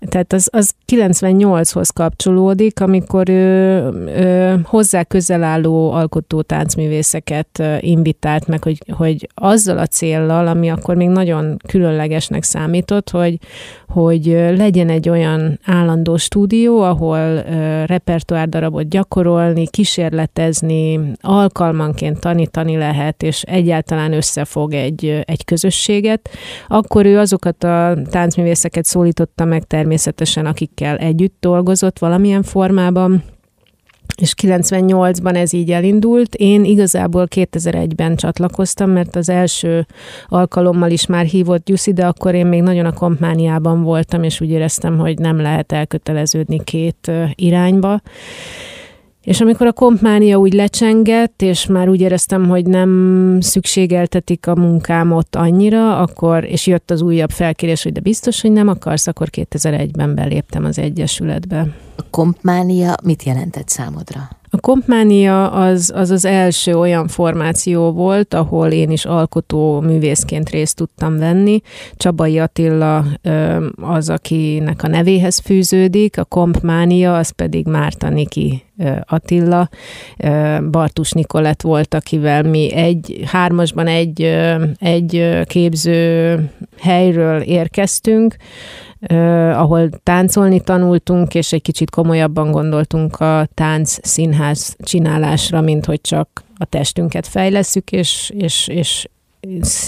tehát 0.08 0.32
az, 0.32 0.48
az 0.52 0.72
98-hoz 0.92 1.90
kapcsolódik, 1.90 2.80
amikor 2.80 3.28
ő, 3.28 3.78
ő 4.06 4.60
hozzá 4.64 5.02
közel 5.02 5.42
álló 5.42 5.92
alkotó 5.92 6.42
táncművészeket 6.42 7.62
invitált 7.80 8.46
meg, 8.46 8.62
hogy, 8.62 8.82
hogy 8.96 9.28
azzal 9.34 9.78
a 9.78 9.86
céllal, 9.86 10.46
ami 10.46 10.70
akkor 10.70 10.96
még 10.96 11.08
nagyon 11.08 11.56
különlegesnek 11.68 12.42
számított, 12.42 13.10
hogy, 13.10 13.38
hogy 13.88 14.26
legyen 14.56 14.88
egy 14.88 15.08
olyan 15.08 15.60
állandó 15.64 16.16
stúdió, 16.16 16.80
ahol 16.80 17.42
repertoár 17.86 18.48
darabot 18.48 18.88
gyakorolni, 18.88 19.66
kísérletezni, 19.66 21.00
alkalmanként 21.20 22.20
tanítani 22.20 22.76
lehet, 22.76 23.22
és 23.22 23.42
egyáltalán 23.42 24.12
összefog 24.12 24.74
egy, 24.74 25.22
egy 25.24 25.44
közösséget, 25.44 26.28
akkor 26.68 27.06
ő 27.06 27.18
azokat 27.18 27.64
a 27.64 27.96
táncművészeket 28.10 28.84
szólította 28.84 29.44
meg 29.44 29.62
természetesen, 29.62 29.92
akikkel 30.46 30.96
együtt 30.96 31.36
dolgozott 31.40 31.98
valamilyen 31.98 32.42
formában, 32.42 33.22
és 34.16 34.34
98-ban 34.42 35.36
ez 35.36 35.52
így 35.52 35.70
elindult. 35.70 36.34
Én 36.34 36.64
igazából 36.64 37.26
2001-ben 37.34 38.16
csatlakoztam, 38.16 38.90
mert 38.90 39.16
az 39.16 39.28
első 39.28 39.86
alkalommal 40.26 40.90
is 40.90 41.06
már 41.06 41.24
hívott 41.24 41.64
Gyuszi, 41.64 41.92
de 41.92 42.06
akkor 42.06 42.34
én 42.34 42.46
még 42.46 42.62
nagyon 42.62 42.84
a 42.84 42.92
kompániában 42.92 43.82
voltam, 43.82 44.22
és 44.22 44.40
úgy 44.40 44.50
éreztem, 44.50 44.98
hogy 44.98 45.18
nem 45.18 45.40
lehet 45.40 45.72
elköteleződni 45.72 46.64
két 46.64 47.10
irányba. 47.34 48.00
És 49.24 49.40
amikor 49.40 49.66
a 49.66 49.72
kompánia 49.72 50.36
úgy 50.36 50.52
lecsengett, 50.52 51.42
és 51.42 51.66
már 51.66 51.88
úgy 51.88 52.00
éreztem, 52.00 52.48
hogy 52.48 52.66
nem 52.66 53.38
szükségeltetik 53.40 54.46
a 54.46 54.54
munkámot 54.54 55.36
annyira, 55.36 55.98
akkor, 55.98 56.44
és 56.44 56.66
jött 56.66 56.90
az 56.90 57.02
újabb 57.02 57.30
felkérés, 57.30 57.82
hogy 57.82 57.92
de 57.92 58.00
biztos, 58.00 58.40
hogy 58.40 58.52
nem 58.52 58.68
akarsz, 58.68 59.06
akkor 59.06 59.28
2001-ben 59.32 60.14
beléptem 60.14 60.64
az 60.64 60.78
Egyesületbe. 60.78 61.66
A 61.96 62.02
kompánia 62.10 62.94
mit 63.02 63.22
jelentett 63.22 63.68
számodra? 63.68 64.28
A 64.54 64.60
Kompmánia 64.60 65.50
az, 65.50 65.92
az 65.94 66.10
az 66.10 66.24
első 66.24 66.78
olyan 66.78 67.08
formáció 67.08 67.90
volt, 67.90 68.34
ahol 68.34 68.70
én 68.70 68.90
is 68.90 69.04
alkotó 69.04 69.80
művészként 69.80 70.50
részt 70.50 70.76
tudtam 70.76 71.16
venni. 71.18 71.60
Csabai 71.96 72.38
Attila 72.38 73.04
az, 73.82 74.10
akinek 74.10 74.82
a 74.82 74.88
nevéhez 74.88 75.38
fűződik, 75.38 76.18
a 76.18 76.24
Kompmánia 76.24 77.16
az 77.16 77.30
pedig 77.30 77.66
Márta 77.66 78.08
Niki 78.08 78.62
Attila, 79.04 79.68
Bartus 80.70 81.12
Nikolett 81.12 81.62
volt, 81.62 81.94
akivel 81.94 82.42
mi 82.42 82.72
egy 82.72 83.22
hármasban 83.26 83.86
egy, 83.86 84.22
egy 84.78 85.40
képző 85.44 86.38
helyről 86.80 87.40
érkeztünk, 87.40 88.36
ahol 89.52 89.88
táncolni 90.02 90.60
tanultunk, 90.60 91.34
és 91.34 91.52
egy 91.52 91.62
kicsit 91.62 91.90
komolyabban 91.90 92.50
gondoltunk 92.50 93.20
a 93.20 93.48
tánc 93.54 94.08
színház 94.08 94.76
csinálásra, 94.78 95.60
mint 95.60 95.84
hogy 95.84 96.00
csak 96.00 96.44
a 96.56 96.64
testünket 96.64 97.26
fejleszük, 97.26 97.92
és, 97.92 98.32
és, 98.34 98.68
és 98.68 99.06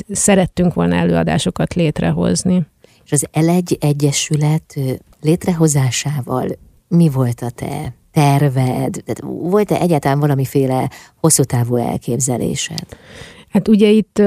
szerettünk 0.08 0.74
volna 0.74 0.94
előadásokat 0.94 1.74
létrehozni. 1.74 2.66
És 3.04 3.12
az 3.12 3.26
Elegy 3.32 3.78
Egyesület 3.80 4.74
létrehozásával 5.20 6.48
mi 6.88 7.08
volt 7.08 7.40
a 7.40 7.50
te 7.50 7.94
terved? 8.12 9.02
Volt-e 9.22 9.80
egyáltalán 9.80 10.20
valamiféle 10.20 10.90
hosszú 11.20 11.42
távú 11.42 11.76
elképzelésed? 11.76 12.86
Hát 13.56 13.68
ugye 13.68 13.88
itt, 13.88 14.22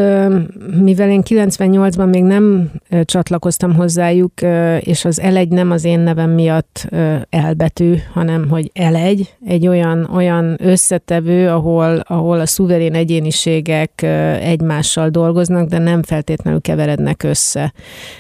mivel 0.82 1.10
én 1.10 1.22
98-ban 1.26 2.10
még 2.10 2.24
nem 2.24 2.72
csatlakoztam 3.04 3.76
hozzájuk, 3.76 4.34
és 4.80 5.06
az 5.06 5.20
elegy 5.20 5.54
nem 5.54 5.72
az 5.72 5.84
én 5.84 6.00
nevem 6.00 6.30
miatt 6.30 6.88
elbetű, 7.30 7.96
hanem 8.14 8.50
hogy 8.50 8.72
elegy, 8.74 9.34
egy 9.46 9.68
olyan, 9.68 10.10
olyan 10.14 10.58
összetevő, 10.62 11.50
ahol, 11.50 12.00
ahol 12.08 12.40
a 12.40 12.46
szuverén 12.46 12.94
egyéniségek 12.94 14.02
egymással 14.42 15.10
dolgoznak, 15.10 15.68
de 15.68 15.78
nem 15.78 16.04
feltétlenül 16.04 16.62
keverednek 16.62 17.24
össze. 17.24 17.74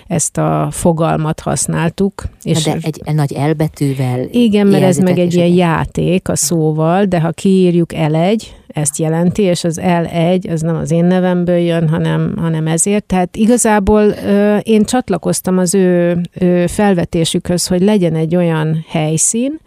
Ezt 0.07 0.37
a 0.37 0.67
fogalmat 0.71 1.39
használtuk. 1.39 2.23
És 2.43 2.63
de 2.63 2.77
egy, 2.81 3.01
egy 3.03 3.15
nagy 3.15 3.33
elbetűvel 3.33 4.27
Igen, 4.31 4.67
mert 4.67 4.83
ez 4.83 4.97
meg 4.97 5.17
egy 5.17 5.33
ilyen 5.33 5.53
játék 5.53 6.29
a 6.29 6.35
szóval, 6.35 7.05
de 7.05 7.19
ha 7.19 7.31
kiírjuk 7.31 7.93
elegy, 7.93 8.47
ezt 8.73 8.97
jelenti, 8.97 9.41
és 9.41 9.63
az 9.63 9.79
L1, 9.83 10.51
az 10.51 10.61
nem 10.61 10.75
az 10.75 10.91
én 10.91 11.05
nevemből 11.05 11.57
jön, 11.57 11.89
hanem, 11.89 12.33
hanem 12.37 12.67
ezért. 12.67 13.03
Tehát 13.03 13.35
igazából 13.35 14.03
ö, 14.03 14.57
én 14.57 14.83
csatlakoztam 14.83 15.57
az 15.57 15.73
ő, 15.73 16.21
ő 16.39 16.67
felvetésükhöz, 16.67 17.67
hogy 17.67 17.81
legyen 17.81 18.15
egy 18.15 18.35
olyan 18.35 18.85
helyszín, 18.87 19.59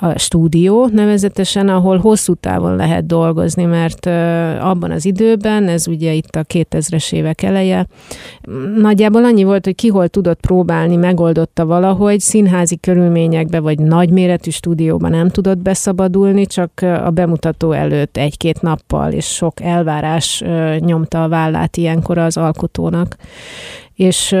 a 0.00 0.18
stúdió 0.18 0.88
nevezetesen, 0.92 1.68
ahol 1.68 1.98
hosszú 1.98 2.34
távon 2.34 2.76
lehet 2.76 3.06
dolgozni, 3.06 3.64
mert 3.64 4.06
abban 4.60 4.90
az 4.90 5.04
időben, 5.04 5.68
ez 5.68 5.88
ugye 5.88 6.12
itt 6.12 6.36
a 6.36 6.44
2000-es 6.44 7.12
évek 7.12 7.42
eleje, 7.42 7.86
nagyjából 8.76 9.24
annyi 9.24 9.44
volt, 9.44 9.64
hogy 9.64 9.74
ki 9.74 9.88
hol 9.88 10.08
tudott 10.08 10.40
próbálni, 10.40 10.96
megoldotta 10.96 11.66
valahogy, 11.66 12.20
színházi 12.20 12.76
körülményekbe 12.76 13.60
vagy 13.60 13.78
nagyméretű 13.78 14.50
stúdióban 14.50 15.10
nem 15.10 15.28
tudott 15.28 15.58
beszabadulni, 15.58 16.46
csak 16.46 16.70
a 17.04 17.10
bemutató 17.10 17.72
előtt 17.72 18.16
egy-két 18.16 18.62
nappal, 18.62 19.12
és 19.12 19.26
sok 19.26 19.60
elvárás 19.60 20.42
nyomta 20.78 21.22
a 21.22 21.28
vállát 21.28 21.76
ilyenkor 21.76 22.18
az 22.18 22.36
alkotónak 22.36 23.16
és 24.00 24.32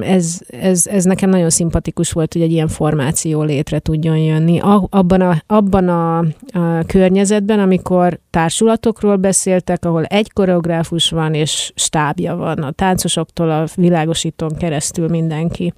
ez, 0.00 0.40
ez, 0.60 0.86
ez 0.86 1.04
nekem 1.04 1.30
nagyon 1.30 1.50
szimpatikus 1.50 2.12
volt, 2.12 2.32
hogy 2.32 2.42
egy 2.42 2.52
ilyen 2.52 2.68
formáció 2.68 3.42
létre 3.42 3.78
tudjon 3.78 4.16
jönni. 4.18 4.60
Abban 4.88 5.20
a, 5.20 5.42
abban 5.46 5.88
a, 5.88 6.18
a 6.18 6.84
környezetben, 6.86 7.58
amikor 7.58 8.18
társulatokról 8.30 9.16
beszéltek, 9.16 9.84
ahol 9.84 10.04
egy 10.04 10.32
koreográfus 10.32 11.10
van, 11.10 11.34
és 11.34 11.72
stábja 11.74 12.36
van, 12.36 12.58
a 12.58 12.70
táncosoktól 12.70 13.50
a 13.50 13.66
világosítón 13.74 14.56
keresztül 14.56 15.08
mindenki. 15.08 15.72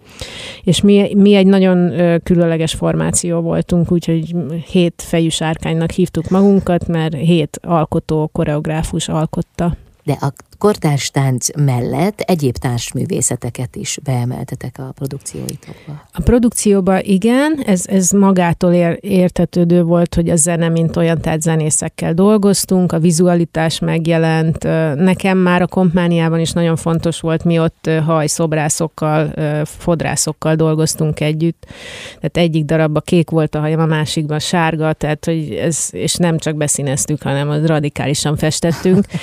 És 0.62 0.81
mi, 0.81 1.14
mi 1.16 1.35
egy 1.35 1.47
nagyon 1.47 1.93
különleges 2.22 2.74
formáció 2.74 3.41
voltunk, 3.41 3.93
úgyhogy 3.93 4.35
hét 4.70 5.03
fejű 5.07 5.28
sárkánynak 5.28 5.91
hívtuk 5.91 6.28
magunkat, 6.28 6.87
mert 6.87 7.14
hét 7.14 7.61
alkotó, 7.62 8.31
koreográfus 8.33 9.09
alkotta. 9.09 9.76
De 10.05 10.16
a 10.20 10.33
kortárs 10.61 11.11
tánc 11.11 11.57
mellett 11.57 12.21
egyéb 12.21 12.57
társművészeteket 12.57 13.77
is 13.77 13.99
beemeltetek 14.03 14.79
a 14.79 14.93
produkcióitokba. 14.95 16.07
A 16.13 16.21
produkcióba 16.23 17.03
igen, 17.03 17.63
ez, 17.67 17.87
ez 17.87 18.11
magától 18.11 18.73
ér, 18.73 18.99
értetődő 19.01 19.83
volt, 19.83 20.15
hogy 20.15 20.29
a 20.29 20.37
zene, 20.37 20.69
mint 20.69 20.97
olyan, 20.97 21.21
tehát 21.21 21.43
zenészekkel 21.43 22.15
dolgoztunk, 22.15 22.93
a 22.93 22.99
vizualitás 22.99 23.79
megjelent. 23.79 24.63
Nekem 24.95 25.39
már 25.39 25.63
a 25.63 25.67
kompániában 25.67 26.41
is 26.41 26.53
nagyon 26.53 26.77
fontos 26.77 27.21
volt, 27.21 27.45
mi 27.45 27.59
ott 27.59 27.91
hajszobrászokkal, 28.07 29.33
fodrászokkal 29.65 30.55
dolgoztunk 30.55 31.21
együtt. 31.21 31.67
Tehát 32.15 32.37
egyik 32.49 32.65
darabban 32.65 33.03
kék 33.05 33.31
volt 33.31 33.55
a 33.55 33.61
hajam, 33.61 33.81
a 33.81 33.87
másikban 33.87 34.39
sárga, 34.39 34.93
tehát 34.93 35.25
hogy 35.25 35.53
ez, 35.53 35.89
és 35.91 36.15
nem 36.15 36.39
csak 36.39 36.57
beszíneztük, 36.57 37.23
hanem 37.23 37.51
az 37.51 37.67
radikálisan 37.67 38.37
festettünk. 38.37 39.05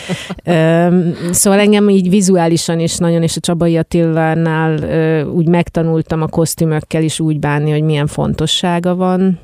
Szóval 1.31 1.59
engem 1.59 1.89
így 1.89 2.09
vizuálisan 2.09 2.79
is 2.79 2.97
nagyon, 2.97 3.23
és 3.23 3.35
a 3.35 3.39
Csabai 3.39 3.77
Attilánál 3.77 4.77
úgy 5.25 5.47
megtanultam 5.47 6.21
a 6.21 6.27
kosztümökkel 6.27 7.03
is 7.03 7.19
úgy 7.19 7.39
bánni, 7.39 7.71
hogy 7.71 7.83
milyen 7.83 8.07
fontossága 8.07 8.95
van 8.95 9.39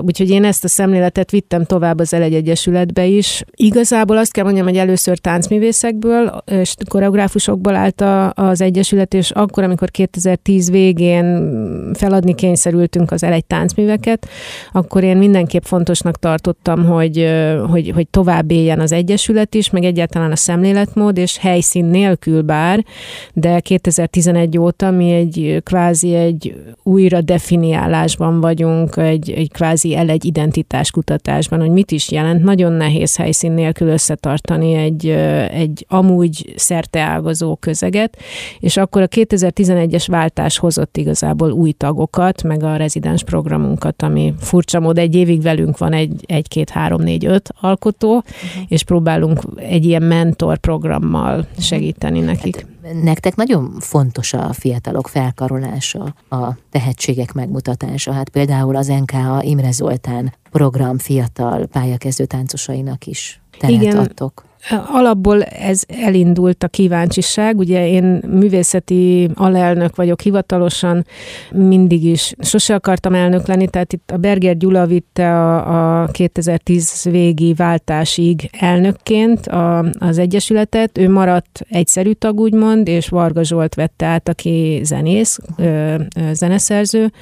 Úgyhogy 0.00 0.30
én 0.30 0.44
ezt 0.44 0.64
a 0.64 0.68
szemléletet 0.68 1.30
vittem 1.30 1.64
tovább 1.64 1.98
az 1.98 2.14
Elegy 2.14 2.34
Egyesületbe 2.34 3.04
is. 3.06 3.42
Igazából 3.56 4.16
azt 4.16 4.32
kell 4.32 4.44
mondjam, 4.44 4.66
hogy 4.66 4.76
először 4.76 5.18
táncművészekből 5.18 6.42
és 6.46 6.74
koreográfusokból 6.88 7.74
állt 7.74 8.04
az 8.34 8.60
Egyesület, 8.60 9.14
és 9.14 9.30
akkor, 9.30 9.62
amikor 9.62 9.90
2010 9.90 10.70
végén 10.70 11.50
feladni 11.94 12.34
kényszerültünk 12.34 13.10
az 13.10 13.22
Elegy 13.22 13.44
táncműveket, 13.44 14.28
akkor 14.72 15.02
én 15.02 15.16
mindenképp 15.16 15.62
fontosnak 15.62 16.18
tartottam, 16.18 16.84
hogy, 16.84 17.28
hogy, 17.70 17.90
hogy 17.94 18.08
tovább 18.08 18.50
éljen 18.50 18.80
az 18.80 18.92
Egyesület 18.92 19.54
is, 19.54 19.70
meg 19.70 19.84
egyáltalán 19.84 20.30
a 20.30 20.36
szemléletmód, 20.36 21.18
és 21.18 21.38
helyszín 21.38 21.84
nélkül 21.84 22.42
bár, 22.42 22.84
de 23.32 23.60
2011 23.60 24.58
óta 24.58 24.90
mi 24.90 25.10
egy 25.10 25.60
kvázi 25.62 26.14
egy 26.14 26.54
újra 26.82 27.20
definiálásban 27.20 28.40
vagyunk, 28.40 28.96
egy, 28.96 29.21
egy 29.30 29.50
kvázi 29.52 29.96
el 29.96 30.08
egy 30.08 30.24
identitáskutatásban, 30.24 31.60
hogy 31.60 31.70
mit 31.70 31.90
is 31.90 32.10
jelent. 32.10 32.42
Nagyon 32.42 32.72
nehéz 32.72 33.16
helyszín 33.16 33.52
nélkül 33.52 33.88
összetartani 33.88 34.74
egy, 34.74 35.08
egy 35.50 35.86
amúgy 35.88 36.52
szerteágazó 36.56 37.56
közeget, 37.56 38.16
és 38.60 38.76
akkor 38.76 39.02
a 39.02 39.08
2011-es 39.08 40.04
váltás 40.06 40.58
hozott 40.58 40.96
igazából 40.96 41.50
új 41.50 41.72
tagokat, 41.72 42.42
meg 42.42 42.62
a 42.62 42.76
rezidens 42.76 43.24
programunkat, 43.24 44.02
ami 44.02 44.34
furcsa 44.38 44.80
mód 44.80 44.98
egy 44.98 45.14
évig 45.14 45.42
velünk 45.42 45.78
van 45.78 45.92
egy, 45.92 46.24
egy 46.26 46.48
két, 46.48 46.70
három, 46.70 47.02
négy, 47.02 47.26
öt 47.26 47.48
alkotó, 47.60 48.16
uh-huh. 48.16 48.62
és 48.68 48.82
próbálunk 48.82 49.40
egy 49.56 49.84
ilyen 49.84 50.02
mentor 50.02 50.58
programmal 50.58 51.46
segíteni 51.58 52.20
nekik. 52.20 52.56
Hát 52.56 52.66
nektek 53.02 53.34
nagyon 53.34 53.76
fontos 53.80 54.32
a 54.32 54.52
fiatalok 54.52 55.08
felkarolása, 55.08 56.14
a 56.28 56.56
tehetségek 56.70 57.32
megmutatása. 57.32 58.12
Hát 58.12 58.28
például 58.28 58.76
az 58.76 58.86
NKA 58.86 59.42
Imre 59.42 59.70
Zoltán 59.70 60.34
program 60.50 60.98
fiatal 60.98 61.66
pályakezdő 61.66 62.24
táncosainak 62.24 63.06
is 63.06 63.40
teret 63.58 63.82
Igen. 63.82 63.98
adtok. 63.98 64.44
Alapból 64.70 65.42
ez 65.42 65.82
elindult 65.88 66.62
a 66.62 66.68
kíváncsiság. 66.68 67.58
Ugye 67.58 67.88
én 67.88 68.22
művészeti 68.30 69.30
alelnök 69.34 69.96
vagyok 69.96 70.20
hivatalosan, 70.20 71.06
mindig 71.52 72.04
is 72.04 72.34
sose 72.38 72.74
akartam 72.74 73.14
elnök 73.14 73.46
lenni, 73.46 73.68
tehát 73.68 73.92
itt 73.92 74.10
a 74.10 74.16
Berger 74.16 74.56
Gyula 74.56 74.86
vitte 74.86 75.30
a, 75.30 76.02
a 76.02 76.06
2010 76.06 77.02
végi 77.10 77.54
váltásig 77.54 78.50
elnökként 78.58 79.46
a, 79.46 79.84
az 79.98 80.18
Egyesületet. 80.18 80.98
Ő 80.98 81.10
maradt 81.10 81.60
egyszerű 81.68 82.12
tag, 82.12 82.40
úgymond, 82.40 82.88
és 82.88 83.08
Varga 83.08 83.44
Zsolt 83.44 83.74
vette 83.74 84.06
át, 84.06 84.28
aki 84.28 84.80
zenész, 84.82 85.38
ö, 85.56 85.64
ö, 85.64 86.32
zeneszerző, 86.32 87.12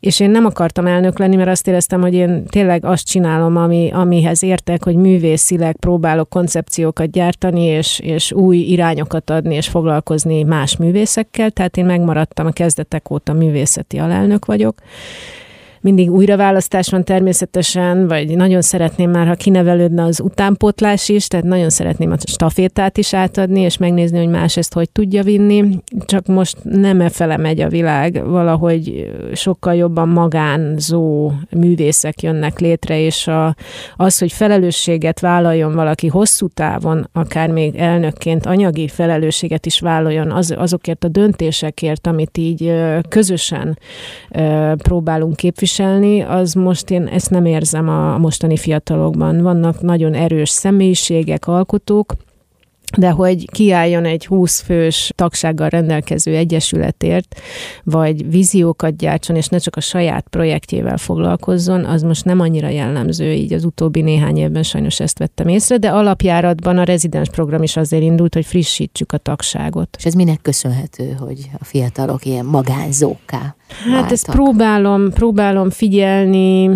és 0.00 0.20
én 0.20 0.30
nem 0.30 0.44
akartam 0.44 0.86
elnök 0.86 1.18
lenni, 1.18 1.36
mert 1.36 1.48
azt 1.48 1.68
éreztem, 1.68 2.00
hogy 2.00 2.14
én 2.14 2.44
tényleg 2.44 2.84
azt 2.84 3.06
csinálom, 3.06 3.56
ami, 3.56 3.90
amihez 3.92 4.42
értek, 4.42 4.84
hogy 4.84 4.96
művészileg 4.96 5.76
próbálok 5.76 6.28
koncept 6.28 6.69
koncepciókat 6.70 7.10
gyártani, 7.10 7.62
és, 7.64 7.98
és 7.98 8.32
új 8.32 8.56
irányokat 8.56 9.30
adni, 9.30 9.54
és 9.54 9.68
foglalkozni 9.68 10.42
más 10.42 10.76
művészekkel, 10.76 11.50
tehát 11.50 11.76
én 11.76 11.84
megmaradtam 11.84 12.46
a 12.46 12.50
kezdetek 12.50 13.10
óta 13.10 13.32
művészeti 13.32 13.98
alelnök 13.98 14.44
vagyok, 14.44 14.74
mindig 15.80 16.10
újraválasztás 16.10 16.88
van 16.88 17.04
természetesen, 17.04 18.08
vagy 18.08 18.36
nagyon 18.36 18.62
szeretném 18.62 19.10
már, 19.10 19.26
ha 19.26 19.34
kinevelődne 19.34 20.02
az 20.02 20.20
utánpótlás 20.20 21.08
is, 21.08 21.26
tehát 21.26 21.46
nagyon 21.46 21.70
szeretném 21.70 22.10
a 22.10 22.16
stafétát 22.26 22.98
is 22.98 23.14
átadni, 23.14 23.60
és 23.60 23.76
megnézni, 23.76 24.18
hogy 24.18 24.28
más 24.28 24.56
ezt 24.56 24.72
hogy 24.72 24.90
tudja 24.90 25.22
vinni, 25.22 25.78
csak 26.06 26.26
most 26.26 26.56
nem 26.62 27.00
e 27.00 27.08
fele 27.08 27.36
megy 27.36 27.60
a 27.60 27.68
világ, 27.68 28.28
valahogy 28.28 29.10
sokkal 29.34 29.74
jobban 29.74 30.08
magánzó 30.08 31.32
művészek 31.50 32.22
jönnek 32.22 32.58
létre, 32.58 33.00
és 33.00 33.26
a, 33.26 33.54
az, 33.96 34.18
hogy 34.18 34.32
felelősséget 34.32 35.20
vállaljon 35.20 35.74
valaki 35.74 36.06
hosszú 36.06 36.48
távon, 36.48 37.08
akár 37.12 37.50
még 37.50 37.76
elnökként 37.76 38.46
anyagi 38.46 38.88
felelősséget 38.88 39.66
is 39.66 39.80
vállaljon 39.80 40.30
az, 40.30 40.54
azokért 40.58 41.04
a 41.04 41.08
döntésekért, 41.08 42.06
amit 42.06 42.38
így 42.38 42.72
közösen 43.08 43.78
próbálunk 44.76 45.36
képviselni, 45.36 45.69
képviselni, 45.70 46.20
az 46.20 46.52
most 46.52 46.90
én 46.90 47.06
ezt 47.06 47.30
nem 47.30 47.44
érzem 47.44 47.88
a 47.88 48.18
mostani 48.18 48.56
fiatalokban. 48.56 49.42
Vannak 49.42 49.80
nagyon 49.80 50.14
erős 50.14 50.48
személyiségek, 50.48 51.46
alkotók, 51.46 52.14
de 52.98 53.10
hogy 53.10 53.50
kiálljon 53.50 54.04
egy 54.04 54.26
20 54.26 54.60
fős 54.60 55.12
tagsággal 55.14 55.68
rendelkező 55.68 56.34
egyesületért, 56.34 57.40
vagy 57.84 58.30
víziókat 58.30 58.96
gyártson, 58.96 59.36
és 59.36 59.46
ne 59.46 59.58
csak 59.58 59.76
a 59.76 59.80
saját 59.80 60.26
projektjével 60.30 60.96
foglalkozzon, 60.96 61.84
az 61.84 62.02
most 62.02 62.24
nem 62.24 62.40
annyira 62.40 62.68
jellemző, 62.68 63.32
így 63.32 63.52
az 63.52 63.64
utóbbi 63.64 64.00
néhány 64.00 64.36
évben 64.36 64.62
sajnos 64.62 65.00
ezt 65.00 65.18
vettem 65.18 65.48
észre, 65.48 65.76
de 65.76 65.88
alapjáratban 65.88 66.78
a 66.78 66.82
rezidens 66.82 67.28
program 67.28 67.62
is 67.62 67.76
azért 67.76 68.02
indult, 68.02 68.34
hogy 68.34 68.46
frissítsük 68.46 69.12
a 69.12 69.16
tagságot. 69.18 69.96
És 69.98 70.04
ez 70.04 70.14
minek 70.14 70.40
köszönhető, 70.42 71.16
hogy 71.18 71.50
a 71.58 71.64
fiatalok 71.64 72.24
ilyen 72.26 72.44
magánzókká 72.44 73.54
Hát 73.68 73.92
váltak? 73.92 74.10
ezt 74.10 74.30
próbálom, 74.30 75.10
próbálom 75.10 75.70
figyelni, 75.70 76.70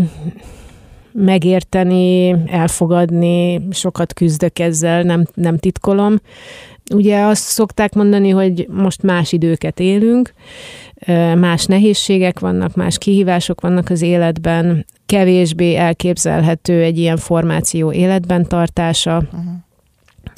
megérteni, 1.15 2.37
elfogadni, 2.47 3.69
sokat 3.71 4.13
küzdök 4.13 4.59
ezzel, 4.59 5.03
nem, 5.03 5.27
nem 5.35 5.59
titkolom. 5.59 6.21
Ugye 6.95 7.21
azt 7.21 7.43
szokták 7.43 7.95
mondani, 7.95 8.31
hogy 8.31 8.67
most 8.71 9.03
más 9.03 9.33
időket 9.33 9.81
élünk, 9.81 10.35
más 11.35 11.65
nehézségek 11.65 12.39
vannak, 12.41 12.75
más 12.75 12.99
kihívások 12.99 13.61
vannak 13.61 13.91
az 13.91 14.03
életben, 14.03 14.87
kevésbé 15.07 15.75
elképzelhető 15.75 16.83
egy 16.83 16.99
ilyen 16.99 17.17
formáció 17.17 17.93
életben 17.93 18.47
tartása. 18.47 19.17
Uh-huh 19.17 19.53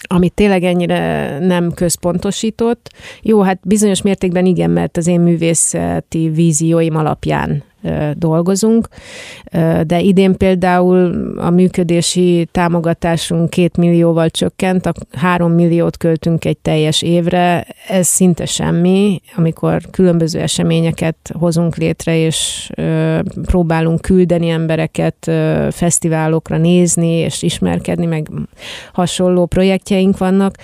amit 0.09 0.33
tényleg 0.33 0.65
ennyire 0.65 1.39
nem 1.39 1.73
központosított. 1.73 2.91
Jó, 3.23 3.41
hát 3.41 3.59
bizonyos 3.63 4.03
mértékben 4.03 4.47
igen, 4.47 4.71
mert 4.71 4.97
az 4.97 5.07
én 5.07 5.21
művészeti 5.21 6.29
vízióim 6.29 6.97
alapján 6.97 7.63
dolgozunk, 8.15 8.89
de 9.87 10.01
idén 10.01 10.37
például 10.37 11.35
a 11.39 11.51
működési 11.51 12.49
támogatásunk 12.53 13.51
két 13.51 13.77
millióval 13.77 14.31
csökkent, 14.31 14.87
a 14.87 14.93
három 15.13 15.53
milliót 15.53 15.97
költünk 15.97 16.45
egy 16.45 16.59
teljes 16.59 17.03
évre, 17.03 17.67
ez 17.89 18.07
szinte 18.07 18.47
semmi, 18.47 19.21
amikor 19.37 19.81
különböző 19.91 20.41
eseményeket 20.41 21.17
hozunk 21.39 21.77
létre, 21.77 22.17
és 22.17 22.71
próbálunk 23.43 24.01
küldeni 24.01 24.49
embereket 24.49 25.31
fesztiválokra 25.71 26.57
nézni, 26.57 27.09
és 27.09 27.43
ismerkedni, 27.43 28.07
meg 28.07 28.31
hasonló 28.93 29.47
projektjeink 29.47 30.19
vannak. 30.19 30.55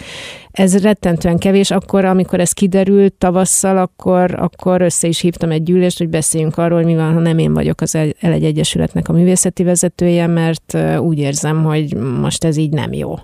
Ez 0.53 0.83
rettentően 0.83 1.39
kevés. 1.39 1.71
Akkor, 1.71 2.05
amikor 2.05 2.41
ez 2.41 2.53
kiderült 2.53 3.15
tavasszal, 3.15 3.79
akkor, 3.79 4.35
akkor 4.35 4.81
össze 4.81 5.09
is 5.09 5.21
hívtam 5.21 5.51
egy 5.51 5.63
gyűlést, 5.63 5.99
hogy 5.99 6.09
beszéljünk 6.09 6.59
arról, 6.59 6.77
hogy 6.77 6.87
mi 6.87 6.95
van, 6.95 7.13
ha 7.13 7.21
nem 7.21 7.39
én 7.39 7.55
vagyok 7.55 7.81
az 7.81 7.93
L1 7.99 8.43
Egyesületnek 8.43 9.09
a 9.09 9.13
művészeti 9.13 9.63
vezetője, 9.63 10.27
mert 10.27 10.79
úgy 10.99 11.19
érzem, 11.19 11.65
hogy 11.65 11.95
most 11.95 12.45
ez 12.45 12.57
így 12.57 12.73
nem 12.73 12.93
jó 12.93 13.15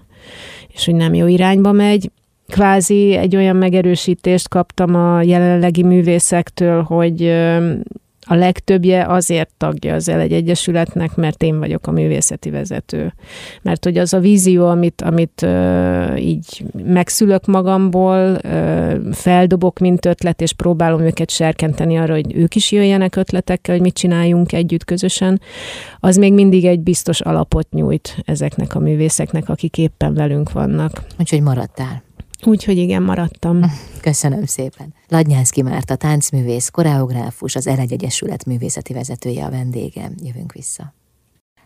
és 0.79 0.85
hogy 0.85 0.95
nem 0.95 1.15
jó 1.15 1.27
irányba 1.27 1.73
megy 1.73 2.11
kvázi 2.47 3.15
egy 3.15 3.37
olyan 3.37 3.57
megerősítést 3.57 4.49
kaptam 4.49 4.95
a 4.95 5.23
jelenlegi 5.23 5.83
művészektől, 5.83 6.83
hogy 6.83 7.23
a 8.29 8.35
legtöbbje 8.35 9.05
azért 9.07 9.51
tagja 9.57 9.95
az 9.95 10.09
L1 10.13 10.33
Egyesületnek, 10.33 11.15
mert 11.15 11.43
én 11.43 11.59
vagyok 11.59 11.87
a 11.87 11.91
művészeti 11.91 12.51
vezető. 12.51 13.15
Mert 13.63 13.85
hogy 13.85 13.99
az 13.99 14.13
a 14.13 14.19
vízió, 14.19 14.67
amit, 14.67 15.03
amit 15.03 15.43
uh, 15.43 16.25
így 16.25 16.65
megszülök 16.85 17.47
magamból, 17.47 18.39
uh, 18.45 19.13
feldobok, 19.13 19.79
mint 19.79 20.07
ötlet, 20.07 20.41
és 20.41 20.53
próbálom 20.53 21.01
őket 21.01 21.31
serkenteni 21.31 21.97
arra, 21.97 22.15
hogy 22.15 22.37
ők 22.37 22.55
is 22.55 22.73
jöjjenek 22.73 23.17
ötletekkel, 23.17 23.75
hogy 23.75 23.85
mit 23.85 23.95
csináljunk 23.95 24.53
együtt 24.53 24.85
közösen, 24.85 25.41
az 26.01 26.17
még 26.17 26.33
mindig 26.33 26.65
egy 26.65 26.81
biztos 26.81 27.21
alapot 27.21 27.71
nyújt 27.71 28.17
ezeknek 28.25 28.75
a 28.75 28.79
művészeknek, 28.79 29.49
akik 29.49 29.79
éppen 29.79 30.15
velünk 30.15 30.53
vannak. 30.53 31.03
Úgyhogy 31.19 31.43
maradtál. 31.43 32.07
Úgyhogy 32.45 32.79
igen, 32.79 33.03
maradtam. 33.03 33.61
Köszönöm 34.01 34.45
szépen. 34.45 34.95
Ladnyánszki 35.09 35.63
Márta, 35.63 35.97
táncművész, 35.97 36.69
koreográfus, 36.69 37.57
az 37.57 37.67
Elegy 37.67 37.93
Egyesület 37.93 38.45
művészeti 38.45 38.93
vezetője 38.93 39.45
a 39.45 39.51
vendégem. 39.51 40.15
Jövünk 40.23 40.53
vissza. 40.53 40.95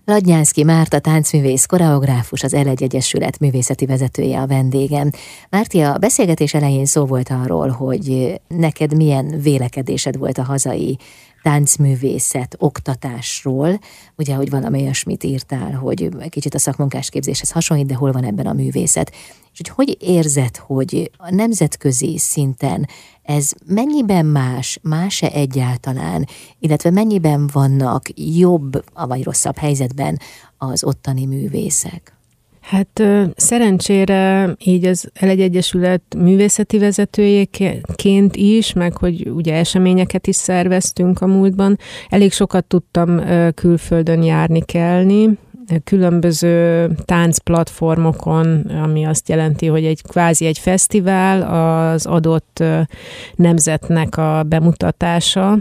Ladnyánszki 0.05 0.65
Márta, 0.65 0.99
táncművész, 0.99 1.67
koreográfus, 1.67 2.43
az 2.43 2.55
Elegy 2.55 2.85
Egyesület 2.85 3.39
művészeti 3.39 3.87
vezetője 3.87 4.41
a 4.41 4.47
vendégem. 4.47 5.11
Márti, 5.51 5.81
a 5.81 5.99
beszélgetés 5.99 6.55
elején 6.55 6.87
szó 6.87 7.05
volt 7.05 7.31
arról, 7.31 7.69
hogy 7.69 8.41
neked 8.49 8.97
milyen 8.97 9.41
vélekedésed 9.41 10.17
volt 10.17 10.39
a 10.39 10.43
hazai 10.43 10.99
táncművészet 11.43 12.57
oktatásról, 12.59 13.81
ugye, 14.17 14.35
hogy 14.35 14.51
valami 14.51 14.83
olyasmit 14.83 15.25
írtál, 15.25 15.73
hogy 15.73 16.09
kicsit 16.29 16.55
a 16.55 16.59
szakmunkásképzéshez 16.59 17.51
hasonlít, 17.51 17.87
de 17.87 17.95
hol 17.95 18.13
van 18.13 18.25
ebben 18.25 18.47
a 18.47 18.53
művészet. 18.53 19.13
És 19.53 19.59
hogy 19.59 19.69
hogy 19.69 19.97
érzed, 20.01 20.57
hogy 20.57 21.11
a 21.17 21.35
nemzetközi 21.35 22.19
szinten 22.19 22.89
ez 23.23 23.51
mennyiben 23.67 24.27
más, 24.27 24.79
más-e 24.83 25.31
egyáltalán, 25.33 26.27
illetve 26.59 26.91
mennyiben 26.91 27.47
vannak 27.53 28.03
jobb 28.15 28.85
vagy 28.95 29.25
rosszabb 29.25 29.57
helyzetben 29.57 30.19
az 30.59 30.85
ottani 30.85 31.27
művészek? 31.27 32.17
Hát 32.63 33.03
szerencsére 33.37 34.55
így 34.65 34.85
az 34.85 35.11
Elegy 35.15 35.43
Egyesület 35.43 36.03
művészeti 36.17 36.79
vezetőjéként 36.79 38.37
is, 38.37 38.73
meg 38.73 38.97
hogy 38.97 39.31
ugye 39.31 39.55
eseményeket 39.55 40.27
is 40.27 40.37
szerveztünk 40.37 41.21
a 41.21 41.27
múltban, 41.27 41.79
elég 42.09 42.33
sokat 42.33 42.65
tudtam 42.65 43.21
külföldön 43.55 44.23
járni 44.23 44.65
kelni, 44.65 45.39
különböző 45.85 46.91
táncplatformokon, 47.05 48.71
ami 48.83 49.05
azt 49.05 49.29
jelenti, 49.29 49.67
hogy 49.67 49.85
egy 49.85 50.03
kvázi 50.03 50.47
egy 50.47 50.59
fesztivál 50.59 51.43
az 51.93 52.07
adott 52.07 52.65
nemzetnek 53.35 54.17
a 54.17 54.43
bemutatása, 54.47 55.51
a 55.51 55.59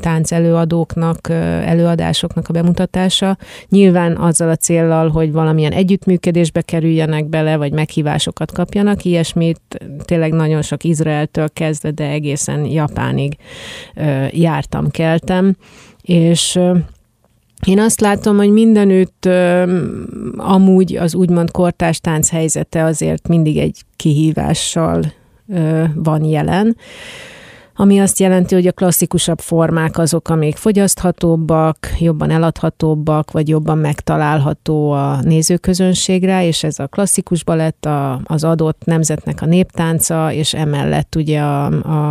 tánc 0.00 0.32
előadóknak, 0.32 1.28
előadásoknak 1.64 2.48
a 2.48 2.52
bemutatása. 2.52 3.36
Nyilván 3.68 4.16
azzal 4.16 4.48
a 4.48 4.56
céllal, 4.56 5.08
hogy 5.08 5.32
valamilyen 5.32 5.72
együttműködésbe 5.72 6.60
kerüljenek 6.60 7.28
bele, 7.28 7.56
vagy 7.56 7.72
meghívásokat 7.72 8.52
kapjanak. 8.52 9.04
Ilyesmit 9.04 9.60
tényleg 10.04 10.32
nagyon 10.32 10.62
sok 10.62 10.84
Izraeltől 10.84 11.48
kezdve, 11.52 11.90
de 11.90 12.04
egészen 12.04 12.64
Japánig 12.64 13.36
jártam, 14.30 14.90
keltem. 14.90 15.56
És 16.02 16.58
én 17.66 17.78
azt 17.78 18.00
látom, 18.00 18.36
hogy 18.36 18.50
mindenütt 18.50 19.28
amúgy 20.36 20.96
az 20.96 21.14
úgymond 21.14 21.50
kortás 21.50 22.00
tánc 22.00 22.30
helyzete 22.30 22.84
azért 22.84 23.28
mindig 23.28 23.58
egy 23.58 23.82
kihívással 23.96 25.12
van 25.94 26.24
jelen, 26.24 26.76
ami 27.80 28.00
azt 28.00 28.18
jelenti, 28.18 28.54
hogy 28.54 28.66
a 28.66 28.72
klasszikusabb 28.72 29.38
formák 29.38 29.98
azok, 29.98 30.28
amik 30.28 30.56
fogyaszthatóbbak, 30.56 31.78
jobban 31.98 32.30
eladhatóbbak, 32.30 33.30
vagy 33.30 33.48
jobban 33.48 33.78
megtalálható 33.78 34.90
a 34.90 35.20
nézőközönségre, 35.22 36.46
és 36.46 36.62
ez 36.62 36.78
a 36.78 36.86
klasszikus 36.86 37.44
balett 37.44 37.84
a, 37.84 38.20
az 38.24 38.44
adott 38.44 38.84
nemzetnek 38.84 39.42
a 39.42 39.46
néptánca, 39.46 40.32
és 40.32 40.54
emellett 40.54 41.14
ugye 41.16 41.40
a, 41.40 41.64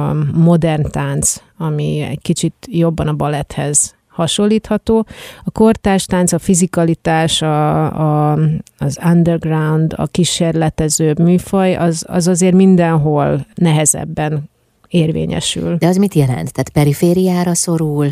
a 0.10 0.16
modern 0.34 0.91
tánc, 0.91 1.36
ami 1.58 2.00
egy 2.00 2.22
kicsit 2.22 2.54
jobban 2.70 3.08
a 3.08 3.14
baletthez 3.14 3.97
hasonlítható. 4.18 5.05
A 5.43 5.51
kortárs 5.51 6.05
tánc, 6.05 6.32
a 6.32 6.39
fizikalitás, 6.39 7.41
a, 7.41 8.32
a, 8.32 8.39
az 8.78 8.99
underground, 9.05 9.93
a 9.97 10.05
kísérletezőbb 10.05 11.20
műfaj, 11.20 11.76
az, 11.76 12.05
az 12.07 12.28
azért 12.28 12.55
mindenhol 12.55 13.45
nehezebben 13.55 14.49
érvényesül. 14.88 15.76
De 15.76 15.88
az 15.88 15.97
mit 15.97 16.13
jelent? 16.13 16.53
Tehát 16.53 16.70
perifériára 16.70 17.53
szorul? 17.53 18.11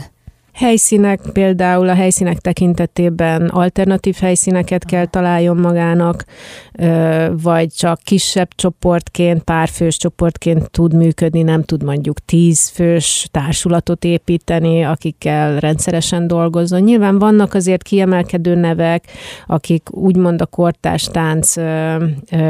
Helyszínek, 0.55 1.19
például 1.33 1.89
a 1.89 1.93
helyszínek 1.93 2.37
tekintetében 2.37 3.47
alternatív 3.47 4.15
helyszíneket 4.19 4.85
kell 4.85 5.05
találjon 5.05 5.57
magának, 5.57 6.25
vagy 7.41 7.67
csak 7.73 7.99
kisebb 8.03 8.47
csoportként, 8.55 9.43
párfős 9.43 9.97
csoportként 9.97 10.71
tud 10.71 10.93
működni, 10.93 11.41
nem 11.41 11.63
tud 11.63 11.83
mondjuk 11.83 12.19
tízfős 12.19 13.27
társulatot 13.31 14.03
építeni, 14.03 14.83
akikkel 14.83 15.59
rendszeresen 15.59 16.27
dolgozzon. 16.27 16.81
Nyilván 16.81 17.19
vannak 17.19 17.53
azért 17.53 17.83
kiemelkedő 17.83 18.55
nevek, 18.55 19.03
akik 19.47 19.95
úgymond 19.95 20.41
a 20.41 20.45
kortás 20.45 21.03
tánc 21.03 21.53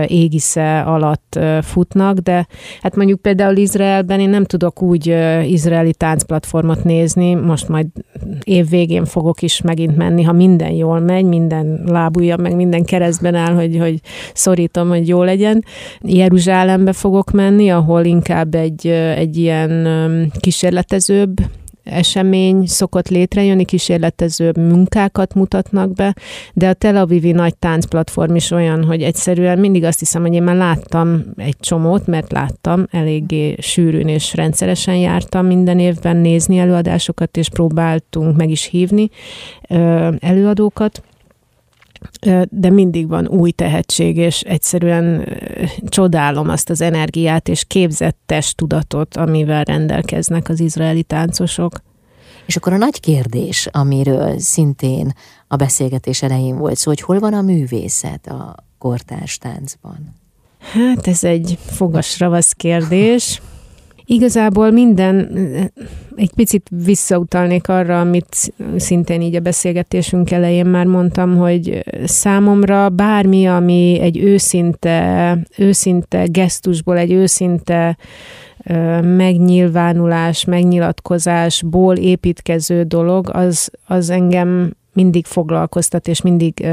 égisze 0.07 0.79
alatt 0.79 1.39
futnak, 1.61 2.17
de 2.17 2.47
hát 2.81 2.95
mondjuk 2.95 3.21
például 3.21 3.57
Izraelben 3.57 4.19
én 4.19 4.29
nem 4.29 4.45
tudok 4.45 4.81
úgy 4.81 5.15
izraeli 5.43 5.93
táncplatformot 5.93 6.83
nézni, 6.83 7.33
most 7.33 7.67
majd 7.67 7.87
év 8.43 8.69
végén 8.69 9.05
fogok 9.05 9.41
is 9.41 9.61
megint 9.61 9.97
menni, 9.97 10.23
ha 10.23 10.31
minden 10.31 10.71
jól 10.71 10.99
megy, 10.99 11.25
minden 11.25 11.81
lábúja, 11.85 12.37
meg 12.37 12.55
minden 12.55 12.85
keresztben 12.85 13.35
áll, 13.35 13.53
hogy, 13.53 13.77
hogy 13.77 13.99
szorítom, 14.33 14.87
hogy 14.87 15.07
jó 15.07 15.23
legyen. 15.23 15.63
Jeruzsálembe 16.01 16.93
fogok 16.93 17.31
menni, 17.31 17.71
ahol 17.71 18.05
inkább 18.05 18.55
egy, 18.55 18.87
egy 18.87 19.37
ilyen 19.37 20.31
kísérletezőbb 20.39 21.33
esemény 21.85 22.65
szokott 22.65 23.09
létrejönni, 23.09 23.65
kísérletező 23.65 24.51
munkákat 24.57 25.33
mutatnak 25.33 25.93
be, 25.93 26.15
de 26.53 26.69
a 26.69 26.73
Tel 26.73 26.95
Avivi 26.95 27.31
nagy 27.31 27.55
táncplatform 27.55 28.35
is 28.35 28.51
olyan, 28.51 28.83
hogy 28.83 29.01
egyszerűen 29.01 29.59
mindig 29.59 29.83
azt 29.83 29.99
hiszem, 29.99 30.21
hogy 30.21 30.33
én 30.33 30.43
már 30.43 30.55
láttam 30.55 31.23
egy 31.37 31.55
csomót, 31.59 32.07
mert 32.07 32.31
láttam, 32.31 32.85
eléggé 32.91 33.55
sűrűn 33.59 34.07
és 34.07 34.33
rendszeresen 34.33 34.95
jártam 34.95 35.45
minden 35.45 35.79
évben 35.79 36.17
nézni 36.17 36.57
előadásokat, 36.57 37.37
és 37.37 37.49
próbáltunk 37.49 38.37
meg 38.37 38.49
is 38.49 38.63
hívni 38.63 39.09
előadókat, 40.19 41.03
de 42.49 42.69
mindig 42.69 43.07
van 43.07 43.27
új 43.27 43.51
tehetség, 43.51 44.17
és 44.17 44.41
egyszerűen 44.41 45.27
csodálom 45.87 46.49
azt 46.49 46.69
az 46.69 46.81
energiát 46.81 47.47
és 47.47 47.63
képzett 47.67 48.17
testtudatot, 48.25 49.17
amivel 49.17 49.63
rendelkeznek 49.63 50.49
az 50.49 50.59
izraeli 50.59 51.03
táncosok. 51.03 51.73
És 52.45 52.55
akkor 52.55 52.73
a 52.73 52.77
nagy 52.77 52.99
kérdés, 52.99 53.67
amiről 53.71 54.39
szintén 54.39 55.13
a 55.47 55.55
beszélgetés 55.55 56.21
elején 56.21 56.57
volt 56.57 56.77
szó, 56.77 56.89
hogy 56.89 57.01
hol 57.01 57.19
van 57.19 57.33
a 57.33 57.41
művészet 57.41 58.27
a 58.27 58.55
kortárs 58.77 59.37
táncban? 59.37 60.15
Hát 60.59 61.07
ez 61.07 61.23
egy 61.23 61.57
fogas 61.65 62.19
ravasz 62.19 62.51
kérdés. 62.51 63.41
Igazából 64.05 64.71
minden, 64.71 65.29
egy 66.15 66.33
picit 66.35 66.69
visszautalnék 66.85 67.69
arra, 67.69 67.99
amit 67.99 68.53
szintén 68.77 69.21
így 69.21 69.35
a 69.35 69.39
beszélgetésünk 69.39 70.31
elején 70.31 70.65
már 70.65 70.85
mondtam, 70.85 71.37
hogy 71.37 71.83
számomra 72.05 72.89
bármi, 72.89 73.45
ami 73.45 73.99
egy 74.01 74.17
őszinte, 74.17 75.37
őszinte 75.57 76.25
gesztusból, 76.25 76.97
egy 76.97 77.11
őszinte 77.11 77.97
megnyilvánulás, 79.01 80.45
megnyilatkozásból 80.45 81.95
építkező 81.95 82.83
dolog, 82.83 83.29
az, 83.33 83.71
az 83.85 84.09
engem 84.09 84.73
mindig 84.93 85.25
foglalkoztat, 85.25 86.07
és 86.07 86.21
mindig 86.21 86.67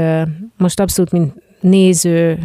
most 0.57 0.79
abszolút 0.79 1.11
mint 1.11 1.33
néző 1.59 2.39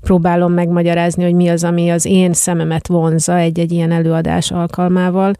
próbálom 0.00 0.52
megmagyarázni, 0.52 1.22
hogy 1.22 1.34
mi 1.34 1.48
az, 1.48 1.64
ami 1.64 1.90
az 1.90 2.04
én 2.04 2.32
szememet 2.32 2.86
vonza 2.86 3.36
egy-egy 3.36 3.72
ilyen 3.72 3.90
előadás 3.90 4.50
alkalmával, 4.50 5.32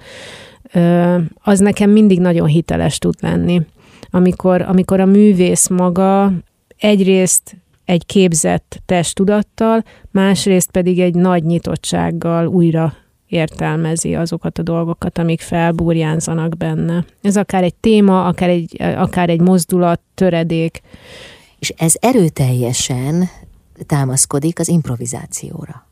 az 1.34 1.58
nekem 1.58 1.90
mindig 1.90 2.20
nagyon 2.20 2.46
hiteles 2.46 2.98
tud 2.98 3.14
lenni. 3.20 3.60
Amikor, 4.10 4.62
amikor 4.62 5.00
a 5.00 5.06
művész 5.06 5.68
maga 5.68 6.32
egyrészt 6.78 7.56
egy 7.84 8.06
képzett 8.06 8.82
testtudattal, 8.86 9.84
másrészt 10.10 10.70
pedig 10.70 11.00
egy 11.00 11.14
nagy 11.14 11.44
nyitottsággal 11.44 12.46
újra 12.46 12.92
értelmezi 13.26 14.14
azokat 14.14 14.58
a 14.58 14.62
dolgokat, 14.62 15.18
amik 15.18 15.40
felbúrjánzanak 15.40 16.56
benne. 16.56 17.04
Ez 17.22 17.36
akár 17.36 17.62
egy 17.62 17.74
téma, 17.74 18.24
akár 18.24 18.48
egy, 18.48 18.82
akár 18.82 19.28
egy 19.28 19.40
mozdulat, 19.40 20.00
töredék. 20.14 20.80
És 21.58 21.72
ez 21.76 21.94
erőteljesen 22.00 23.28
támaszkodik 23.86 24.58
az 24.58 24.68
improvizációra. 24.68 25.86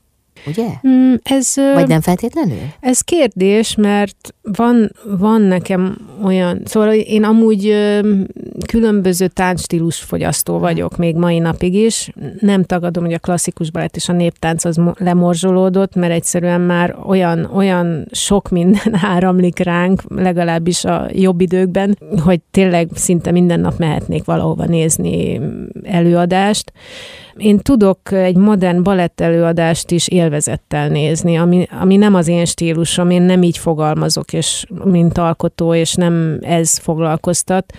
Ugye? 0.47 0.67
Mm, 0.89 1.15
ez, 1.23 1.55
Vagy 1.75 1.89
nem 1.89 2.01
feltétlenül? 2.01 2.59
Ez 2.81 3.01
kérdés, 3.01 3.75
mert 3.75 4.35
van, 4.43 4.93
van 5.19 5.41
nekem 5.41 5.99
olyan, 6.25 6.63
szóval 6.65 6.93
én 6.93 7.25
amúgy 7.25 7.77
különböző 8.67 9.27
táncstílus 9.29 9.99
fogyasztó 9.99 10.59
vagyok 10.59 10.97
még 10.97 11.17
mai 11.17 11.39
napig 11.39 11.75
is. 11.75 12.11
Nem 12.41 12.65
tagadom, 12.65 13.05
hogy 13.05 13.13
a 13.13 13.19
klasszikus 13.19 13.71
balett 13.71 13.97
és 13.97 14.09
a 14.09 14.13
néptánc 14.13 14.65
az 14.65 14.81
lemorzsolódott, 14.95 15.95
mert 15.95 16.13
egyszerűen 16.13 16.61
már 16.61 16.97
olyan, 17.07 17.45
olyan 17.55 18.07
sok 18.11 18.49
minden 18.49 18.99
áramlik 19.15 19.59
ránk, 19.59 20.03
legalábbis 20.09 20.85
a 20.85 21.09
jobb 21.13 21.41
időkben, 21.41 21.99
hogy 22.25 22.41
tényleg 22.51 22.89
szinte 22.95 23.31
minden 23.31 23.61
nap 23.61 23.79
mehetnék 23.79 24.25
valahova 24.25 24.65
nézni 24.65 25.41
előadást. 25.83 26.73
Én 27.37 27.59
tudok 27.59 28.13
egy 28.13 28.37
modern 28.37 28.83
balett 28.83 29.21
előadást 29.21 29.91
is 29.91 30.09
élvezettel 30.09 30.89
nézni, 30.89 31.37
ami, 31.37 31.67
ami 31.81 31.97
nem 31.97 32.15
az 32.15 32.29
én 32.29 32.45
stílusom, 32.45 33.11
én 33.11 33.23
nem 33.23 33.43
így 33.43 33.59
fogalmazok, 33.59 34.33
és 34.33 34.65
mint 34.85 35.19
alkotó, 35.19 35.75
és 35.75 35.95
nem 35.95 36.39
ez 36.41 36.79
foglalkoztat, 36.79 37.73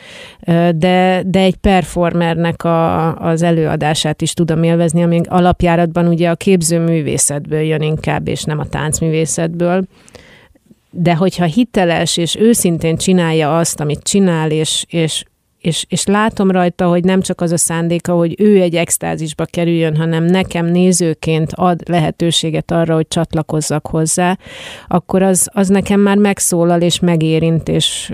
de, 0.75 1.23
de 1.25 1.39
egy 1.39 1.55
performernek 1.55 2.63
a, 2.63 3.15
az 3.15 3.41
előadását 3.41 4.21
is 4.21 4.33
tudom 4.33 4.63
élvezni, 4.63 5.03
ami 5.03 5.21
alapjáratban 5.27 6.07
ugye 6.07 6.29
a 6.29 6.35
képzőművészetből 6.35 7.61
jön 7.61 7.81
inkább, 7.81 8.27
és 8.27 8.43
nem 8.43 8.59
a 8.59 8.65
táncművészetből. 8.65 9.83
De 10.91 11.15
hogyha 11.15 11.45
hiteles 11.45 12.17
és 12.17 12.35
őszintén 12.35 12.97
csinálja 12.97 13.57
azt, 13.57 13.79
amit 13.79 14.03
csinál, 14.03 14.51
és, 14.51 14.85
és 14.89 15.23
és, 15.61 15.85
és 15.89 16.05
látom 16.05 16.51
rajta, 16.51 16.87
hogy 16.87 17.03
nem 17.03 17.21
csak 17.21 17.41
az 17.41 17.51
a 17.51 17.57
szándéka, 17.57 18.13
hogy 18.13 18.35
ő 18.37 18.61
egy 18.61 18.75
extázisba 18.75 19.45
kerüljön, 19.45 19.95
hanem 19.95 20.23
nekem 20.23 20.65
nézőként 20.65 21.51
ad 21.55 21.89
lehetőséget 21.89 22.71
arra, 22.71 22.95
hogy 22.95 23.07
csatlakozzak 23.07 23.87
hozzá, 23.87 24.37
akkor 24.87 25.21
az, 25.21 25.49
az 25.53 25.67
nekem 25.67 25.99
már 25.99 26.17
megszólal 26.17 26.81
és 26.81 26.99
megérint, 26.99 27.69
és 27.69 28.13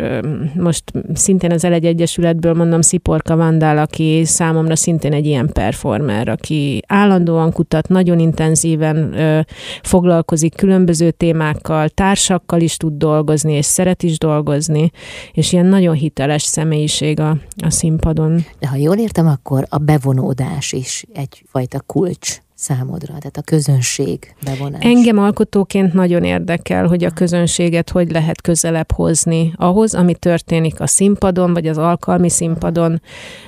most 0.54 0.84
szintén 1.14 1.52
az 1.52 1.64
Elegy 1.64 1.88
Egyesületből 1.88 2.54
mondom 2.54 2.82
Sziporka 2.82 3.36
Vandál, 3.36 3.78
aki 3.78 4.22
számomra 4.26 4.76
szintén 4.76 5.14
egy 5.14 5.26
ilyen 5.26 5.50
performer, 5.54 6.28
aki 6.28 6.84
állandóan 6.88 7.52
kutat, 7.52 7.88
nagyon 7.88 8.20
intenzíven 8.20 9.14
ö, 9.14 9.39
foglalkozik 9.82 10.56
különböző 10.56 11.12
témákkal, 11.12 11.89
társakkal 11.89 12.62
is 12.62 12.78
tud 12.78 12.93
dolgozni, 12.98 13.54
és 13.54 13.66
szeret 13.66 14.04
is 14.04 14.18
dolgozni, 14.18 14.91
és 15.32 15.54
ilyen 15.54 15.66
nagyon 15.66 15.95
hiteles 15.95 16.43
személyiség 16.43 17.20
a, 17.20 17.37
a 17.64 17.70
színpadon. 17.70 18.46
De 18.60 18.68
ha 18.68 18.76
jól 18.76 18.98
értem, 18.98 19.28
akkor 19.28 19.66
a 19.70 19.78
bevonódás 19.78 20.72
is 20.72 21.06
egyfajta 21.14 21.80
kulcs 21.80 22.38
számodra, 22.58 23.08
tehát 23.08 23.38
a 23.38 23.42
közönség 23.42 24.36
bevonás? 24.44 24.84
Engem 24.84 25.18
alkotóként 25.18 25.94
nagyon 25.94 26.24
érdekel, 26.24 26.88
hogy 26.88 27.04
a 27.04 27.10
közönséget 27.10 27.90
hogy 27.90 28.12
lehet 28.12 28.42
közelebb 28.42 28.92
hozni 28.92 29.54
ahhoz, 29.56 29.94
ami 29.94 30.14
történik 30.14 30.80
a 30.80 30.88
színpadon, 30.88 31.54
vagy 31.54 31.68
az 31.68 31.78
alkalmi 31.78 32.30
színpadon, 32.30 33.02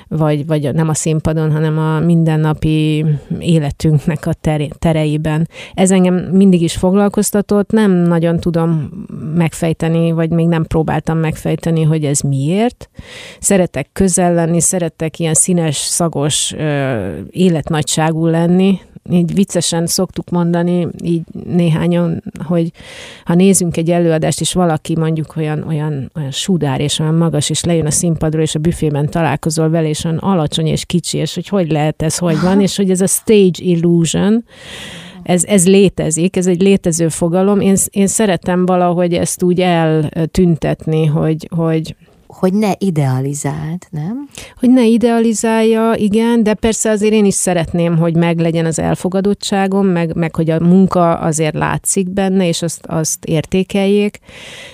vagy, 0.09 0.45
vagy 0.45 0.73
nem 0.73 0.89
a 0.89 0.93
színpadon, 0.93 1.51
hanem 1.51 1.77
a 1.77 1.99
mindennapi 1.99 3.05
életünknek 3.39 4.25
a 4.25 4.33
tereiben. 4.79 5.47
Ez 5.73 5.91
engem 5.91 6.15
mindig 6.15 6.61
is 6.61 6.75
foglalkoztatott, 6.75 7.71
nem 7.71 7.91
nagyon 7.91 8.39
tudom 8.39 8.89
megfejteni, 9.35 10.11
vagy 10.11 10.29
még 10.29 10.47
nem 10.47 10.65
próbáltam 10.65 11.17
megfejteni, 11.17 11.83
hogy 11.83 12.05
ez 12.05 12.19
miért. 12.19 12.89
Szeretek 13.39 13.89
közel 13.93 14.33
lenni, 14.33 14.61
szeretek 14.61 15.19
ilyen 15.19 15.33
színes, 15.33 15.75
szagos, 15.75 16.55
életnagyságú 17.29 18.25
lenni, 18.25 18.79
így 19.11 19.33
viccesen 19.33 19.87
szoktuk 19.87 20.29
mondani, 20.29 20.87
így 21.03 21.21
néhányan, 21.45 22.23
hogy 22.43 22.71
ha 23.23 23.33
nézünk 23.33 23.77
egy 23.77 23.91
előadást, 23.91 24.41
és 24.41 24.53
valaki 24.53 24.97
mondjuk 24.97 25.33
olyan, 25.37 25.63
olyan, 25.67 26.11
olyan 26.15 26.31
sudár 26.31 26.79
és 26.79 26.99
olyan 26.99 27.15
magas, 27.15 27.49
és 27.49 27.63
lejön 27.63 27.85
a 27.85 27.91
színpadról, 27.91 28.41
és 28.41 28.55
a 28.55 28.59
büfében 28.59 29.09
találkozol 29.09 29.69
vele, 29.69 29.87
és 29.87 29.98
olyan 30.05 30.17
alacsony 30.17 30.67
és 30.67 30.85
kicsi, 30.85 31.17
és 31.17 31.33
hogy 31.33 31.47
hogy 31.47 31.71
lehet 31.71 32.01
ez, 32.01 32.17
hogy 32.17 32.41
van, 32.41 32.61
és 32.67 32.75
hogy 32.75 32.89
ez 32.89 33.01
a 33.01 33.07
stage 33.07 33.63
illusion, 33.63 34.43
ez, 35.23 35.43
ez 35.43 35.67
létezik, 35.67 36.35
ez 36.35 36.47
egy 36.47 36.61
létező 36.61 37.07
fogalom. 37.07 37.59
Én, 37.59 37.75
én 37.89 38.07
szeretem 38.07 38.65
valahogy 38.65 39.13
ezt 39.13 39.43
úgy 39.43 39.61
eltüntetni, 39.61 41.05
hogy, 41.05 41.47
hogy 41.55 41.95
hogy 42.39 42.53
ne 42.53 42.71
idealizáld, 42.77 43.87
nem? 43.89 44.29
Hogy 44.59 44.69
ne 44.69 44.85
idealizálja, 44.85 45.93
igen, 45.95 46.43
de 46.43 46.53
persze 46.53 46.89
azért 46.89 47.13
én 47.13 47.25
is 47.25 47.33
szeretném, 47.33 47.97
hogy 47.97 48.15
meglegyen 48.15 48.65
az 48.65 48.79
elfogadottságom, 48.79 49.87
meg, 49.87 50.15
meg 50.15 50.35
hogy 50.35 50.49
a 50.49 50.59
munka 50.59 51.13
azért 51.13 51.55
látszik 51.55 52.09
benne, 52.09 52.47
és 52.47 52.61
azt, 52.61 52.85
azt 52.85 53.25
értékeljék, 53.25 54.19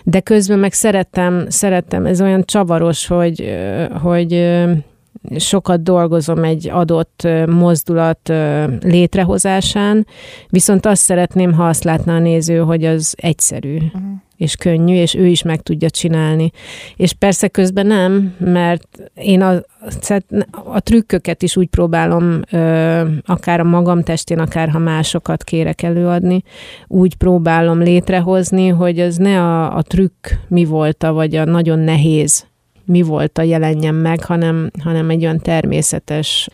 de 0.03 0.19
közben 0.19 0.59
meg 0.59 0.73
szeretem, 0.73 1.45
szeretem, 1.49 2.05
ez 2.05 2.21
olyan 2.21 2.43
csavaros, 2.45 3.07
hogy, 3.07 3.57
hogy 4.01 4.31
sokat 5.37 5.83
dolgozom 5.83 6.43
egy 6.43 6.69
adott 6.69 7.27
mozdulat 7.47 8.31
létrehozásán, 8.81 10.07
viszont 10.49 10.85
azt 10.85 11.01
szeretném, 11.01 11.53
ha 11.53 11.67
azt 11.67 11.83
látna 11.83 12.15
a 12.15 12.19
néző, 12.19 12.57
hogy 12.57 12.85
az 12.85 13.13
egyszerű. 13.17 13.75
Uh-huh 13.75 14.23
és 14.37 14.55
könnyű, 14.55 14.95
és 14.95 15.15
ő 15.15 15.25
is 15.27 15.43
meg 15.43 15.61
tudja 15.61 15.89
csinálni. 15.89 16.51
És 16.95 17.13
persze 17.13 17.47
közben 17.47 17.85
nem, 17.85 18.35
mert 18.39 18.87
én 19.13 19.41
a, 19.41 19.53
a 20.65 20.79
trükköket 20.79 21.43
is 21.43 21.57
úgy 21.57 21.67
próbálom, 21.67 22.39
akár 23.25 23.59
a 23.59 23.63
magam 23.63 24.03
testén, 24.03 24.39
akár 24.39 24.69
ha 24.69 24.79
másokat 24.79 25.43
kérek 25.43 25.81
előadni, 25.81 26.43
úgy 26.87 27.15
próbálom 27.15 27.79
létrehozni, 27.79 28.67
hogy 28.67 28.99
az 28.99 29.15
ne 29.17 29.41
a, 29.41 29.77
a 29.77 29.81
trükk 29.81 30.27
mi 30.47 30.65
volt, 30.65 31.05
vagy 31.07 31.35
a 31.35 31.45
nagyon 31.45 31.79
nehéz 31.79 32.45
mi 32.85 33.01
volt 33.01 33.37
a 33.37 33.41
jelenjen 33.41 33.95
meg, 33.95 34.23
hanem, 34.23 34.71
hanem 34.83 35.09
egy 35.09 35.23
olyan 35.23 35.39
természetes, 35.39 36.49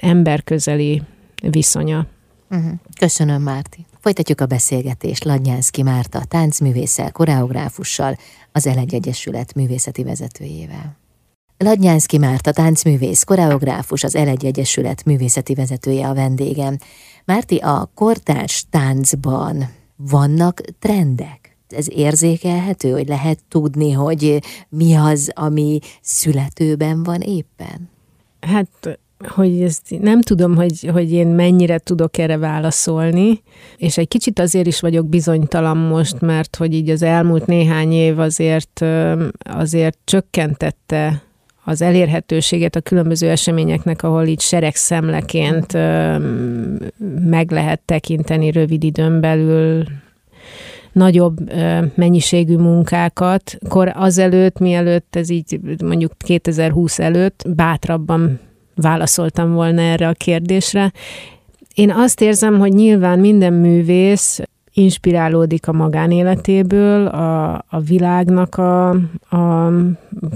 emberközeli 0.00 1.02
viszonya. 1.50 2.06
Uh-huh. 2.50 2.72
Köszönöm, 2.98 3.42
Márti. 3.42 3.86
Folytatjuk 4.00 4.40
a 4.40 4.46
beszélgetést 4.46 5.24
Ladnyánszki 5.24 5.82
Márta 5.82 6.24
táncművésszel, 6.24 7.12
koreográfussal, 7.12 8.16
az 8.52 8.66
Elegy 8.66 8.94
Egyesület 8.94 9.54
művészeti 9.54 10.02
vezetőjével. 10.02 10.96
Ladnyánszki 11.56 12.18
Márta 12.18 12.52
táncművész, 12.52 13.22
koreográfus, 13.22 14.04
az 14.04 14.16
Elegy 14.16 14.46
Egyesület 14.46 15.04
művészeti 15.04 15.54
vezetője 15.54 16.08
a 16.08 16.14
vendégem. 16.14 16.78
Márti, 17.24 17.56
a 17.56 17.90
kortárs 17.94 18.64
táncban 18.70 19.70
vannak 19.96 20.60
trendek? 20.78 21.41
Ez 21.72 21.86
érzékelhető, 21.90 22.90
hogy 22.90 23.08
lehet 23.08 23.38
tudni, 23.48 23.92
hogy 23.92 24.42
mi 24.68 24.94
az, 24.94 25.30
ami 25.34 25.78
születőben 26.00 27.02
van 27.02 27.20
éppen? 27.20 27.90
Hát 28.40 28.98
hogy 29.28 29.62
ezt 29.62 30.00
nem 30.00 30.20
tudom, 30.20 30.56
hogy, 30.56 30.88
hogy 30.92 31.12
én 31.12 31.26
mennyire 31.26 31.78
tudok 31.78 32.18
erre 32.18 32.36
válaszolni, 32.36 33.42
és 33.76 33.98
egy 33.98 34.08
kicsit 34.08 34.38
azért 34.38 34.66
is 34.66 34.80
vagyok 34.80 35.06
bizonytalan 35.06 35.76
most, 35.76 36.20
mert 36.20 36.56
hogy 36.56 36.74
így 36.74 36.90
az 36.90 37.02
elmúlt 37.02 37.46
néhány 37.46 37.92
év 37.92 38.18
azért, 38.18 38.84
azért 39.42 39.98
csökkentette 40.04 41.22
az 41.64 41.82
elérhetőséget 41.82 42.76
a 42.76 42.80
különböző 42.80 43.30
eseményeknek, 43.30 44.02
ahol 44.02 44.26
így 44.26 44.40
seregszemleként 44.40 45.72
meg 47.28 47.50
lehet 47.50 47.80
tekinteni 47.84 48.50
rövid 48.50 48.84
időn 48.84 49.20
belül 49.20 49.84
nagyobb 50.92 51.52
mennyiségű 51.94 52.56
munkákat. 52.56 53.58
Kor 53.68 53.92
azelőtt, 53.94 54.58
mielőtt 54.58 55.16
ez 55.16 55.30
így 55.30 55.60
mondjuk 55.84 56.12
2020 56.18 56.98
előtt 56.98 57.44
bátrabban 57.48 58.40
válaszoltam 58.74 59.52
volna 59.52 59.80
erre 59.80 60.08
a 60.08 60.12
kérdésre. 60.12 60.92
Én 61.74 61.90
azt 61.90 62.20
érzem, 62.20 62.58
hogy 62.58 62.72
nyilván 62.72 63.18
minden 63.18 63.52
művész 63.52 64.40
inspirálódik 64.74 65.68
a 65.68 65.72
magánéletéből, 65.72 67.06
a, 67.06 67.52
a 67.52 67.80
világnak 67.86 68.54
a, 68.56 68.88
a 69.36 69.72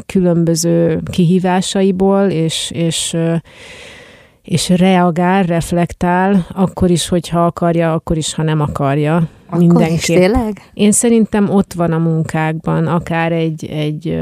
különböző 0.07 1.01
kihívásaiból, 1.11 2.27
és, 2.27 2.71
és 2.75 3.17
és 4.47 4.69
reagál, 4.69 5.43
reflektál, 5.43 6.47
akkor 6.53 6.91
is, 6.91 7.09
hogyha 7.09 7.47
akarja, 7.47 7.93
akkor 7.93 8.17
is, 8.17 8.35
ha 8.35 8.43
nem 8.43 8.61
akarja. 8.61 9.29
Akkor 9.47 9.59
Mindenképp. 9.59 10.19
tényleg? 10.19 10.71
Én 10.75 10.93
szerintem 10.93 11.51
ott 11.51 11.73
van 11.73 11.93
a 11.93 11.99
munkákban, 11.99 12.87
akár 12.87 13.33
egy, 13.33 13.65
egy 13.65 14.19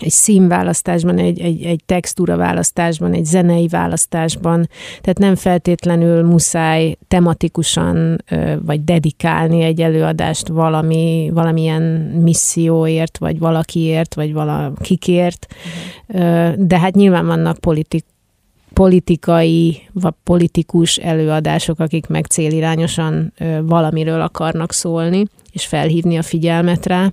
egy 0.00 0.10
színválasztásban, 0.10 1.18
egy, 1.18 1.40
egy, 1.40 1.62
egy 1.62 1.80
textúra 1.86 2.36
választásban, 2.36 3.12
egy 3.12 3.24
zenei 3.24 3.68
választásban, 3.68 4.68
tehát 5.00 5.18
nem 5.18 5.34
feltétlenül 5.34 6.22
muszáj 6.22 6.96
tematikusan 7.08 8.24
vagy 8.62 8.84
dedikálni 8.84 9.62
egy 9.62 9.80
előadást 9.80 10.48
valami, 10.48 11.30
valamilyen 11.34 11.82
misszióért, 12.22 13.18
vagy 13.18 13.38
valakiért, 13.38 14.14
vagy 14.14 14.32
valakikért, 14.32 15.46
uh-huh. 16.08 16.54
de 16.54 16.78
hát 16.78 16.94
nyilván 16.94 17.26
vannak 17.26 17.58
politik, 17.58 18.04
politikai 18.72 19.88
vagy 19.92 20.14
politikus 20.24 20.96
előadások, 20.96 21.78
akik 21.80 22.06
meg 22.06 22.26
célirányosan 22.26 23.32
valamiről 23.62 24.20
akarnak 24.20 24.72
szólni, 24.72 25.24
és 25.52 25.66
felhívni 25.66 26.16
a 26.16 26.22
figyelmet 26.22 26.86
rá. 26.86 27.12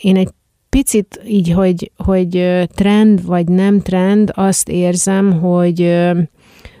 Én 0.00 0.16
egy 0.16 0.28
picit 0.68 1.20
így, 1.26 1.50
hogy, 1.50 1.90
hogy 1.96 2.64
trend 2.74 3.24
vagy 3.24 3.48
nem 3.48 3.80
trend, 3.80 4.32
azt 4.34 4.68
érzem, 4.68 5.40
hogy, 5.40 6.00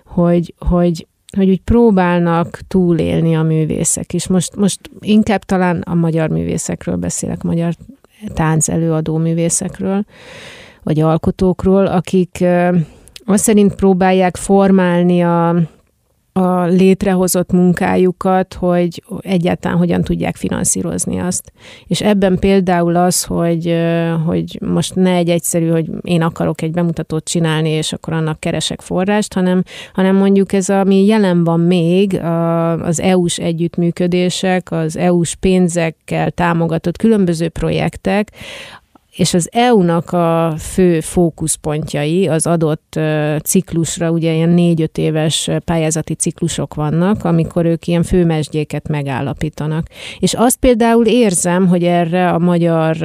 hogy, 0.04 0.54
hogy 0.58 1.06
hogy 1.36 1.48
úgy 1.48 1.60
próbálnak 1.60 2.60
túlélni 2.68 3.36
a 3.36 3.42
művészek 3.42 4.12
is. 4.12 4.26
Most, 4.26 4.56
most 4.56 4.80
inkább 5.00 5.44
talán 5.44 5.80
a 5.80 5.94
magyar 5.94 6.28
művészekről 6.28 6.96
beszélek, 6.96 7.42
magyar 7.42 7.74
tánc 8.34 8.68
előadó 8.68 9.16
művészekről, 9.16 10.04
vagy 10.82 11.00
alkotókról, 11.00 11.86
akik 11.86 12.44
azt 13.24 13.44
szerint 13.44 13.74
próbálják 13.74 14.36
formálni 14.36 15.22
a, 15.22 15.54
a 16.32 16.64
létrehozott 16.64 17.52
munkájukat, 17.52 18.54
hogy 18.54 19.02
egyáltalán 19.20 19.78
hogyan 19.78 20.02
tudják 20.02 20.36
finanszírozni 20.36 21.18
azt. 21.18 21.52
És 21.86 22.00
ebben 22.00 22.38
például 22.38 22.96
az, 22.96 23.24
hogy, 23.24 23.76
hogy 24.26 24.58
most 24.60 24.94
ne 24.94 25.14
egy 25.14 25.28
egyszerű, 25.28 25.68
hogy 25.68 25.90
én 26.02 26.22
akarok 26.22 26.62
egy 26.62 26.70
bemutatót 26.70 27.24
csinálni, 27.24 27.68
és 27.68 27.92
akkor 27.92 28.12
annak 28.12 28.40
keresek 28.40 28.80
forrást, 28.80 29.34
hanem, 29.34 29.62
hanem 29.92 30.16
mondjuk 30.16 30.52
ez, 30.52 30.68
ami 30.68 31.04
jelen 31.06 31.44
van 31.44 31.60
még, 31.60 32.20
az 32.82 33.00
EU-s 33.00 33.38
együttműködések, 33.38 34.70
az 34.70 34.96
EU-s 34.96 35.34
pénzekkel 35.34 36.30
támogatott 36.30 36.96
különböző 36.96 37.48
projektek, 37.48 38.30
és 39.16 39.34
az 39.34 39.48
EU-nak 39.52 40.12
a 40.12 40.54
fő 40.58 41.00
fókuszpontjai 41.00 42.28
az 42.28 42.46
adott 42.46 42.98
ciklusra, 43.44 44.10
ugye 44.10 44.32
ilyen 44.32 44.48
négy-öt 44.48 44.98
éves 44.98 45.50
pályázati 45.64 46.14
ciklusok 46.14 46.74
vannak, 46.74 47.24
amikor 47.24 47.64
ők 47.64 47.86
ilyen 47.86 48.02
főmesdjéket 48.02 48.88
megállapítanak. 48.88 49.86
És 50.18 50.34
azt 50.34 50.56
például 50.56 51.06
érzem, 51.06 51.66
hogy 51.66 51.84
erre 51.84 52.30
a 52.30 52.38
magyar 52.38 52.96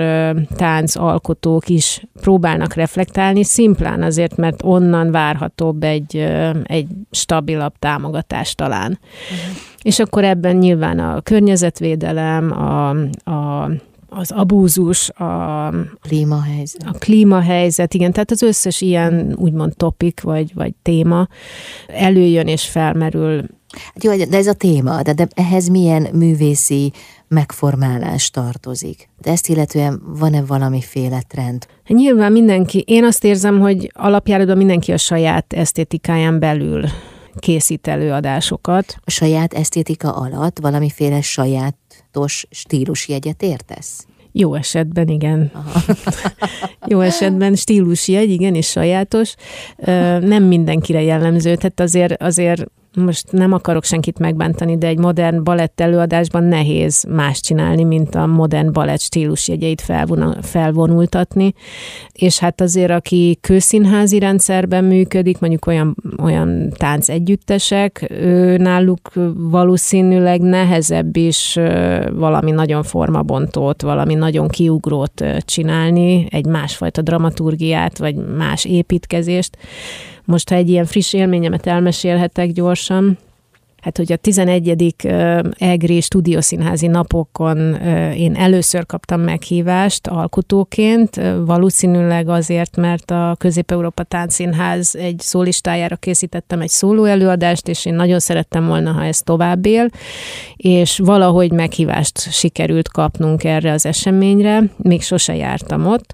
tánc 0.56 0.96
alkotók 0.96 1.70
is 1.70 2.02
próbálnak 2.22 2.74
reflektálni, 2.74 3.44
szimplán 3.44 4.04
azért, 4.04 4.36
mert 4.36 4.64
onnan 4.64 5.12
várhatóbb 5.12 5.84
egy, 5.84 6.28
egy 6.64 6.88
stabilabb 7.12 7.74
támogatás 7.80 8.56
talán. 8.56 9.00
Uh-huh. 9.00 9.58
És 9.82 10.00
akkor 10.00 10.24
ebben 10.24 10.56
nyilván 10.56 11.00
a 11.00 11.22
környezetvédelem, 11.22 12.52
a, 12.52 12.90
a 13.32 13.70
az 14.10 14.32
abúzus, 14.32 15.10
a 15.10 15.74
klímahelyzet. 16.02 16.84
A 16.86 16.92
klímahelyzet, 16.92 17.94
igen, 17.94 18.12
tehát 18.12 18.32
az 18.32 18.42
összes 18.42 18.82
ilyen 18.82 19.36
úgymond 19.38 19.76
topik 19.76 20.22
vagy, 20.22 20.54
vagy 20.54 20.74
téma 20.82 21.28
előjön 21.88 22.48
és 22.48 22.66
felmerül. 22.68 23.44
Hát 23.94 24.04
jó, 24.04 24.16
de 24.16 24.38
ez 24.38 24.48
a 24.48 24.54
téma, 24.54 25.02
de, 25.02 25.14
de 25.14 25.28
ehhez 25.36 25.68
milyen 25.68 26.08
művészi 26.14 26.92
megformálás 27.28 28.30
tartozik? 28.30 29.10
De 29.22 29.32
ezt 29.32 29.48
illetően 29.48 30.02
van-e 30.06 30.42
valamiféle 30.42 31.22
trend? 31.28 31.66
Nyilván 31.88 32.32
mindenki, 32.32 32.84
én 32.88 33.04
azt 33.04 33.24
érzem, 33.24 33.60
hogy 33.60 33.92
alapjáradban 33.94 34.58
mindenki 34.58 34.92
a 34.92 34.98
saját 34.98 35.54
esztétikáján 35.54 36.40
belül 36.40 36.84
készít 37.40 37.88
előadásokat. 37.88 38.96
A 39.04 39.12
saját 39.12 39.54
esztétika 39.54 40.12
alatt 40.12 40.60
valamiféle 40.60 41.22
sajátos 42.18 42.46
stílusjegyet 42.50 43.44
értesz? 43.44 44.06
Jó 44.32 44.54
esetben 44.54 45.08
igen. 45.08 45.52
Jó 46.88 47.00
esetben 47.00 47.56
stílusjegy, 47.56 48.30
igen, 48.30 48.56
és 48.56 48.68
sajátos. 48.68 49.36
Nem 50.20 50.44
mindenkire 50.44 51.02
jellemző, 51.02 51.56
tehát 51.56 51.80
azért, 51.80 52.22
azért 52.22 52.66
most 52.98 53.32
nem 53.32 53.54
akarok 53.54 53.84
senkit 53.84 54.20
megbántani, 54.20 54.78
de 54.78 54.88
egy 54.88 54.98
modern 54.98 55.44
balett 55.44 55.82
előadásban 55.82 56.44
nehéz 56.44 57.06
más 57.10 57.40
csinálni, 57.40 57.84
mint 57.84 58.16
a 58.16 58.26
modern 58.26 58.72
balett 58.72 59.00
stílusjegyeit 59.00 59.84
felvonultatni. 60.42 61.54
És 62.12 62.40
hát 62.40 62.62
azért, 62.62 62.92
aki 62.92 63.38
kőszínházi 63.42 64.20
rendszerben 64.20 64.84
működik, 64.84 65.40
mondjuk 65.40 65.66
olyan, 65.66 65.96
olyan 66.24 66.70
tánc 66.78 67.10
együttesek, 67.10 68.14
náluk 68.58 69.12
valószínűleg 69.36 70.42
nehezebb 70.42 71.16
is 71.16 71.60
valami 72.14 72.52
nagyon 72.52 72.84
formabontót, 72.84 73.82
valami 73.82 74.14
nagyon 74.14 74.48
kiugrót 74.48 75.24
csinálni, 75.40 76.28
egy 76.30 76.46
másfajta 76.46 77.02
dramaturgiát, 77.02 77.98
vagy 77.98 78.16
más 78.16 78.66
építkezést, 78.66 79.58
most, 80.28 80.50
ha 80.50 80.56
egy 80.56 80.70
ilyen 80.70 80.86
friss 80.86 81.14
élményemet 81.14 81.68
elmesélhetek 81.68 82.52
gyorsan, 82.52 83.18
Hát, 83.88 83.98
hogy 83.98 84.12
a 84.12 84.16
11. 84.16 84.96
EGRI 85.58 86.02
stúdiószínházi 86.02 86.88
napokon 86.88 87.76
én 88.14 88.36
először 88.36 88.86
kaptam 88.86 89.22
meghívást 89.22 90.08
alkotóként, 90.08 91.22
valószínűleg 91.46 92.30
azért, 92.30 92.76
mert 92.76 93.12
a 93.12 93.36
Közép-Európa 93.40 94.04
Táncszínház 94.04 94.96
egy 94.96 95.20
szólistájára 95.20 95.96
készítettem 95.96 96.62
egy 96.62 96.70
szóló 96.70 97.04
előadást, 97.04 97.68
és 97.68 97.86
én 97.86 97.94
nagyon 97.94 98.20
szerettem 98.20 98.68
volna, 98.68 98.92
ha 98.92 99.04
ez 99.04 99.20
tovább 99.20 99.66
él, 99.66 99.90
és 100.56 101.00
valahogy 101.00 101.52
meghívást 101.52 102.32
sikerült 102.32 102.90
kapnunk 102.90 103.44
erre 103.44 103.72
az 103.72 103.86
eseményre, 103.86 104.64
még 104.78 105.02
sose 105.02 105.36
jártam 105.36 105.86
ott. 105.86 106.14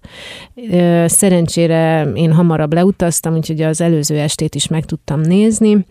Szerencsére 1.05 2.11
én 2.13 2.33
hamarabb 2.33 2.73
leutaztam, 2.73 3.35
úgyhogy 3.35 3.61
az 3.61 3.81
előző 3.81 4.19
estét 4.19 4.55
is 4.55 4.67
meg 4.67 4.85
tudtam 4.85 5.19
nézni, 5.19 5.85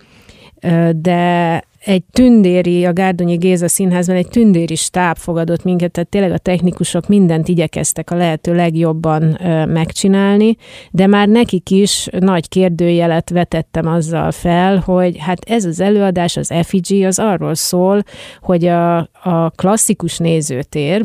de 0.97 1.63
egy 1.85 2.03
tündéri, 2.13 2.85
a 2.85 2.93
Gárdonyi 2.93 3.37
Géza 3.37 3.69
Színházban 3.69 4.17
egy 4.17 4.29
tündéri 4.29 4.75
stáb 4.75 5.17
fogadott 5.17 5.65
minket, 5.65 5.91
tehát 5.91 6.09
tényleg 6.09 6.33
a 6.33 6.39
technikusok 6.39 7.09
mindent 7.09 7.49
igyekeztek 7.49 8.11
a 8.11 8.17
lehető 8.17 8.55
legjobban 8.55 9.39
megcsinálni, 9.69 10.57
de 10.91 11.07
már 11.07 11.29
nekik 11.29 11.71
is 11.71 12.09
nagy 12.19 12.49
kérdőjelet 12.49 13.31
vetettem 13.31 13.87
azzal 13.87 14.31
fel, 14.31 14.79
hogy 14.79 15.17
hát 15.19 15.39
ez 15.45 15.65
az 15.65 15.81
előadás, 15.81 16.37
az 16.37 16.51
effigy, 16.51 17.03
az 17.03 17.19
arról 17.19 17.55
szól, 17.55 18.03
hogy 18.41 18.67
a, 18.67 18.97
a 19.23 19.51
klasszikus 19.55 20.19
nézőtér, 20.19 21.05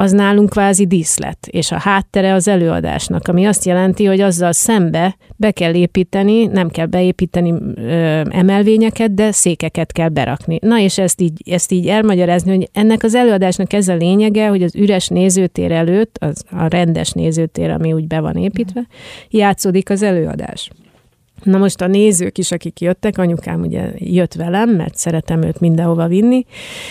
az 0.00 0.12
nálunk 0.12 0.50
kvázi 0.50 0.86
díszlet, 0.86 1.46
és 1.50 1.72
a 1.72 1.78
háttere 1.78 2.34
az 2.34 2.48
előadásnak, 2.48 3.28
ami 3.28 3.46
azt 3.46 3.64
jelenti, 3.64 4.04
hogy 4.04 4.20
azzal 4.20 4.52
szembe 4.52 5.16
be 5.36 5.50
kell 5.50 5.74
építeni, 5.74 6.46
nem 6.46 6.68
kell 6.68 6.86
beépíteni 6.86 7.54
ö, 7.74 7.90
emelvényeket, 8.30 9.14
de 9.14 9.32
székeket 9.32 9.92
kell 9.92 10.08
berakni. 10.08 10.58
Na 10.62 10.78
és 10.78 10.98
ezt 10.98 11.20
így, 11.20 11.42
ezt 11.50 11.72
így 11.72 11.86
elmagyarázni, 11.86 12.56
hogy 12.56 12.68
ennek 12.72 13.02
az 13.02 13.14
előadásnak 13.14 13.72
ez 13.72 13.88
a 13.88 13.94
lényege, 13.94 14.48
hogy 14.48 14.62
az 14.62 14.74
üres 14.74 15.08
nézőtér 15.08 15.72
előtt, 15.72 16.16
az 16.20 16.44
a 16.50 16.66
rendes 16.66 17.10
nézőtér, 17.10 17.70
ami 17.70 17.92
úgy 17.92 18.06
be 18.06 18.20
van 18.20 18.36
építve, 18.36 18.86
játszódik 19.30 19.90
az 19.90 20.02
előadás. 20.02 20.70
Na 21.42 21.58
most 21.58 21.80
a 21.80 21.86
nézők 21.86 22.38
is, 22.38 22.52
akik 22.52 22.80
jöttek, 22.80 23.18
anyukám 23.18 23.60
ugye 23.60 23.92
jött 23.94 24.34
velem, 24.34 24.70
mert 24.70 24.96
szeretem 24.96 25.42
őt 25.42 25.60
mindenhova 25.60 26.06
vinni, 26.06 26.44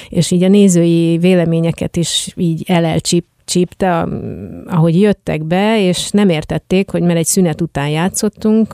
és 0.10 0.32
így 0.32 0.44
a 0.44 0.48
nézői 0.48 1.18
véleményeket 1.18 1.96
is 1.96 2.34
így 2.36 2.64
elelcsíp 2.68 3.26
csípte, 3.50 4.08
ahogy 4.66 5.02
jöttek 5.02 5.44
be, 5.44 5.82
és 5.82 6.10
nem 6.10 6.30
értették, 6.30 6.90
hogy 6.90 7.02
mert 7.02 7.18
egy 7.18 7.26
szünet 7.26 7.62
után 7.62 7.90
játszottunk, 7.90 8.74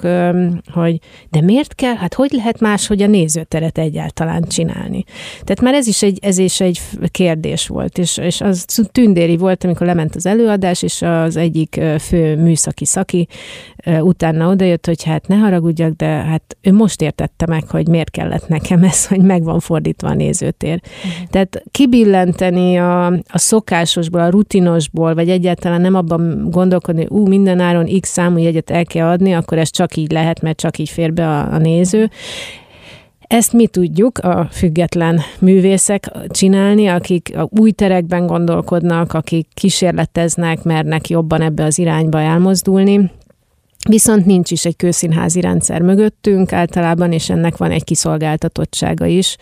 hogy 0.73 0.99
de 1.29 1.41
miért 1.41 1.75
kell, 1.75 1.95
hát 1.95 2.13
hogy 2.13 2.31
lehet 2.31 2.59
más, 2.59 2.87
hogy 2.87 3.01
a 3.01 3.07
nézőteret 3.07 3.77
egyáltalán 3.77 4.43
csinálni. 4.47 5.03
Tehát 5.31 5.61
már 5.61 5.73
ez 5.73 5.87
is 5.87 6.03
egy, 6.03 6.19
ez 6.21 6.37
is 6.37 6.61
egy 6.61 6.79
kérdés 7.11 7.67
volt, 7.67 7.97
és, 7.97 8.17
és 8.17 8.41
az 8.41 8.65
tündéri 8.91 9.37
volt, 9.37 9.63
amikor 9.63 9.87
lement 9.87 10.15
az 10.15 10.25
előadás, 10.25 10.81
és 10.81 11.01
az 11.01 11.35
egyik 11.35 11.81
fő 11.99 12.35
műszaki 12.35 12.85
szaki 12.85 13.27
utána 13.99 14.49
odajött, 14.49 14.85
hogy 14.85 15.03
hát 15.03 15.27
ne 15.27 15.35
haragudjak, 15.35 15.93
de 15.93 16.05
hát 16.05 16.57
ő 16.61 16.73
most 16.73 17.01
értette 17.01 17.45
meg, 17.47 17.69
hogy 17.69 17.87
miért 17.87 18.11
kellett 18.11 18.47
nekem 18.47 18.83
ez, 18.83 19.07
hogy 19.07 19.21
meg 19.21 19.43
van 19.43 19.59
fordítva 19.59 20.07
a 20.07 20.13
nézőtér. 20.13 20.81
Uh-huh. 20.81 21.27
Tehát 21.29 21.63
kibillenteni 21.71 22.77
a, 22.77 23.05
a 23.05 23.37
szokásosból, 23.37 24.21
a 24.21 24.29
rutin 24.29 24.64
kínosból, 24.65 25.13
vagy 25.13 25.29
egyáltalán 25.29 25.81
nem 25.81 25.95
abban 25.95 26.47
gondolkodni, 26.49 27.01
hogy 27.01 27.17
ú, 27.17 27.27
minden 27.27 27.59
áron 27.59 27.99
x 27.99 28.09
számú 28.09 28.37
jegyet 28.37 28.69
el 28.69 28.85
kell 28.85 29.07
adni, 29.07 29.33
akkor 29.33 29.57
ez 29.57 29.69
csak 29.69 29.95
így 29.95 30.11
lehet, 30.11 30.41
mert 30.41 30.57
csak 30.57 30.77
így 30.77 30.89
fér 30.89 31.13
be 31.13 31.27
a, 31.27 31.53
a 31.53 31.57
néző. 31.57 32.09
Ezt 33.27 33.53
mi 33.53 33.67
tudjuk, 33.67 34.17
a 34.17 34.47
független 34.51 35.19
művészek 35.39 36.11
csinálni, 36.29 36.87
akik 36.87 37.37
új 37.49 37.71
terekben 37.71 38.27
gondolkodnak, 38.27 39.13
akik 39.13 39.47
kísérleteznek, 39.53 40.63
mernek 40.63 41.09
jobban 41.09 41.41
ebbe 41.41 41.63
az 41.63 41.79
irányba 41.79 42.19
elmozdulni. 42.19 43.11
Viszont 43.89 44.25
nincs 44.25 44.51
is 44.51 44.65
egy 44.65 44.75
kőszínházi 44.75 45.41
rendszer 45.41 45.81
mögöttünk 45.81 46.53
általában, 46.53 47.11
és 47.11 47.29
ennek 47.29 47.57
van 47.57 47.71
egy 47.71 47.83
kiszolgáltatottsága 47.83 49.05
is. 49.05 49.37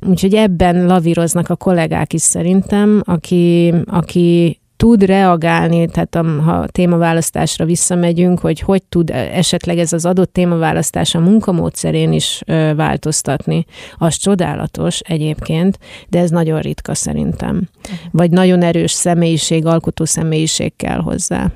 Úgyhogy 0.00 0.34
ebben 0.34 0.86
lavíroznak 0.86 1.50
a 1.50 1.56
kollégák 1.56 2.12
is 2.12 2.22
szerintem, 2.22 3.02
aki, 3.04 3.74
aki 3.86 4.60
tud 4.78 5.02
reagálni, 5.02 5.86
tehát 5.86 6.14
a, 6.14 6.24
ha 6.24 6.66
témaválasztásra 6.66 7.64
visszamegyünk, 7.64 8.38
hogy 8.38 8.60
hogy 8.60 8.82
tud 8.82 9.10
esetleg 9.10 9.78
ez 9.78 9.92
az 9.92 10.04
adott 10.04 10.32
témaválasztás 10.32 11.14
a 11.14 11.20
munkamódszerén 11.20 12.12
is 12.12 12.42
ö, 12.46 12.72
változtatni. 12.76 13.64
Az 13.96 14.14
csodálatos 14.16 15.00
egyébként, 15.00 15.78
de 16.08 16.18
ez 16.18 16.30
nagyon 16.30 16.60
ritka 16.60 16.94
szerintem. 16.94 17.68
Vagy 18.10 18.30
nagyon 18.30 18.62
erős 18.62 18.92
személyiség, 18.92 19.66
alkotó 19.66 20.04
személyiség 20.04 20.76
kell 20.76 20.98
hozzá. 20.98 21.50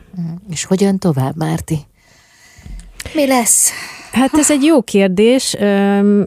És 0.50 0.64
hogyan 0.64 0.98
tovább, 0.98 1.36
Márti? 1.36 1.78
Mi 3.14 3.26
lesz? 3.26 3.70
Hát 4.12 4.30
ez 4.34 4.50
egy 4.50 4.62
jó 4.62 4.82
kérdés. 4.82 5.54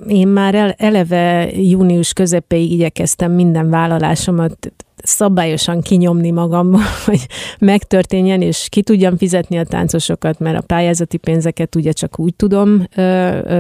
Én 0.08 0.28
már 0.28 0.76
eleve 0.78 1.52
június 1.52 2.14
közepéig 2.14 2.72
igyekeztem 2.72 3.32
minden 3.32 3.70
vállalásomat 3.70 4.72
szabályosan 5.04 5.82
kinyomni 5.82 6.32
magamból, 6.32 6.82
hogy 7.06 7.28
megtörténjen, 7.60 8.42
és 8.42 8.68
ki 8.70 8.82
tudjam 8.82 9.18
fizetni 9.18 9.58
a 9.58 9.64
táncosokat, 9.64 10.40
mert 10.40 10.58
a 10.58 10.62
pályázati 10.62 11.18
pénzeket 11.18 11.76
ugye 11.76 11.92
csak 11.92 12.20
úgy 12.20 12.36
tudom 12.36 12.88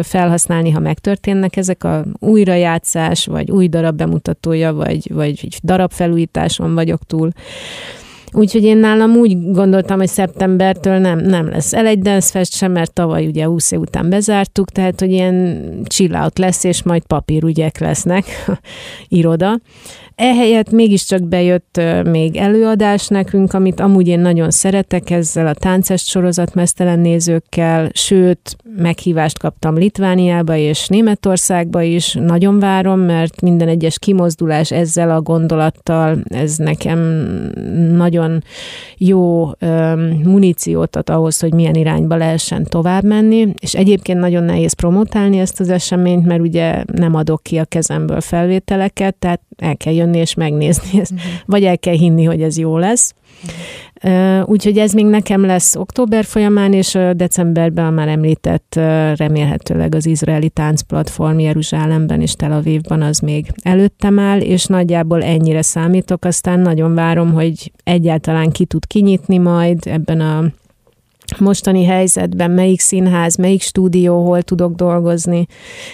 felhasználni, 0.01 0.71
ha 0.71 0.79
megtörténnek 0.79 1.55
ezek 1.55 1.83
a 1.83 2.05
újrajátszás, 2.19 3.25
vagy 3.25 3.51
új 3.51 3.67
darab 3.67 3.95
bemutatója, 3.95 4.73
vagy, 4.73 5.13
vagy 5.13 5.47
darabfelújításon 5.63 6.73
vagyok 6.73 7.03
túl. 7.07 7.29
Úgyhogy 8.35 8.63
én 8.63 8.77
nálam 8.77 9.15
úgy 9.15 9.51
gondoltam, 9.51 9.97
hogy 9.97 10.07
szeptembertől 10.07 10.97
nem, 10.97 11.19
nem 11.19 11.49
lesz 11.49 11.73
el 11.73 11.85
egy 11.85 11.99
Dance 11.99 12.31
Fest 12.31 12.53
sem, 12.53 12.71
mert 12.71 12.93
tavaly 12.93 13.25
ugye 13.25 13.45
20 13.45 13.71
év 13.71 13.79
után 13.79 14.09
bezártuk, 14.09 14.69
tehát 14.69 14.99
hogy 14.99 15.11
ilyen 15.11 15.63
chill 15.85 16.31
lesz, 16.35 16.63
és 16.63 16.83
majd 16.83 17.03
papírügyek 17.05 17.79
lesznek, 17.79 18.25
iroda. 19.07 19.59
Ehelyett 20.15 20.71
mégiscsak 20.71 21.23
bejött 21.23 21.81
még 22.03 22.35
előadás 22.35 23.07
nekünk, 23.07 23.53
amit 23.53 23.79
amúgy 23.79 24.07
én 24.07 24.19
nagyon 24.19 24.51
szeretek 24.51 25.09
ezzel 25.09 25.47
a 25.47 25.53
táncest 25.53 26.07
sorozat 26.07 26.53
mesztelen 26.53 26.99
nézőkkel, 26.99 27.89
sőt, 27.93 28.55
meghívást 28.77 29.39
kaptam 29.39 29.77
Litvániába 29.77 30.55
és 30.55 30.87
Németországba 30.87 31.81
is. 31.81 32.13
Nagyon 32.13 32.59
várom, 32.59 32.99
mert 32.99 33.41
minden 33.41 33.67
egyes 33.67 33.99
kimozdulás 33.99 34.71
ezzel 34.71 35.11
a 35.11 35.21
gondolattal, 35.21 36.17
ez 36.23 36.55
nekem 36.55 36.99
nagyon 37.95 38.24
jó 38.97 39.49
muníciót 40.23 40.95
ad 40.95 41.09
ahhoz, 41.09 41.39
hogy 41.39 41.53
milyen 41.53 41.75
irányba 41.75 42.15
lehessen 42.15 42.63
tovább 42.63 43.03
menni, 43.03 43.53
és 43.59 43.73
egyébként 43.73 44.19
nagyon 44.19 44.43
nehéz 44.43 44.73
promotálni 44.73 45.39
ezt 45.39 45.59
az 45.59 45.69
eseményt, 45.69 46.25
mert 46.25 46.41
ugye 46.41 46.83
nem 46.93 47.15
adok 47.15 47.43
ki 47.43 47.57
a 47.57 47.65
kezemből 47.65 48.21
felvételeket, 48.21 49.15
tehát 49.15 49.41
el 49.57 49.77
kell 49.77 49.93
jönni 49.93 50.17
és 50.17 50.33
megnézni 50.33 50.99
ezt, 50.99 51.11
uh-huh. 51.11 51.29
vagy 51.45 51.63
el 51.63 51.77
kell 51.77 51.95
hinni, 51.95 52.23
hogy 52.23 52.41
ez 52.41 52.57
jó 52.57 52.77
lesz. 52.77 53.13
Úgyhogy 54.45 54.77
ez 54.77 54.93
még 54.93 55.05
nekem 55.05 55.45
lesz 55.45 55.75
október 55.75 56.25
folyamán, 56.25 56.73
és 56.73 56.97
decemberben 57.13 57.93
már 57.93 58.07
említett 58.07 58.75
remélhetőleg 59.15 59.95
az 59.95 60.05
izraeli 60.05 60.49
táncplatform 60.49 61.39
Jeruzsálemben 61.39 62.21
és 62.21 62.33
Tel 62.33 62.51
Avivban 62.51 63.01
az 63.01 63.19
még 63.19 63.45
előttem 63.63 64.19
áll, 64.19 64.39
és 64.39 64.65
nagyjából 64.65 65.23
ennyire 65.23 65.61
számítok, 65.61 66.25
aztán 66.25 66.59
nagyon 66.59 66.93
várom, 66.93 67.33
hogy 67.33 67.71
egyáltalán 67.83 68.51
ki 68.51 68.65
tud 68.65 68.85
kinyitni 68.87 69.37
majd 69.37 69.79
ebben 69.83 70.21
a 70.21 70.43
mostani 71.39 71.85
helyzetben, 71.85 72.51
melyik 72.51 72.79
színház, 72.79 73.35
melyik 73.35 73.61
stúdió, 73.61 74.25
hol 74.25 74.41
tudok 74.41 74.73
dolgozni. 74.73 75.45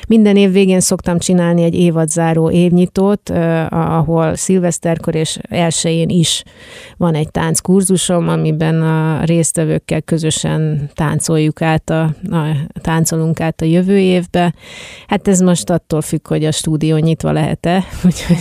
Minden 0.08 0.36
év 0.36 0.52
végén 0.52 0.80
szoktam 0.80 1.20
csinálni 1.20 1.64
egy 1.64 1.76
évadzáró 1.76 2.52
évnyitót, 2.52 3.30
ahol 3.70 4.36
szilveszterkor 4.36 5.16
és 5.16 5.40
elsőjén 5.50 6.10
is 6.10 6.44
van 6.98 7.16
egy 7.16 7.32
tánckurzusom, 7.32 8.28
amiben 8.28 8.82
a 8.82 9.24
résztvevőkkel 9.24 10.02
közösen 10.02 10.90
táncoljuk 10.94 11.62
át 11.62 11.90
a, 11.90 12.02
a, 12.32 12.56
táncolunk 12.82 13.40
át 13.40 13.62
a 13.62 13.66
jövő 13.66 13.98
évbe. 13.98 14.54
Hát 15.08 15.28
ez 15.28 15.40
most 15.40 15.70
attól 15.70 16.02
függ, 16.02 16.28
hogy 16.28 16.46
a 16.46 16.52
stúdió 16.52 16.98
nyitva 16.98 17.32
lehet-e. 17.32 17.84
Úgyhogy 18.06 18.38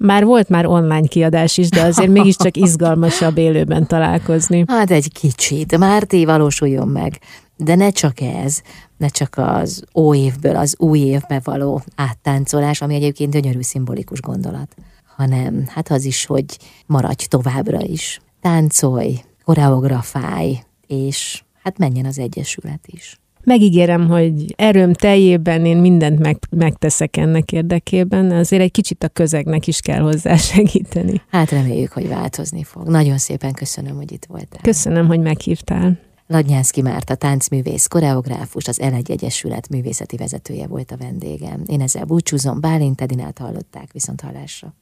már 0.00 0.24
volt 0.24 0.48
már 0.48 0.66
online 0.66 1.06
kiadás 1.06 1.58
is, 1.58 1.68
de 1.68 1.82
azért 1.82 2.10
mégiscsak 2.10 2.56
izgalmasabb 2.56 3.38
élőben 3.38 3.86
találkozni. 3.86 4.64
Hát 4.66 4.90
egy 4.90 5.12
kicsit. 5.12 5.78
Márti, 5.78 6.24
valósuljon 6.24 6.88
meg. 6.88 7.18
De 7.56 7.74
ne 7.74 7.90
csak 7.90 8.20
ez, 8.20 8.60
ne 8.96 9.08
csak 9.08 9.34
az 9.36 9.84
óévből 9.94 10.56
az 10.56 10.74
új 10.78 10.98
évbe 10.98 11.40
való 11.44 11.82
áttáncolás, 11.94 12.80
ami 12.82 12.94
egyébként 12.94 13.32
gyönyörű 13.32 13.60
szimbolikus 13.60 14.20
gondolat, 14.20 14.74
hanem 15.16 15.64
hát 15.66 15.90
az 15.90 16.04
is, 16.04 16.26
hogy 16.26 16.44
maradj 16.86 17.24
továbbra 17.24 17.80
is. 17.80 18.20
Táncolj, 18.40 19.20
koreografálj, 19.44 20.58
és 20.86 21.42
hát 21.62 21.78
menjen 21.78 22.04
az 22.04 22.18
Egyesület 22.18 22.86
is. 22.86 23.19
Megígérem, 23.44 24.08
hogy 24.08 24.54
erőm 24.56 24.92
teljében 24.92 25.64
én 25.64 25.76
mindent 25.76 26.18
meg, 26.18 26.38
megteszek 26.50 27.16
ennek 27.16 27.52
érdekében, 27.52 28.30
azért 28.30 28.62
egy 28.62 28.70
kicsit 28.70 29.04
a 29.04 29.08
közegnek 29.08 29.66
is 29.66 29.80
kell 29.80 30.00
hozzá 30.00 30.36
segíteni. 30.52 31.22
Hát 31.30 31.50
reméljük, 31.50 31.92
hogy 31.92 32.08
változni 32.08 32.64
fog. 32.64 32.88
Nagyon 32.88 33.18
szépen 33.18 33.52
köszönöm, 33.52 33.96
hogy 33.96 34.12
itt 34.12 34.24
voltál. 34.28 34.60
Köszönöm, 34.62 35.06
hogy 35.06 35.20
meghívtál. 35.20 35.98
Ladnyánszki 36.26 36.82
Márta 36.82 37.14
táncművész, 37.14 37.86
koreográfus, 37.86 38.68
az 38.68 38.80
L1 38.82 39.10
Egyesület 39.10 39.68
művészeti 39.68 40.16
vezetője 40.16 40.66
volt 40.66 40.90
a 40.90 40.96
vendégem. 40.96 41.62
Én 41.66 41.80
ezzel 41.80 42.04
búcsúzom, 42.04 42.60
Bálint 42.60 43.00
Edinát 43.00 43.38
hallották, 43.38 43.92
viszont 43.92 44.20
hallásra. 44.20 44.74